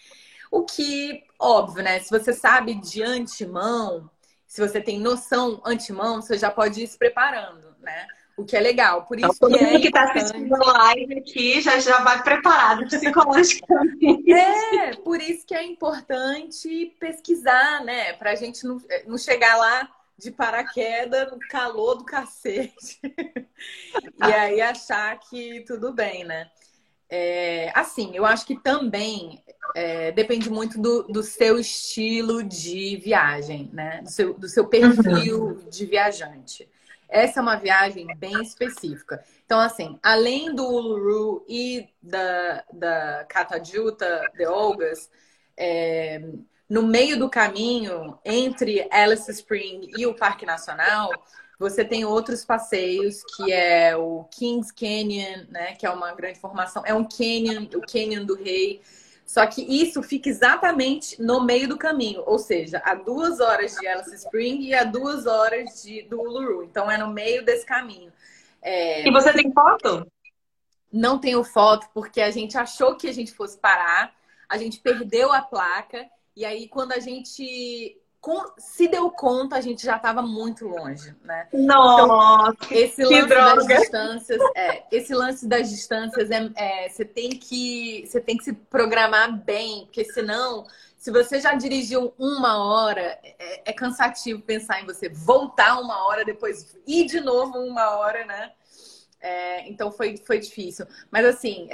O 0.52 0.66
que, 0.66 1.24
óbvio, 1.40 1.82
né? 1.84 2.02
Se 2.02 2.10
você 2.10 2.34
sabe 2.34 2.76
de 2.76 3.02
antemão, 3.02 4.10
se 4.46 4.60
você 4.60 4.82
tem 4.82 5.00
noção 5.00 5.62
antemão, 5.66 6.22
você 6.22 6.38
já 6.38 6.52
pode 6.52 6.84
ir 6.84 6.88
se 6.88 6.98
preparando, 6.98 7.74
né? 7.80 8.08
O 8.38 8.44
que 8.44 8.58
é 8.58 8.60
legal. 8.60 9.04
Por 9.04 9.18
então, 9.18 9.30
isso 9.30 9.38
então, 9.38 9.50
todo 9.50 9.58
que 9.58 9.66
mundo 9.66 9.78
é 9.78 9.80
que 9.80 9.88
está 9.88 10.04
assistindo 10.04 10.56
a 10.56 10.78
live 10.78 11.20
aqui 11.20 11.62
já, 11.62 11.80
já 11.80 12.00
vai 12.00 12.22
preparado 12.22 12.86
psicologicamente. 12.86 14.34
É, 14.34 14.96
por 14.96 15.22
isso 15.22 15.46
que 15.46 15.56
é 15.56 15.64
importante 15.64 16.94
pesquisar, 17.00 17.84
né? 17.86 18.14
Para 18.14 18.32
a 18.32 18.36
gente 18.36 18.66
não, 18.66 18.82
eh, 18.90 19.04
não 19.08 19.18
chegar 19.18 19.56
lá 19.56 19.90
de 20.18 20.32
paraquedas 20.32 21.32
no 21.32 21.40
calor 21.40 21.96
do 21.96 22.04
cacete. 22.04 23.00
e 24.20 24.24
aí 24.34 24.60
achar 24.60 25.18
que 25.20 25.62
tudo 25.62 25.94
bem, 25.94 26.26
né? 26.26 26.50
É, 27.10 27.72
assim, 27.76 28.12
eu 28.16 28.26
acho 28.26 28.46
que 28.46 28.56
também 28.56 29.42
é, 29.76 30.12
depende 30.12 30.50
muito 30.50 30.82
do, 30.82 31.04
do, 31.04 31.22
seu 31.22 31.60
estilo 31.60 32.44
de 32.44 32.98
viagem, 32.98 33.70
né? 33.72 34.02
Do 34.02 34.10
seu, 34.10 34.34
do 34.34 34.50
seu 34.50 34.68
perfil 34.68 35.46
uhum. 35.46 35.70
de 35.70 35.86
viajante. 35.86 36.68
Essa 37.16 37.40
é 37.40 37.42
uma 37.42 37.56
viagem 37.56 38.08
bem 38.18 38.42
específica. 38.42 39.24
Então, 39.46 39.58
assim, 39.58 39.98
além 40.04 40.54
do 40.54 40.68
Uluru 40.68 41.46
e 41.48 41.88
da, 42.02 42.62
da 42.74 43.26
Catajuta 43.30 44.30
de 44.36 44.46
Olgas, 44.46 45.10
é, 45.56 46.22
no 46.70 46.84
meio 46.84 47.18
do 47.18 47.30
caminho 47.30 48.20
entre 48.26 48.86
Alice 48.92 49.32
Spring 49.32 49.90
e 49.98 50.06
o 50.06 50.14
Parque 50.14 50.46
Nacional, 50.46 51.10
você 51.58 51.86
tem 51.86 52.04
outros 52.04 52.44
passeios, 52.44 53.24
que 53.38 53.54
é 53.54 53.96
o 53.96 54.26
Kings 54.26 54.74
Canyon, 54.74 55.46
né? 55.48 55.74
Que 55.76 55.86
é 55.86 55.90
uma 55.90 56.14
grande 56.14 56.38
formação. 56.38 56.84
É 56.86 56.94
um 56.94 57.06
canyon, 57.06 57.68
o 57.76 57.82
Canyon 57.82 58.26
do 58.26 58.36
Rei. 58.36 58.82
Só 59.26 59.46
que 59.48 59.62
isso 59.62 60.04
fica 60.04 60.30
exatamente 60.30 61.20
no 61.22 61.44
meio 61.44 61.68
do 61.68 61.78
caminho, 61.78 62.24
ou 62.28 62.38
seja, 62.38 62.80
a 62.86 62.94
duas 62.94 63.40
horas 63.40 63.76
de 63.76 63.88
Alice 63.88 64.14
Spring 64.14 64.62
e 64.62 64.76
a 64.76 64.84
duas 64.84 65.26
horas 65.26 65.82
de, 65.82 66.04
do 66.04 66.20
Uluru. 66.20 66.64
Então 66.64 66.90
é 66.90 66.98
no 66.98 67.08
meio 67.08 67.44
desse 67.44 67.66
caminho. 67.66 68.14
É... 68.62 69.08
E 69.08 69.12
você 69.12 69.34
tem 69.34 69.52
foto? 69.52 70.06
Não 70.92 71.20
tenho 71.20 71.44
foto, 71.44 71.90
porque 71.94 72.22
a 72.22 72.30
gente 72.30 72.56
achou 72.58 72.96
que 72.96 73.08
a 73.08 73.14
gente 73.14 73.32
fosse 73.32 73.58
parar, 73.58 74.16
a 74.48 74.58
gente 74.58 74.80
perdeu 74.80 75.34
a 75.34 75.42
placa, 75.42 76.08
e 76.36 76.46
aí 76.46 76.68
quando 76.68 76.92
a 76.92 77.00
gente 77.00 78.00
se 78.58 78.88
deu 78.88 79.10
conta, 79.12 79.56
a 79.56 79.62
gente 79.62 79.84
já 79.84 79.98
estava 79.98 80.22
muito 80.22 80.68
longe, 80.68 81.16
né? 81.24 81.48
Nossa, 81.54 82.56
então, 82.56 82.78
esse 82.78 83.04
lance 83.04 83.28
das 83.28 83.68
distâncias, 83.68 84.42
é, 84.56 84.84
esse 84.92 85.14
lance 85.14 85.48
das 85.48 85.70
distâncias 85.70 86.32
é, 86.32 86.50
é, 86.56 86.90
você 86.90 87.06
tem 87.06 87.30
que 87.30 88.06
você 88.08 88.20
tem 88.20 88.38
que 88.38 88.44
se 88.44 88.54
programar 88.54 89.32
bem, 89.44 89.86
porque 89.86 90.04
senão, 90.06 90.66
se 90.98 91.12
você 91.12 91.40
já 91.40 91.54
dirigiu 91.54 92.14
uma 92.18 92.64
hora, 92.64 93.20
é, 93.24 93.70
é 93.70 93.74
cansativo 93.74 94.42
pensar 94.42 94.82
em 94.82 94.86
você 94.86 95.08
voltar 95.08 95.80
uma 95.80 96.08
hora 96.08 96.26
depois 96.26 96.76
ir 96.88 97.06
de 97.06 97.22
novo 97.22 97.60
uma 97.60 97.98
hora, 97.98 98.26
né? 98.26 98.52
É, 99.26 99.68
então 99.68 99.92
foi, 99.92 100.18
foi 100.18 100.38
difícil. 100.38 100.86
Mas 101.10 101.26
assim, 101.26 101.68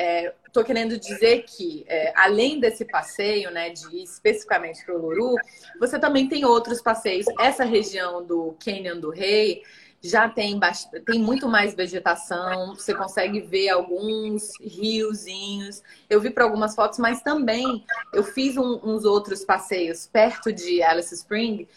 estou 0.48 0.64
é, 0.64 0.66
querendo 0.66 0.98
dizer 0.98 1.44
que, 1.44 1.84
é, 1.86 2.14
além 2.16 2.62
desse 2.62 2.86
passeio, 2.86 3.52
né, 3.52 3.72
de 3.72 3.94
ir 3.94 4.04
especificamente 4.04 4.86
para 4.86 4.96
o 4.96 4.98
Luru, 4.98 5.36
você 5.78 6.00
também 6.00 6.30
tem 6.30 6.46
outros 6.46 6.82
passeios. 6.82 7.26
Essa 7.42 7.66
região 7.66 8.26
do 8.26 8.56
Canyon 8.64 9.02
do 9.02 9.10
Rei 9.10 9.64
já 10.02 10.30
tem, 10.30 10.58
tem 11.06 11.20
muito 11.20 11.50
mais 11.50 11.76
vegetação, 11.76 12.74
você 12.74 12.96
consegue 12.96 13.42
ver 13.42 13.68
alguns 13.68 14.54
riozinhos. 14.62 15.84
Eu 16.10 16.22
vi 16.22 16.30
para 16.30 16.46
algumas 16.46 16.74
fotos, 16.74 17.00
mas 17.00 17.22
também 17.22 17.84
eu 18.14 18.24
fiz 18.24 18.56
um, 18.56 18.80
uns 18.82 19.04
outros 19.04 19.44
passeios 19.44 20.08
perto 20.08 20.54
de 20.54 20.82
Alice 20.82 21.14
Spring 21.14 21.68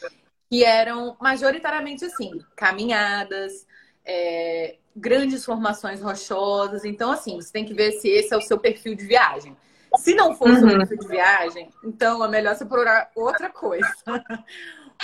que 0.48 0.62
eram 0.62 1.16
majoritariamente 1.20 2.04
assim, 2.04 2.40
caminhadas, 2.54 3.66
é, 4.04 4.76
grandes 4.96 5.44
formações 5.44 6.00
rochosas. 6.00 6.84
Então, 6.84 7.10
assim, 7.10 7.36
você 7.36 7.52
tem 7.52 7.64
que 7.64 7.74
ver 7.74 7.92
se 7.92 8.08
esse 8.08 8.32
é 8.32 8.36
o 8.36 8.42
seu 8.42 8.58
perfil 8.58 8.94
de 8.94 9.04
viagem. 9.04 9.56
Se 9.98 10.14
não 10.14 10.34
for 10.34 10.50
o 10.50 10.56
seu 10.56 10.66
uhum. 10.66 10.78
perfil 10.78 10.98
de 10.98 11.06
viagem, 11.06 11.68
então 11.84 12.24
é 12.24 12.28
melhor 12.28 12.54
você 12.54 12.64
procurar 12.64 13.10
outra 13.14 13.48
coisa. 13.48 13.86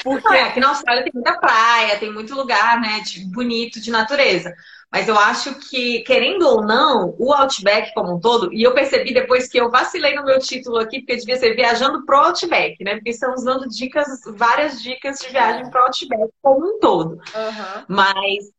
Porque 0.03 0.35
é, 0.35 0.43
aqui 0.45 0.61
na 0.61 0.69
Austrália 0.69 1.03
tem 1.03 1.13
muita 1.13 1.39
praia, 1.39 1.99
tem 1.99 2.13
muito 2.13 2.35
lugar, 2.35 2.81
né, 2.81 3.01
de, 3.01 3.25
bonito 3.27 3.81
de 3.81 3.91
natureza. 3.91 4.55
Mas 4.91 5.07
eu 5.09 5.17
acho 5.17 5.55
que, 5.69 6.01
querendo 6.01 6.43
ou 6.49 6.63
não, 6.63 7.15
o 7.19 7.33
Outback 7.33 7.95
como 7.95 8.17
um 8.17 8.21
todo, 8.21 8.53
e 8.53 8.63
eu 8.63 8.75
percebi 8.75 9.15
depois 9.15 9.49
que 9.49 9.59
eu 9.59 9.71
vacilei 9.71 10.15
no 10.15 10.25
meu 10.25 10.41
título 10.41 10.79
aqui, 10.79 11.01
porque 11.01 11.17
devia 11.17 11.37
ser 11.37 11.55
viajando 11.55 12.05
pro 12.05 12.17
Outback, 12.17 12.83
né? 12.83 12.95
Porque 12.95 13.11
estamos 13.11 13.45
dando 13.45 13.69
dicas, 13.69 14.09
várias 14.27 14.83
dicas 14.83 15.19
de 15.19 15.29
viagem 15.29 15.71
pro 15.71 15.83
Outback 15.83 16.33
como 16.43 16.67
um 16.67 16.81
todo. 16.81 17.13
Uhum. 17.13 17.85
Mas 17.89 18.51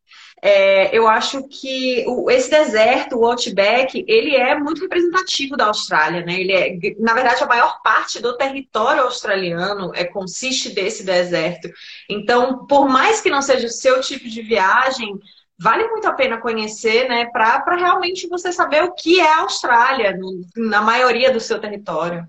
é, 0.43 0.95
eu 0.97 1.07
acho 1.07 1.47
que 1.47 2.03
o, 2.07 2.31
esse 2.31 2.49
deserto, 2.49 3.15
o 3.15 3.25
Outback, 3.25 4.03
ele 4.07 4.35
é 4.35 4.57
muito 4.57 4.81
representativo 4.81 5.55
da 5.55 5.67
Austrália, 5.67 6.25
né? 6.25 6.33
Ele 6.33 6.51
é, 6.51 6.95
na 6.99 7.13
verdade, 7.13 7.43
a 7.43 7.47
maior 7.47 7.79
parte 7.83 8.19
do 8.19 8.35
território 8.35 9.03
australiano 9.03 9.91
é 9.93 10.03
consiste 10.03 10.71
desse 10.71 11.03
deserto. 11.03 11.69
Então, 12.09 12.65
por 12.65 12.89
mais 12.89 13.21
que 13.21 13.29
não 13.29 13.41
seja 13.43 13.67
o 13.67 13.69
seu 13.69 14.01
tipo 14.01 14.27
de 14.27 14.41
viagem, 14.41 15.13
vale 15.59 15.87
muito 15.89 16.07
a 16.07 16.13
pena 16.13 16.41
conhecer, 16.41 17.07
né? 17.07 17.29
Para 17.31 17.75
realmente 17.75 18.27
você 18.27 18.51
saber 18.51 18.83
o 18.83 18.93
que 18.93 19.19
é 19.19 19.31
a 19.31 19.41
Austrália, 19.41 20.17
na 20.57 20.81
maioria 20.81 21.31
do 21.31 21.39
seu 21.39 21.59
território. 21.59 22.27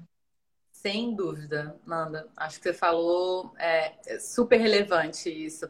Sem 0.70 1.14
dúvida, 1.14 1.76
Nanda. 1.86 2.28
Acho 2.36 2.58
que 2.58 2.64
você 2.64 2.74
falou 2.74 3.54
é, 3.58 3.92
é 4.06 4.18
super 4.18 4.58
relevante 4.58 5.30
isso 5.30 5.66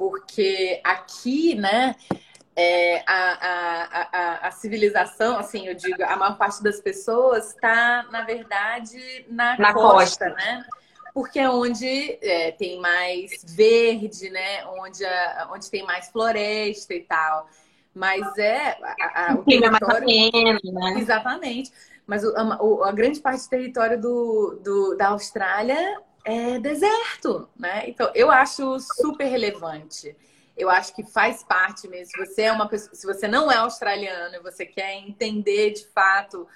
porque 0.00 0.80
aqui, 0.82 1.54
né, 1.54 1.94
é, 2.56 3.04
a, 3.06 3.32
a, 3.32 4.08
a, 4.12 4.48
a, 4.48 4.50
civilização, 4.50 5.36
assim, 5.36 5.66
eu 5.66 5.74
digo, 5.74 6.02
a 6.02 6.16
maior 6.16 6.38
parte 6.38 6.62
das 6.62 6.80
pessoas 6.80 7.50
está, 7.50 8.06
na 8.10 8.22
verdade, 8.22 9.26
na, 9.28 9.58
na 9.58 9.74
costa, 9.74 10.24
costa, 10.24 10.28
né? 10.30 10.64
Porque 11.12 11.38
é 11.38 11.50
onde 11.50 12.18
é, 12.22 12.50
tem 12.52 12.80
mais 12.80 13.44
verde, 13.54 14.30
né? 14.30 14.64
Onde, 14.68 15.04
onde 15.52 15.70
tem 15.70 15.84
mais 15.84 16.08
floresta 16.08 16.94
e 16.94 17.00
tal. 17.00 17.46
Mas 17.94 18.38
é 18.38 18.78
a, 19.14 19.34
o 19.34 19.44
território... 19.44 20.08
É 20.08 20.72
né? 20.72 20.94
Exatamente. 20.96 21.70
Mas 22.06 22.24
o, 22.24 22.34
a, 22.34 22.88
a, 22.88 22.92
grande 22.92 23.20
parte 23.20 23.42
do 23.42 23.50
território 23.50 24.00
do, 24.00 24.60
do, 24.64 24.96
da 24.96 25.08
Austrália 25.08 26.00
é 26.24 26.58
deserto, 26.58 27.48
né? 27.56 27.88
Então, 27.88 28.10
eu 28.14 28.30
acho 28.30 28.78
super 28.80 29.24
relevante. 29.24 30.14
Eu 30.56 30.68
acho 30.68 30.94
que 30.94 31.04
faz 31.04 31.42
parte 31.42 31.88
mesmo. 31.88 32.12
Se 32.12 32.26
você 32.26 32.42
é 32.42 32.52
uma 32.52 32.68
pessoa, 32.68 32.94
se 32.94 33.06
você 33.06 33.26
não 33.26 33.50
é 33.50 33.56
australiano 33.56 34.36
e 34.36 34.40
você 34.40 34.66
quer 34.66 34.94
entender 34.96 35.72
de 35.72 35.86
fato 35.88 36.46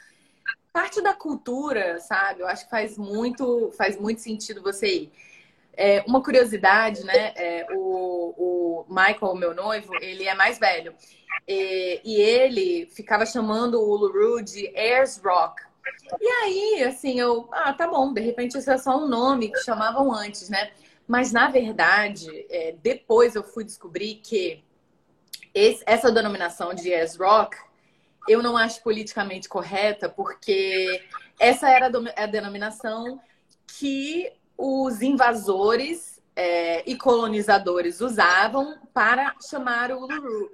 parte 0.74 1.00
da 1.00 1.14
cultura, 1.14 2.00
sabe? 2.00 2.40
Eu 2.40 2.48
acho 2.48 2.64
que 2.64 2.70
faz 2.70 2.98
muito, 2.98 3.70
faz 3.78 3.96
muito 3.98 4.20
sentido 4.20 4.60
você 4.60 5.02
ir. 5.02 5.12
É, 5.76 6.02
uma 6.06 6.20
curiosidade, 6.20 7.04
né? 7.04 7.32
É, 7.36 7.66
o, 7.72 8.34
o 8.36 8.86
Michael, 8.88 9.36
meu 9.36 9.54
noivo, 9.54 9.94
ele 10.00 10.24
é 10.24 10.34
mais 10.34 10.58
velho. 10.58 10.92
E, 11.46 12.00
e 12.04 12.20
ele 12.20 12.86
ficava 12.86 13.24
chamando 13.24 13.80
o 13.80 13.88
Uluru 13.88 14.42
de 14.42 14.66
Ayers 14.76 15.20
Rock, 15.24 15.62
e 16.20 16.26
aí, 16.26 16.84
assim, 16.84 17.18
eu, 17.18 17.48
ah, 17.52 17.72
tá 17.72 17.86
bom, 17.86 18.12
de 18.12 18.20
repente 18.20 18.56
isso 18.58 18.70
é 18.70 18.78
só 18.78 18.96
um 18.96 19.08
nome 19.08 19.50
que 19.50 19.58
chamavam 19.62 20.12
antes, 20.12 20.48
né? 20.48 20.70
Mas 21.06 21.32
na 21.32 21.48
verdade, 21.48 22.28
é, 22.50 22.74
depois 22.82 23.34
eu 23.34 23.42
fui 23.42 23.64
descobrir 23.64 24.16
que 24.16 24.64
esse, 25.52 25.82
essa 25.86 26.10
denominação 26.10 26.74
de 26.74 26.88
yes 26.88 27.16
rock 27.16 27.56
eu 28.26 28.42
não 28.42 28.56
acho 28.56 28.82
politicamente 28.82 29.48
correta, 29.48 30.08
porque 30.08 31.02
essa 31.38 31.68
era 31.68 31.90
a 32.16 32.26
denominação 32.26 33.20
que 33.66 34.32
os 34.56 35.02
invasores 35.02 36.20
é, 36.34 36.88
e 36.88 36.96
colonizadores 36.96 38.00
usavam 38.00 38.78
para 38.92 39.34
chamar 39.40 39.90
o 39.92 39.98
Uluru. 39.98 40.50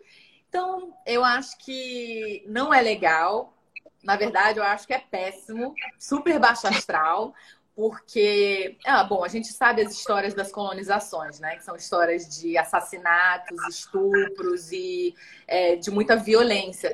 Então, 0.49 0.93
eu 1.07 1.25
acho 1.25 1.57
que 1.59 2.45
não 2.49 2.75
é 2.75 2.83
legal, 2.83 3.57
na 4.03 4.17
verdade, 4.17 4.59
eu 4.59 4.65
acho 4.65 4.87
que 4.87 4.95
é 4.95 4.99
péssimo, 4.99 5.75
super 5.99 6.39
baixo 6.39 6.67
astral, 6.67 7.35
porque, 7.75 8.77
ah, 8.85 9.05
bom, 9.05 9.25
a 9.25 9.29
gente 9.29 9.49
sabe 9.49 9.83
as 9.83 9.93
histórias 9.93 10.35
das 10.35 10.53
colonizações, 10.53 11.41
né? 11.41 11.57
Que 11.57 11.65
são 11.65 11.77
histórias 11.77 12.29
de 12.29 12.59
assassinatos, 12.59 13.59
estupros 13.69 14.71
e 14.71 15.15
é, 15.47 15.77
de 15.77 15.91
muita 15.91 16.17
violência. 16.17 16.93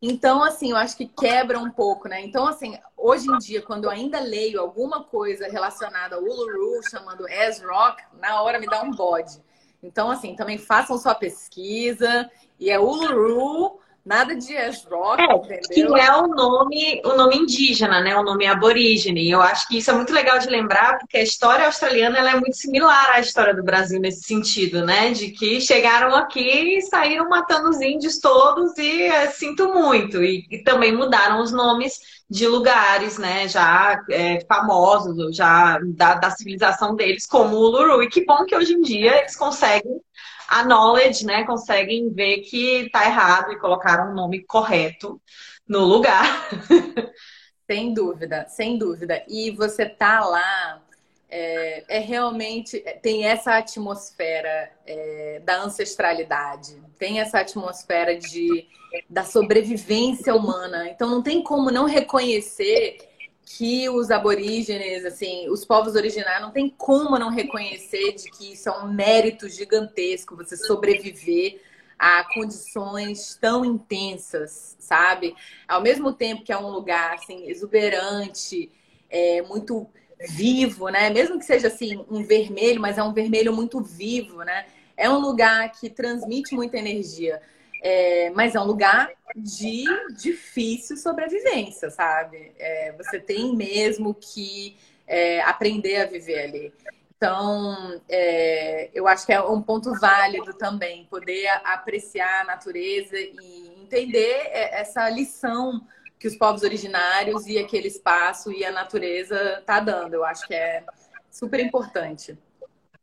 Então, 0.00 0.44
assim, 0.44 0.70
eu 0.70 0.76
acho 0.76 0.96
que 0.96 1.06
quebra 1.06 1.58
um 1.58 1.70
pouco, 1.70 2.08
né? 2.08 2.20
Então, 2.20 2.46
assim, 2.46 2.78
hoje 2.96 3.28
em 3.28 3.38
dia, 3.38 3.62
quando 3.62 3.84
eu 3.84 3.90
ainda 3.90 4.20
leio 4.20 4.60
alguma 4.60 5.02
coisa 5.02 5.48
relacionada 5.48 6.16
ao 6.16 6.22
Uluru, 6.22 6.80
chamando 6.88 7.26
as 7.26 7.60
Rock, 7.60 8.02
na 8.20 8.40
hora 8.40 8.60
me 8.60 8.66
dá 8.66 8.80
um 8.82 8.92
bode. 8.92 9.42
Então, 9.82 10.08
assim, 10.10 10.36
também 10.36 10.56
façam 10.56 10.98
sua 10.98 11.16
pesquisa. 11.16 12.30
E 12.60 12.70
é 12.70 12.78
Uluru 12.78 13.80
Nada 14.08 14.34
de 14.34 14.56
Ash 14.56 14.86
Rock, 14.90 15.20
é, 15.20 15.58
entendeu? 15.58 15.92
Que 15.92 16.00
é 16.00 16.16
o 16.16 16.28
nome, 16.28 17.02
o 17.04 17.14
nome 17.14 17.36
indígena, 17.36 18.00
né? 18.00 18.16
O 18.16 18.22
nome 18.22 18.46
aborígene. 18.46 19.30
Eu 19.30 19.42
acho 19.42 19.68
que 19.68 19.76
isso 19.76 19.90
é 19.90 19.94
muito 19.94 20.14
legal 20.14 20.38
de 20.38 20.48
lembrar, 20.48 20.98
porque 20.98 21.18
a 21.18 21.22
história 21.22 21.66
australiana 21.66 22.16
ela 22.16 22.30
é 22.30 22.40
muito 22.40 22.56
similar 22.56 23.10
à 23.12 23.20
história 23.20 23.52
do 23.54 23.62
Brasil 23.62 24.00
nesse 24.00 24.22
sentido, 24.22 24.82
né? 24.82 25.10
De 25.10 25.30
que 25.30 25.60
chegaram 25.60 26.16
aqui 26.16 26.78
e 26.78 26.80
saíram 26.80 27.28
matando 27.28 27.68
os 27.68 27.82
índios 27.82 28.18
todos 28.18 28.78
e 28.78 29.02
é, 29.02 29.26
sinto 29.26 29.74
muito. 29.74 30.24
E, 30.24 30.46
e, 30.50 30.62
também 30.62 30.90
mudaram 30.90 31.42
os 31.42 31.52
nomes 31.52 31.98
de 32.30 32.48
lugares, 32.48 33.18
né? 33.18 33.46
Já 33.46 34.02
é, 34.10 34.40
famosos, 34.48 35.36
já 35.36 35.78
da, 35.84 36.14
da 36.14 36.30
civilização 36.30 36.96
deles, 36.96 37.26
como 37.26 37.56
o 37.56 37.60
Uluru. 37.60 38.02
E 38.02 38.08
que 38.08 38.24
bom 38.24 38.46
que 38.46 38.56
hoje 38.56 38.72
em 38.72 38.80
dia 38.80 39.18
eles 39.18 39.36
conseguem 39.36 40.00
a 40.48 40.64
knowledge, 40.64 41.26
né, 41.26 41.44
conseguem 41.44 42.10
ver 42.10 42.38
que 42.38 42.88
tá 42.90 43.04
errado 43.04 43.52
e 43.52 43.58
colocaram 43.58 44.10
o 44.10 44.14
nome 44.14 44.42
correto 44.42 45.20
no 45.68 45.84
lugar. 45.84 46.48
Sem 47.70 47.92
dúvida, 47.92 48.46
sem 48.48 48.78
dúvida. 48.78 49.22
E 49.28 49.50
você 49.50 49.84
tá 49.84 50.24
lá, 50.24 50.82
é, 51.28 51.98
é 51.98 51.98
realmente 51.98 52.80
tem 53.02 53.26
essa 53.26 53.58
atmosfera 53.58 54.70
é, 54.86 55.42
da 55.44 55.64
ancestralidade, 55.64 56.82
tem 56.98 57.20
essa 57.20 57.40
atmosfera 57.40 58.16
de 58.16 58.66
da 59.08 59.22
sobrevivência 59.22 60.34
humana. 60.34 60.88
Então 60.88 61.10
não 61.10 61.22
tem 61.22 61.42
como 61.42 61.70
não 61.70 61.84
reconhecer 61.84 63.07
que 63.56 63.88
os 63.88 64.10
aborígenes, 64.10 65.06
assim, 65.06 65.48
os 65.48 65.64
povos 65.64 65.94
originários, 65.94 66.42
não 66.42 66.50
tem 66.50 66.68
como 66.68 67.18
não 67.18 67.30
reconhecer 67.30 68.12
de 68.12 68.30
que 68.30 68.52
isso 68.52 68.68
é 68.68 68.72
um 68.72 68.92
mérito 68.92 69.48
gigantesco, 69.48 70.36
você 70.36 70.54
sobreviver 70.54 71.58
a 71.98 72.22
condições 72.34 73.38
tão 73.40 73.64
intensas, 73.64 74.76
sabe? 74.78 75.34
Ao 75.66 75.80
mesmo 75.80 76.12
tempo 76.12 76.44
que 76.44 76.52
é 76.52 76.58
um 76.58 76.68
lugar, 76.68 77.14
assim, 77.14 77.48
exuberante, 77.48 78.70
é, 79.08 79.40
muito 79.40 79.88
vivo, 80.28 80.90
né? 80.90 81.08
Mesmo 81.08 81.38
que 81.38 81.44
seja, 81.46 81.68
assim, 81.68 82.04
um 82.10 82.22
vermelho, 82.22 82.82
mas 82.82 82.98
é 82.98 83.02
um 83.02 83.14
vermelho 83.14 83.52
muito 83.52 83.80
vivo, 83.80 84.42
né? 84.42 84.66
É 84.94 85.08
um 85.08 85.18
lugar 85.18 85.72
que 85.72 85.88
transmite 85.88 86.54
muita 86.54 86.76
energia. 86.76 87.40
É, 87.82 88.30
mas 88.30 88.54
é 88.54 88.60
um 88.60 88.64
lugar 88.64 89.10
de 89.36 89.84
difícil 90.16 90.96
sobrevivência, 90.96 91.90
sabe? 91.90 92.52
É, 92.58 92.92
você 92.92 93.20
tem 93.20 93.54
mesmo 93.54 94.14
que 94.14 94.76
é, 95.06 95.40
aprender 95.42 95.96
a 95.96 96.06
viver 96.06 96.40
ali. 96.40 96.72
Então, 97.16 98.00
é, 98.08 98.90
eu 98.94 99.08
acho 99.08 99.26
que 99.26 99.32
é 99.32 99.42
um 99.42 99.60
ponto 99.60 99.92
válido 99.98 100.54
também 100.54 101.04
poder 101.06 101.48
apreciar 101.64 102.42
a 102.42 102.44
natureza 102.44 103.16
e 103.16 103.82
entender 103.82 104.48
é, 104.50 104.80
essa 104.80 105.08
lição 105.10 105.84
que 106.18 106.28
os 106.28 106.36
povos 106.36 106.62
originários 106.62 107.46
e 107.46 107.58
aquele 107.58 107.88
espaço 107.88 108.52
e 108.52 108.64
a 108.64 108.72
natureza 108.72 109.62
tá 109.64 109.80
dando. 109.80 110.14
Eu 110.14 110.24
acho 110.24 110.46
que 110.46 110.54
é 110.54 110.84
super 111.30 111.60
importante. 111.60 112.38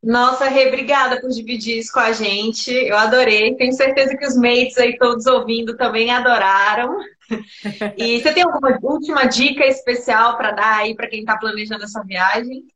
Nossa, 0.01 0.47
Rê, 0.47 0.67
obrigada 0.67 1.19
por 1.19 1.29
dividir 1.29 1.79
isso 1.79 1.91
com 1.91 1.99
a 1.99 2.11
gente. 2.11 2.71
Eu 2.71 2.95
adorei. 2.95 3.55
Tenho 3.55 3.73
certeza 3.73 4.15
que 4.15 4.25
os 4.25 4.35
mates 4.35 4.77
aí 4.77 4.97
todos 4.97 5.25
ouvindo 5.25 5.75
também 5.75 6.11
adoraram. 6.11 6.97
E 7.97 8.21
você 8.21 8.31
tem 8.31 8.43
alguma 8.43 8.77
última 8.83 9.25
dica 9.25 9.65
especial 9.65 10.37
para 10.37 10.51
dar 10.51 10.77
aí 10.77 10.95
para 10.95 11.07
quem 11.07 11.21
está 11.21 11.35
planejando 11.35 11.83
essa 11.83 12.03
viagem? 12.03 12.67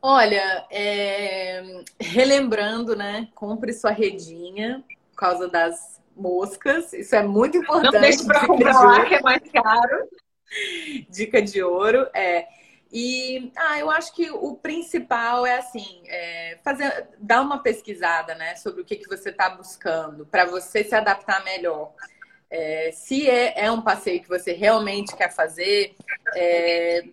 Olha, 0.00 0.64
é... 0.70 1.82
relembrando, 1.98 2.94
né? 2.94 3.26
Compre 3.34 3.72
sua 3.72 3.90
redinha 3.90 4.84
por 5.10 5.16
causa 5.16 5.48
das 5.48 6.00
moscas. 6.16 6.92
Isso 6.92 7.16
é 7.16 7.22
muito 7.24 7.58
importante. 7.58 7.94
Não 7.94 8.00
deixe 8.00 8.24
para 8.24 8.46
comprar 8.46 8.80
lá, 8.80 9.04
que 9.04 9.14
é 9.14 9.20
mais 9.22 9.42
caro. 9.50 10.08
Dica 11.10 11.42
de 11.42 11.64
ouro. 11.64 12.06
É 12.14 12.46
e 12.92 13.52
ah, 13.56 13.78
eu 13.78 13.90
acho 13.90 14.12
que 14.12 14.30
o 14.30 14.56
principal 14.56 15.46
é 15.46 15.58
assim, 15.58 16.02
é 16.06 16.58
fazer, 16.64 17.08
dar 17.18 17.40
uma 17.40 17.62
pesquisada, 17.62 18.34
né, 18.34 18.56
sobre 18.56 18.82
o 18.82 18.84
que, 18.84 18.96
que 18.96 19.08
você 19.08 19.30
está 19.30 19.48
buscando 19.48 20.26
para 20.26 20.44
você 20.44 20.82
se 20.82 20.94
adaptar 20.94 21.44
melhor. 21.44 21.92
É, 22.50 22.90
se 22.92 23.30
é, 23.30 23.66
é, 23.66 23.70
um 23.70 23.80
passeio 23.80 24.20
que 24.20 24.28
você 24.28 24.52
realmente 24.52 25.14
quer 25.16 25.32
fazer, 25.32 25.94
é, 26.34 27.04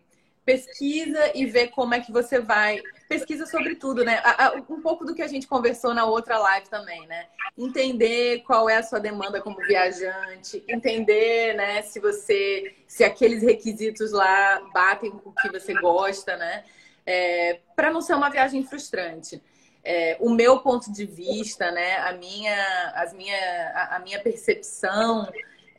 pesquisa 0.48 1.34
e 1.36 1.46
vê 1.46 1.68
como 1.68 1.94
é 1.94 2.00
que 2.00 2.10
você 2.10 2.40
vai 2.40 2.82
pesquisa 3.10 3.46
sobre 3.46 3.76
tudo, 3.76 4.06
né? 4.06 4.24
Um 4.70 4.82
pouco 4.82 5.04
do 5.04 5.14
que 5.14 5.22
a 5.22 5.28
gente 5.28 5.46
conversou 5.46 5.94
na 5.94 6.06
outra 6.06 6.38
live 6.38 6.70
também, 6.70 7.06
né? 7.06 7.26
Entender 7.58 8.44
qual 8.48 8.70
é 8.70 8.78
a 8.78 8.84
sua 8.84 8.98
demanda 8.98 9.42
como 9.42 9.58
viajante, 9.58 10.64
entender, 10.66 11.54
né, 11.56 11.82
se 11.82 12.00
você, 12.00 12.74
se 12.88 13.04
aqueles 13.04 13.44
requisitos 13.44 14.14
lá 14.14 14.62
batem 14.74 15.12
com 15.12 15.32
o 15.32 15.34
que 15.34 15.52
você 15.52 15.74
gosta, 15.74 16.38
né? 16.38 16.64
É, 17.06 17.60
para 17.76 17.92
não 17.92 18.00
ser 18.00 18.14
uma 18.14 18.30
viagem 18.30 18.64
frustrante. 18.64 19.44
É, 19.84 20.16
o 20.22 20.30
meu 20.30 20.60
ponto 20.60 20.92
de 20.92 21.06
vista, 21.06 21.72
né, 21.72 21.98
a 21.98 22.14
minha, 22.14 22.92
as 22.96 23.14
minha, 23.14 23.38
a, 23.74 23.98
a 23.98 24.00
minha 24.00 24.20
percepção 24.22 25.28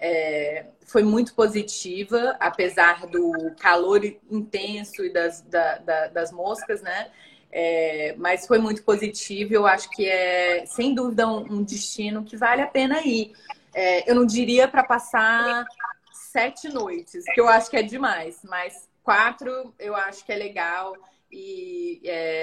é, 0.00 0.66
foi 0.86 1.02
muito 1.02 1.34
positiva, 1.34 2.36
apesar 2.40 3.06
do 3.06 3.32
calor 3.58 4.04
intenso 4.30 5.04
e 5.04 5.12
das, 5.12 5.42
da, 5.42 5.78
da, 5.78 6.06
das 6.08 6.32
moscas, 6.32 6.80
né? 6.82 7.10
É, 7.50 8.14
mas 8.16 8.46
foi 8.46 8.58
muito 8.58 8.82
positivo. 8.84 9.54
Eu 9.54 9.66
acho 9.66 9.90
que 9.90 10.08
é, 10.08 10.64
sem 10.66 10.94
dúvida, 10.94 11.26
um, 11.26 11.58
um 11.58 11.62
destino 11.62 12.24
que 12.24 12.36
vale 12.36 12.62
a 12.62 12.66
pena 12.66 13.02
ir. 13.02 13.32
É, 13.74 14.10
eu 14.10 14.14
não 14.14 14.26
diria 14.26 14.68
para 14.68 14.84
passar 14.84 15.64
sete 16.12 16.68
noites, 16.68 17.24
que 17.34 17.40
eu 17.40 17.48
acho 17.48 17.70
que 17.70 17.76
é 17.76 17.82
demais, 17.82 18.40
mas 18.44 18.88
quatro 19.02 19.74
eu 19.78 19.96
acho 19.96 20.24
que 20.24 20.32
é 20.32 20.36
legal. 20.36 20.94
E 21.30 22.00
é, 22.04 22.37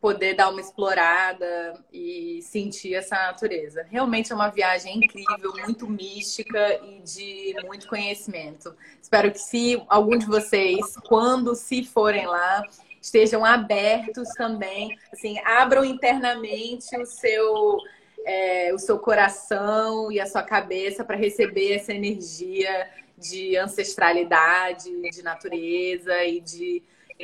poder 0.00 0.34
dar 0.34 0.48
uma 0.48 0.60
explorada 0.60 1.74
e 1.92 2.40
sentir 2.42 2.94
essa 2.94 3.14
natureza. 3.16 3.86
Realmente 3.90 4.32
é 4.32 4.34
uma 4.34 4.48
viagem 4.48 4.96
incrível, 4.96 5.52
muito 5.64 5.86
mística 5.86 6.80
e 6.82 7.00
de 7.00 7.54
muito 7.66 7.86
conhecimento. 7.86 8.74
Espero 9.00 9.30
que 9.30 9.38
se 9.38 9.82
algum 9.88 10.16
de 10.16 10.26
vocês, 10.26 10.96
quando 11.06 11.54
se 11.54 11.84
forem 11.84 12.26
lá, 12.26 12.62
estejam 13.00 13.44
abertos 13.44 14.28
também, 14.30 14.96
assim, 15.12 15.38
abram 15.40 15.84
internamente 15.84 16.96
o 16.96 17.04
seu 17.04 17.78
é, 18.24 18.72
o 18.74 18.78
seu 18.78 18.98
coração 18.98 20.12
e 20.12 20.20
a 20.20 20.26
sua 20.26 20.42
cabeça 20.42 21.02
para 21.04 21.16
receber 21.16 21.72
essa 21.72 21.92
energia 21.92 22.88
de 23.16 23.56
ancestralidade, 23.56 24.90
de 25.10 25.22
natureza 25.22 26.24
e 26.24 26.40
de 26.40 26.82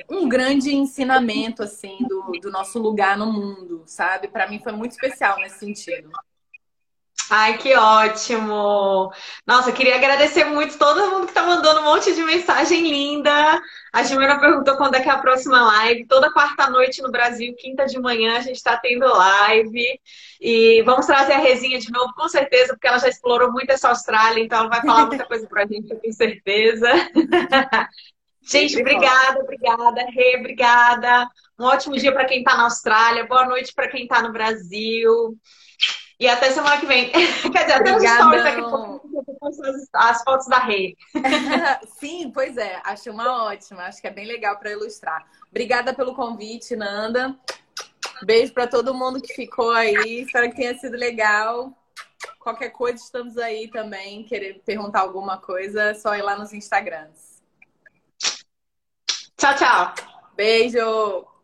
um 0.09 0.29
grande 0.29 0.75
ensinamento 0.75 1.63
assim 1.63 1.99
do, 2.09 2.33
do 2.41 2.51
nosso 2.51 2.79
lugar 2.79 3.17
no 3.17 3.33
mundo, 3.33 3.83
sabe? 3.87 4.29
Para 4.29 4.49
mim 4.49 4.59
foi 4.59 4.73
muito 4.73 4.93
especial 4.93 5.39
nesse 5.39 5.59
sentido. 5.59 6.11
Ai, 7.29 7.59
que 7.59 7.75
ótimo! 7.75 9.13
Nossa, 9.45 9.73
queria 9.73 9.97
agradecer 9.97 10.45
muito 10.45 10.79
todo 10.79 11.11
mundo 11.11 11.27
que 11.27 11.33
tá 11.33 11.43
mandando 11.43 11.81
um 11.81 11.85
monte 11.85 12.15
de 12.15 12.23
mensagem 12.23 12.89
linda. 12.89 13.61
A 13.93 14.03
Jimena 14.05 14.39
perguntou 14.39 14.77
quando 14.77 14.95
é 14.95 15.01
que 15.01 15.09
é 15.09 15.13
a 15.13 15.19
próxima 15.19 15.61
live. 15.61 16.07
Toda 16.07 16.33
quarta-noite 16.33 17.03
no 17.03 17.11
Brasil, 17.11 17.53
quinta 17.59 17.85
de 17.85 17.99
manhã, 17.99 18.37
a 18.37 18.43
gente 18.43 18.57
está 18.57 18.77
tendo 18.77 19.07
live. 19.07 20.01
E 20.41 20.83
vamos 20.83 21.07
trazer 21.07 21.33
a 21.33 21.39
Rezinha 21.39 21.81
de 21.81 21.91
novo, 21.91 22.15
com 22.15 22.29
certeza, 22.29 22.75
porque 22.75 22.87
ela 22.87 22.99
já 22.99 23.09
explorou 23.09 23.51
muito 23.51 23.71
essa 23.71 23.89
Austrália, 23.89 24.45
então 24.45 24.61
ela 24.61 24.69
vai 24.69 24.83
falar 24.83 25.07
muita 25.07 25.25
coisa 25.27 25.49
pra 25.49 25.67
gente, 25.67 25.91
eu 25.91 25.99
tenho 25.99 26.15
certeza. 26.15 26.89
Gente, 28.47 28.81
obrigada, 28.81 29.41
obrigada, 29.41 30.07
Rê, 30.09 30.37
obrigada. 30.39 31.29
Um 31.59 31.65
ótimo 31.65 31.97
dia 31.97 32.13
para 32.13 32.27
quem 32.27 32.39
está 32.39 32.57
na 32.57 32.65
Austrália, 32.65 33.27
boa 33.27 33.45
noite 33.45 33.75
para 33.75 33.89
quem 33.89 34.05
está 34.05 34.23
no 34.23 34.33
Brasil. 34.33 35.37
E 36.19 36.29
até 36.29 36.53
semana 36.53 36.79
que 36.79 36.87
vem. 36.87 37.11
Quer 37.53 37.65
dizer, 37.65 37.73
até 37.73 37.97
os 37.97 38.03
stories 38.03 38.45
daqui 38.45 38.63
as 39.93 40.23
fotos 40.23 40.47
da 40.47 40.59
Rê. 40.59 40.97
Sim, 41.99 42.31
pois 42.33 42.57
é, 42.57 42.81
acho 42.85 43.11
uma 43.11 43.45
ótima, 43.47 43.83
acho 43.83 44.01
que 44.01 44.07
é 44.07 44.13
bem 44.13 44.27
legal 44.27 44.57
para 44.59 44.71
ilustrar. 44.71 45.27
Obrigada 45.51 45.93
pelo 45.93 46.15
convite, 46.15 46.77
Nanda. 46.77 47.37
Beijo 48.23 48.53
para 48.55 48.69
todo 48.69 48.95
mundo 48.95 49.21
que 49.21 49.35
ficou 49.35 49.73
aí, 49.73 50.23
espero 50.23 50.49
que 50.51 50.57
tenha 50.57 50.79
sido 50.79 50.97
legal. 50.97 51.77
Qualquer 52.39 52.71
coisa, 52.71 53.03
estamos 53.03 53.37
aí 53.37 53.69
também. 53.69 54.23
Querer 54.23 54.63
perguntar 54.65 55.01
alguma 55.01 55.39
coisa, 55.39 55.91
é 55.91 55.95
só 55.95 56.15
ir 56.15 56.23
lá 56.23 56.37
nos 56.37 56.53
Instagrams. 56.53 57.36
Tchau, 59.37 59.55
tchau. 59.55 59.95
Beijo. 60.37 61.36